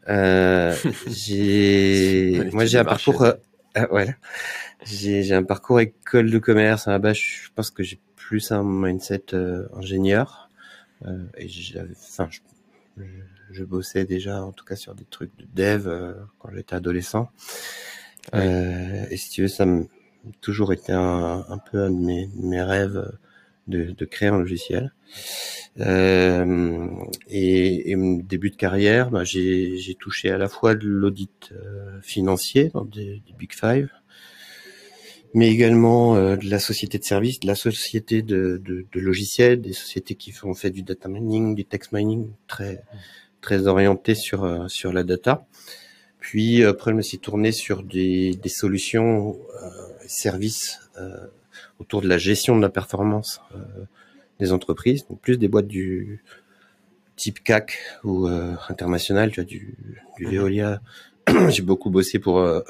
Euh, 0.08 0.74
j'ai, 1.06 2.48
moi 2.52 2.64
j'ai 2.64 2.78
un 2.78 2.84
parcours, 2.84 3.22
euh, 3.22 3.34
voilà, 3.90 4.12
j'ai, 4.84 5.22
j'ai 5.22 5.34
un 5.34 5.42
parcours 5.42 5.80
école 5.80 6.30
de 6.30 6.38
commerce. 6.38 6.88
À 6.88 6.92
la 6.92 6.98
base, 6.98 7.16
je 7.16 7.48
pense 7.54 7.70
que 7.70 7.82
j'ai 7.82 7.98
plus 8.16 8.52
un 8.52 8.62
mindset 8.62 9.34
euh, 9.34 9.68
ingénieur. 9.76 10.50
Euh, 11.06 11.24
et 11.36 11.48
j'avais, 11.48 11.92
enfin, 11.92 12.28
je, 12.30 12.40
je, 13.50 13.64
bossais 13.64 14.04
déjà, 14.04 14.42
en 14.42 14.52
tout 14.52 14.64
cas, 14.64 14.76
sur 14.76 14.94
des 14.94 15.04
trucs 15.04 15.36
de 15.36 15.46
dev 15.54 15.86
euh, 15.86 16.14
quand 16.38 16.50
j'étais 16.54 16.74
adolescent. 16.74 17.30
et 18.34 19.16
si 19.16 19.30
tu 19.30 19.42
veux, 19.42 19.48
ça 19.48 19.66
m'a 19.66 19.84
toujours 20.40 20.72
été 20.72 20.92
un, 20.92 21.44
un 21.48 21.58
peu 21.58 21.82
un 21.82 21.90
de 21.90 21.98
mes, 21.98 22.28
mes 22.36 22.62
rêves 22.62 23.10
de, 23.68 23.92
de 23.92 24.04
créer 24.04 24.28
un 24.28 24.38
logiciel. 24.38 24.92
Euh, 25.80 26.86
et, 27.28 27.92
et, 27.92 27.96
début 28.22 28.50
de 28.50 28.56
carrière, 28.56 29.10
bah, 29.10 29.24
j'ai 29.24 29.96
touché 29.98 30.30
à 30.30 30.38
la 30.38 30.48
fois 30.48 30.74
de 30.74 30.88
l'audit 30.88 31.52
euh, 31.52 32.00
financier 32.02 32.70
dans 32.74 32.84
des, 32.84 33.22
Big 33.38 33.52
Five, 33.52 33.90
mais 35.34 35.50
également 35.50 36.16
euh, 36.16 36.36
de 36.36 36.50
la 36.50 36.58
société 36.58 36.98
de 36.98 37.04
services, 37.04 37.38
de 37.40 37.46
la 37.46 37.54
société 37.54 38.22
de, 38.22 38.60
de, 38.64 38.86
de, 38.90 39.00
logiciels, 39.00 39.60
des 39.60 39.72
sociétés 39.72 40.16
qui 40.16 40.32
font 40.32 40.54
fait 40.54 40.70
du 40.70 40.82
data 40.82 41.08
mining, 41.08 41.54
du 41.54 41.64
text 41.64 41.92
mining, 41.92 42.30
très 42.48 42.82
très 43.40 43.66
orienté 43.66 44.14
sur 44.14 44.44
euh, 44.44 44.68
sur 44.68 44.92
la 44.92 45.04
data. 45.04 45.46
Puis 46.18 46.64
après, 46.64 46.90
je 46.90 46.96
me 46.96 47.02
suis 47.02 47.18
tourné 47.18 47.52
sur 47.52 47.82
des, 47.82 48.32
des 48.34 48.48
solutions 48.48 49.38
services 50.06 50.80
autour 51.78 52.02
de 52.02 52.08
la 52.08 52.18
gestion 52.18 52.56
de 52.56 52.60
la 52.60 52.68
performance 52.68 53.40
des 54.40 54.52
entreprises, 54.52 55.06
donc 55.06 55.20
plus 55.20 55.38
des 55.38 55.46
boîtes 55.46 55.68
du 55.68 56.22
type 57.18 57.42
CAC 57.42 57.78
ou 58.04 58.26
euh, 58.26 58.54
international, 58.68 59.30
tu 59.30 59.40
vois, 59.40 59.44
du, 59.44 59.76
du 60.16 60.26
mhm. 60.26 60.32
Veolia. 60.32 60.80
J'ai 61.48 61.62
beaucoup 61.62 61.90
bossé 61.90 62.18
pour 62.18 62.38
euh, 62.38 62.62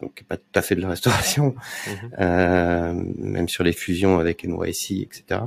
Donc 0.00 0.24
pas 0.28 0.36
tout 0.36 0.44
à 0.54 0.62
fait 0.62 0.74
de 0.76 0.80
la 0.80 0.90
restauration, 0.90 1.54
euh, 2.20 2.92
même 3.16 3.48
sur 3.48 3.64
les 3.64 3.72
fusions 3.72 4.18
avec 4.18 4.44
NYC, 4.44 5.02
etc. 5.02 5.40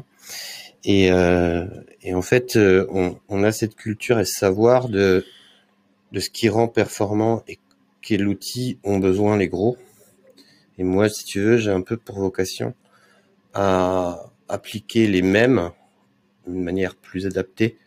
Et, 0.83 1.11
euh, 1.11 1.65
et 2.01 2.13
en 2.13 2.21
fait, 2.21 2.55
euh, 2.55 2.85
on, 2.89 3.17
on, 3.29 3.43
a 3.43 3.51
cette 3.51 3.75
culture 3.75 4.19
et 4.19 4.25
ce 4.25 4.33
savoir 4.33 4.89
de, 4.89 5.25
de 6.11 6.19
ce 6.19 6.29
qui 6.29 6.49
rend 6.49 6.67
performant 6.67 7.43
et 7.47 7.59
quel 8.01 8.27
outil 8.27 8.79
ont 8.83 8.97
besoin 8.97 9.37
les 9.37 9.47
gros. 9.47 9.77
Et 10.77 10.83
moi, 10.83 11.07
si 11.07 11.23
tu 11.23 11.39
veux, 11.39 11.57
j'ai 11.57 11.71
un 11.71 11.81
peu 11.81 11.97
pour 11.97 12.17
vocation 12.17 12.73
à, 13.53 14.31
appliquer 14.49 15.07
les 15.07 15.21
mêmes 15.21 15.71
d'une 16.45 16.63
manière 16.63 16.95
plus 16.95 17.25
adaptée 17.25 17.77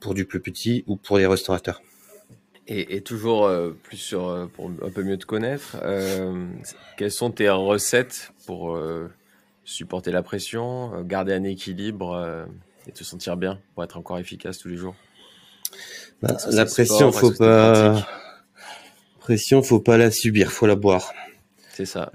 pour 0.00 0.14
du 0.14 0.24
plus 0.24 0.40
petit 0.40 0.84
ou 0.86 0.96
pour 0.96 1.18
les 1.18 1.26
restaurateurs. 1.26 1.82
Et, 2.70 3.00
toujours 3.00 3.46
euh, 3.46 3.70
plus 3.82 3.96
sur 3.96 4.28
euh, 4.28 4.44
pour 4.44 4.66
un 4.66 4.90
peu 4.90 5.02
mieux 5.02 5.16
te 5.16 5.24
connaître, 5.24 5.78
euh, 5.82 6.44
quelles 6.98 7.10
sont 7.10 7.30
tes 7.30 7.48
recettes 7.48 8.32
pour 8.44 8.78
supporter 9.64 10.10
la 10.10 10.22
pression, 10.22 11.02
garder 11.02 11.32
un 11.32 11.44
équilibre 11.44 12.46
et 12.86 12.92
te 12.92 13.04
sentir 13.04 13.38
bien 13.38 13.58
pour 13.74 13.84
être 13.84 13.96
encore 13.96 14.18
efficace 14.18 14.58
tous 14.58 14.68
les 14.68 14.76
jours? 14.76 14.94
Bah, 16.22 16.36
La 16.50 16.66
pression, 16.66 17.10
faut 17.10 17.32
pas 17.32 18.06
pression, 19.20 19.62
faut 19.62 19.80
pas 19.80 19.96
la 19.96 20.10
subir, 20.10 20.52
faut 20.52 20.66
la 20.66 20.76
boire. 20.76 21.12
C'est 21.74 21.86
ça. 21.86 22.12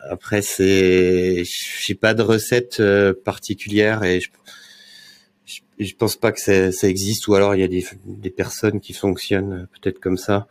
Après, 0.00 0.40
c'est, 0.40 1.42
j'ai 1.44 1.94
pas 1.94 2.14
de 2.14 2.22
recette 2.22 2.82
particulière 3.24 4.04
et 4.04 4.20
je, 4.20 4.30
je, 5.80 5.94
pense 5.96 6.16
pas 6.16 6.32
que 6.32 6.40
ça, 6.40 6.72
ça, 6.72 6.88
existe 6.88 7.26
ou 7.28 7.34
alors 7.34 7.54
il 7.54 7.60
y 7.60 7.64
a 7.64 7.68
des, 7.68 7.84
des 8.04 8.30
personnes 8.30 8.80
qui 8.80 8.92
fonctionnent 8.92 9.66
peut-être 9.72 9.98
comme 9.98 10.16
ça. 10.16 10.46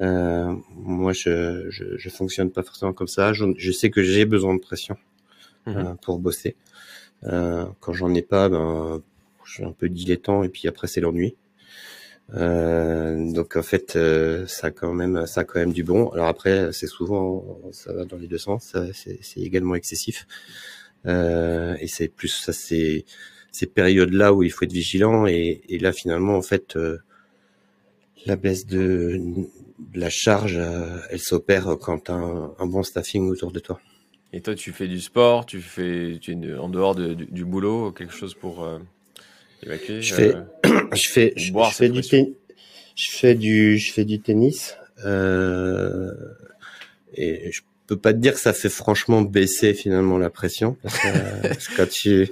Euh, 0.00 0.54
moi, 0.76 1.12
je, 1.12 1.66
je, 1.70 1.96
je, 1.96 2.08
fonctionne 2.08 2.50
pas 2.50 2.62
forcément 2.62 2.92
comme 2.92 3.08
ça. 3.08 3.32
Je, 3.32 3.46
je 3.56 3.72
sais 3.72 3.90
que 3.90 4.02
j'ai 4.02 4.24
besoin 4.24 4.54
de 4.54 4.60
pression 4.60 4.96
mhm. 5.66 5.76
euh, 5.76 5.94
pour 6.02 6.18
bosser. 6.18 6.56
Euh, 7.24 7.66
quand 7.80 7.92
j'en 7.92 8.14
ai 8.14 8.22
pas, 8.22 8.48
ben, 8.48 9.02
je 9.44 9.52
suis 9.54 9.64
un 9.64 9.72
peu 9.72 9.88
dilettant 9.88 10.44
et 10.44 10.48
puis 10.48 10.68
après 10.68 10.86
c'est 10.86 11.00
l'ennui. 11.00 11.34
Euh, 12.34 13.32
donc 13.32 13.56
en 13.56 13.62
fait, 13.62 13.96
euh, 13.96 14.46
ça 14.46 14.68
a 14.68 14.70
quand 14.70 14.92
même, 14.92 15.26
ça 15.26 15.40
a 15.40 15.44
quand 15.44 15.58
même 15.58 15.72
du 15.72 15.84
bon. 15.84 16.08
Alors 16.10 16.26
après, 16.26 16.72
c'est 16.72 16.86
souvent, 16.86 17.58
ça 17.72 17.92
va 17.92 18.04
dans 18.04 18.18
les 18.18 18.26
deux 18.26 18.38
sens. 18.38 18.76
C'est 18.92 19.40
également 19.40 19.74
excessif. 19.74 20.26
Euh, 21.06 21.76
et 21.80 21.86
c'est 21.86 22.08
plus 22.08 22.28
ça, 22.28 22.52
c'est 22.52 23.04
ces 23.50 23.66
périodes-là 23.66 24.32
où 24.32 24.42
il 24.42 24.50
faut 24.50 24.64
être 24.64 24.72
vigilant. 24.72 25.26
Et, 25.26 25.62
et 25.68 25.78
là, 25.78 25.92
finalement, 25.92 26.36
en 26.36 26.42
fait, 26.42 26.76
euh, 26.76 26.98
la 28.26 28.36
baisse 28.36 28.66
de, 28.66 29.20
de 29.78 30.00
la 30.00 30.10
charge, 30.10 30.56
euh, 30.56 30.98
elle 31.10 31.20
s'opère 31.20 31.76
quand 31.80 32.04
tu 32.04 32.10
as 32.10 32.14
un, 32.14 32.54
un, 32.58 32.66
bon 32.66 32.82
staffing 32.82 33.28
autour 33.28 33.52
de 33.52 33.60
toi. 33.60 33.80
Et 34.32 34.40
toi, 34.40 34.54
tu 34.54 34.72
fais 34.72 34.88
du 34.88 35.00
sport, 35.00 35.46
tu 35.46 35.60
fais, 35.60 36.18
tu 36.20 36.32
es 36.32 36.54
en 36.54 36.68
dehors 36.68 36.94
de, 36.94 37.14
du, 37.14 37.26
du, 37.26 37.44
boulot, 37.44 37.92
quelque 37.92 38.12
chose 38.12 38.34
pour 38.34 38.68
je 39.62 40.14
fais, 40.14 40.34
euh, 40.34 40.42
je 40.92 41.08
fais, 41.08 41.32
je, 41.36 41.52
fais 41.72 41.88
du 41.88 42.02
je 42.94 43.10
fais 43.10 43.34
du, 43.34 43.78
je 43.78 43.92
fais 43.92 44.04
du 44.04 44.20
tennis. 44.20 44.76
Et 47.14 47.50
je 47.50 47.62
peux 47.88 47.96
pas 47.96 48.12
te 48.12 48.18
dire 48.18 48.34
que 48.34 48.40
ça 48.40 48.52
fait 48.52 48.68
franchement 48.68 49.22
baisser 49.22 49.72
finalement 49.74 50.18
la 50.18 50.30
pression 50.30 50.76
parce 50.82 50.98
que, 50.98 51.76
quand 51.76 51.88
tu 51.88 52.28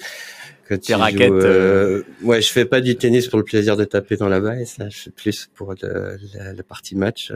quand 0.68 0.80
tu 0.80 0.94
raquettes, 0.94 1.28
joues, 1.28 1.34
euh, 1.34 2.02
ouais, 2.22 2.42
je 2.42 2.50
fais 2.50 2.64
pas 2.64 2.80
du 2.80 2.96
tennis 2.96 3.28
pour 3.28 3.38
le 3.38 3.44
plaisir 3.44 3.76
de 3.76 3.84
taper 3.84 4.16
dans 4.16 4.28
la 4.28 4.40
balle, 4.40 4.66
ça, 4.66 4.88
je 4.88 4.98
fais 4.98 5.10
plus 5.10 5.48
pour 5.54 5.74
la, 5.82 6.52
la, 6.52 6.62
partie 6.62 6.96
match 6.96 7.32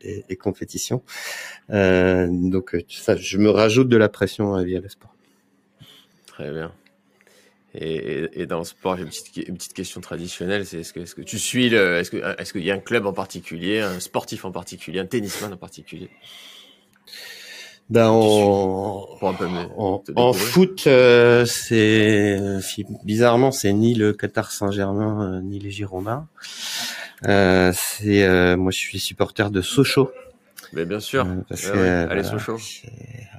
et, 0.00 0.24
et, 0.28 0.36
compétition. 0.36 1.02
donc 1.68 2.76
ça, 2.88 3.16
je 3.16 3.38
me 3.38 3.50
rajoute 3.50 3.88
de 3.88 3.96
la 3.96 4.08
pression 4.08 4.62
via 4.62 4.80
le 4.80 4.88
sport. 4.88 5.14
Très 6.26 6.50
bien. 6.50 6.72
Et, 7.74 8.28
et, 8.40 8.46
dans 8.46 8.58
le 8.58 8.64
sport, 8.64 8.96
j'ai 8.96 9.02
une 9.02 9.08
petite, 9.08 9.36
une 9.48 9.56
petite 9.56 9.74
question 9.74 10.00
traditionnelle, 10.00 10.66
c'est 10.66 10.80
est-ce 10.80 10.92
que, 10.92 11.00
est-ce 11.00 11.14
que 11.14 11.22
tu 11.22 11.38
suis 11.38 11.68
le, 11.68 11.98
est-ce 11.98 12.10
que, 12.10 12.40
est-ce 12.40 12.52
qu'il 12.52 12.64
y 12.64 12.70
a 12.70 12.74
un 12.74 12.80
club 12.80 13.06
en 13.06 13.12
particulier, 13.12 13.80
un 13.80 14.00
sportif 14.00 14.44
en 14.44 14.50
particulier, 14.50 14.98
un 14.98 15.06
tennisman 15.06 15.52
en 15.52 15.56
particulier? 15.56 16.10
Ben 17.90 18.08
en, 18.08 19.08
en, 20.14 20.32
foot, 20.32 20.84
euh, 20.86 21.44
c'est 21.44 22.38
bizarrement 23.04 23.50
c'est 23.50 23.72
ni 23.72 23.94
le 23.94 24.12
Qatar 24.12 24.52
Saint-Germain 24.52 25.38
euh, 25.38 25.40
ni 25.40 25.58
les 25.58 25.72
Girondins. 25.72 26.28
Euh, 27.26 27.72
c'est 27.74 28.22
euh, 28.22 28.56
moi 28.56 28.70
je 28.70 28.78
suis 28.78 29.00
supporter 29.00 29.50
de 29.50 29.60
Sochaux. 29.60 30.12
Mais 30.72 30.84
bien 30.84 31.00
sûr. 31.00 31.26
parce 31.48 31.68
que, 31.68 32.08
allez 32.08 32.22
Sochaux. 32.22 32.58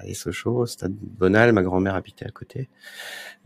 Allez 0.01 0.13
Sochaux, 0.15 0.65
Stade 0.65 0.91
Bonal, 0.91 1.53
ma 1.53 1.61
grand-mère 1.61 1.95
habitait 1.95 2.25
à 2.25 2.31
côté. 2.31 2.67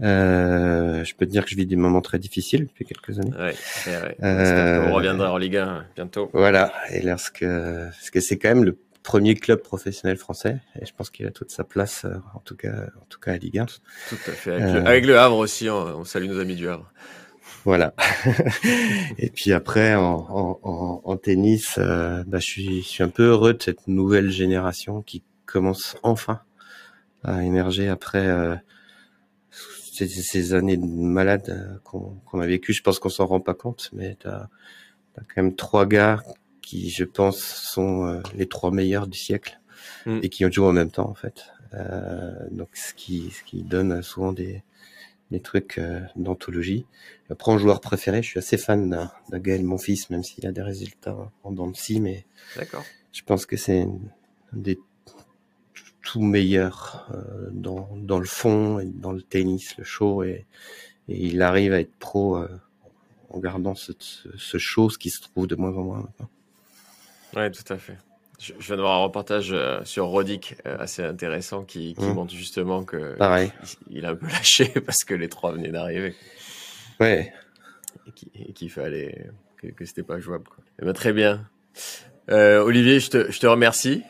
Euh, 0.02 1.04
je 1.04 1.16
peux 1.16 1.28
te 1.28 1.32
dire 1.32 1.46
que 1.46 1.52
je 1.52 1.56
vis 1.56 1.68
des 1.68 1.76
moments 1.76 2.02
très 2.02 2.18
difficiles 2.18 2.66
depuis 2.66 2.84
quelques 2.84 3.20
années. 3.20 3.32
Ouais, 3.32 3.56
ouais. 3.88 4.18
Euh, 4.24 4.88
on 4.90 4.94
reviendra 4.94 5.32
en 5.32 5.38
Ligue 5.38 5.58
1 5.58 5.86
bientôt. 5.96 6.32
Voilà, 6.34 6.74
et 6.92 7.02
lorsque, 7.02 7.46
parce 7.46 8.10
que 8.10 8.20
c'est 8.20 8.38
quand 8.38 8.50
même 8.50 8.66
le 8.66 8.78
premier 9.06 9.36
club 9.36 9.62
professionnel 9.62 10.18
français, 10.18 10.60
et 10.82 10.86
je 10.86 10.94
pense 10.94 11.10
qu'il 11.10 11.26
a 11.28 11.32
toute 11.32 11.52
sa 11.52 11.64
place, 11.64 12.06
euh, 12.06 12.16
en 12.34 12.40
tout 12.40 12.56
cas, 12.56 12.88
en 13.00 13.06
tout 13.08 13.20
cas 13.20 13.34
à 13.34 13.38
Ligue 13.38 13.60
1. 13.60 13.66
Tout 13.66 14.16
à 14.28 14.32
fait. 14.32 14.54
Avec, 14.54 14.74
le, 14.74 14.88
avec 14.88 15.06
le, 15.06 15.18
Havre 15.20 15.38
aussi, 15.38 15.70
on, 15.70 16.04
salue 16.04 16.28
nos 16.28 16.40
amis 16.40 16.56
du 16.56 16.68
Havre. 16.68 16.92
Voilà. 17.64 17.94
et 19.18 19.30
puis 19.30 19.54
après, 19.54 19.96
en, 19.96 20.60
en, 20.64 21.02
en 21.04 21.18
tennis, 21.18 21.76
euh, 21.78 22.24
bah, 22.26 22.40
je, 22.40 22.46
suis, 22.46 22.82
je 22.82 22.88
suis 22.88 23.04
un 23.04 23.10
peu 23.10 23.24
heureux 23.24 23.54
de 23.54 23.62
cette 23.62 23.88
nouvelle 23.88 24.32
génération 24.32 25.02
qui 25.04 25.24
commence 25.46 25.98
enfin 26.04 26.42
à 27.24 27.44
émerger 27.44 27.88
après 27.88 28.28
euh, 28.28 28.56
ces, 29.50 30.54
années 30.54 30.78
malades 30.78 31.50
euh, 31.50 31.78
qu'on 31.84 32.40
a 32.40 32.46
vécues, 32.46 32.74
je 32.74 32.82
pense 32.82 33.00
qu'on 33.00 33.10
s'en 33.10 33.26
rend 33.26 33.40
pas 33.40 33.54
compte, 33.54 33.90
mais 33.94 34.18
tu 34.20 34.28
as, 34.28 34.50
quand 35.16 35.42
même 35.44 35.56
trois 35.56 35.86
gars 35.86 36.22
qui, 36.66 36.90
je 36.90 37.04
pense, 37.04 37.40
sont 37.40 38.06
euh, 38.06 38.22
les 38.36 38.48
trois 38.48 38.72
meilleurs 38.72 39.08
du 39.08 39.18
siècle 39.18 39.60
mm. 40.06 40.20
et 40.24 40.30
qui 40.30 40.46
ont 40.46 40.52
joué 40.52 40.66
en 40.66 40.74
même 40.74 40.92
temps, 40.92 41.10
en 41.10 41.14
fait. 41.14 41.46
Euh, 41.74 42.34
donc, 42.52 42.70
ce 42.74 42.94
qui, 42.94 43.32
ce 43.32 43.44
qui 43.44 43.64
donne 43.64 44.02
souvent 44.02 44.34
des, 44.34 44.64
les 45.32 45.40
trucs 45.40 45.80
d'anthologie. 46.16 46.86
Après, 47.30 47.52
en 47.52 47.58
joueur 47.58 47.82
préféré, 47.82 48.22
je 48.22 48.30
suis 48.30 48.40
assez 48.40 48.58
fan 48.58 48.90
d'un 48.90 49.40
Gaël, 49.40 49.64
mon 49.64 49.78
fils, 49.78 50.10
même 50.10 50.24
s'il 50.24 50.46
a 50.48 50.52
des 50.52 50.62
résultats 50.62 51.32
en 51.44 51.52
dents 51.52 51.68
de 51.68 52.00
mais 52.00 52.26
je 53.12 53.22
pense 53.24 53.46
que 53.46 53.58
c'est 53.58 53.82
un 53.82 54.00
des 54.54 54.80
tout 56.04 56.22
meilleurs 56.22 57.10
dans, 57.52 57.90
dans 57.96 58.20
le 58.20 58.26
fond 58.26 58.80
et 58.80 58.86
dans 58.86 59.12
le 59.12 59.24
tennis, 59.24 59.76
le 59.78 59.84
show, 59.84 60.24
et, 60.24 60.46
il 61.08 61.42
arrive 61.42 61.74
à 61.74 61.80
être 61.80 61.96
pro 61.98 62.38
en 63.30 63.40
gardant 63.40 63.76
ce, 63.76 63.92
ce, 64.00 64.58
chose 64.58 64.98
qui 64.98 65.10
se 65.10 65.22
trouve 65.22 65.48
de 65.48 65.56
moins 65.56 65.76
en 65.76 65.84
moins 65.84 66.02
maintenant. 66.02 66.30
Oui, 67.36 67.52
tout 67.52 67.74
à 67.74 67.78
fait. 67.78 67.98
Je, 68.40 68.54
viens 68.60 68.76
de 68.76 68.82
voir 68.82 69.00
un 69.00 69.04
reportage 69.04 69.52
euh, 69.54 69.80
sur 69.86 70.08
Rodic 70.08 70.56
euh, 70.66 70.78
assez 70.80 71.04
intéressant 71.04 71.64
qui, 71.64 71.96
mmh. 71.98 72.06
montre 72.14 72.34
justement 72.34 72.84
que 72.84 73.16
Il, 73.90 74.06
a 74.06 74.10
un 74.10 74.16
peu 74.16 74.28
lâché 74.32 74.68
parce 74.86 75.04
que 75.04 75.14
les 75.14 75.30
trois 75.30 75.54
venaient 75.54 75.72
d'arriver. 75.72 76.16
Ouais. 77.00 77.34
Et 78.36 78.54
qu'il 78.54 78.70
fallait 78.70 79.30
que, 79.58 79.68
que 79.68 79.86
c'était 79.86 80.04
pas 80.04 80.20
jouable. 80.20 80.46
Quoi. 80.46 80.64
Eh 80.82 80.86
ben, 80.86 80.94
très 80.94 81.14
bien. 81.14 81.48
Euh, 82.30 82.60
Olivier, 82.62 83.00
je 83.00 83.10
te, 83.10 83.32
je 83.32 83.40
te 83.40 83.48
remercie 83.48 84.04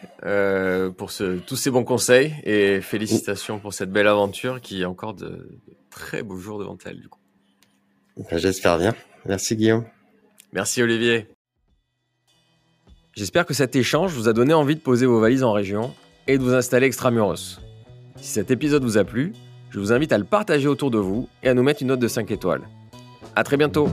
pour 0.98 1.12
ce, 1.12 1.38
tous 1.38 1.56
ces 1.56 1.70
bons 1.70 1.84
conseils 1.84 2.34
et 2.44 2.82
félicitations 2.82 3.60
pour 3.60 3.74
cette 3.74 3.92
belle 3.92 4.08
aventure 4.08 4.62
qui 4.62 4.84
a 4.84 4.90
encore 4.90 5.14
de, 5.14 5.28
de 5.28 5.60
très 5.90 6.24
beaux 6.24 6.38
jours 6.38 6.60
devant 6.60 6.78
elle 6.86 7.00
du 7.00 7.10
coup. 7.10 7.20
Ben, 8.18 8.38
j'espère 8.38 8.78
bien. 8.78 8.96
Merci 9.26 9.56
Guillaume. 9.56 9.86
Merci 10.54 10.82
Olivier. 10.82 11.28
J'espère 13.16 13.46
que 13.46 13.54
cet 13.54 13.78
échange 13.78 14.12
vous 14.12 14.28
a 14.28 14.34
donné 14.34 14.54
envie 14.54 14.76
de 14.76 14.82
poser 14.82 15.06
vos 15.06 15.22
valises 15.22 15.46
en 15.46 15.54
région 15.54 15.94
et 16.28 16.38
de 16.38 16.44
vous 16.44 16.54
installer 16.54 16.86
extramuros. 16.86 17.62
Si 18.18 18.28
cet 18.28 18.52
épisode 18.52 18.84
vous 18.84 18.98
a 18.98 19.06
plu, 19.06 19.32
je 19.70 19.80
vous 19.80 19.94
invite 19.94 20.12
à 20.12 20.18
le 20.18 20.26
partager 20.26 20.68
autour 20.68 20.92
de 20.92 20.98
vous 20.98 21.30
et 21.42 21.48
à 21.48 21.54
nous 21.54 21.64
mettre 21.64 21.82
une 21.82 21.88
note 21.88 22.02
de 22.02 22.10
5 22.10 22.30
étoiles. 22.32 22.64
A 23.38 23.46
très 23.46 23.56
bientôt 23.56 23.88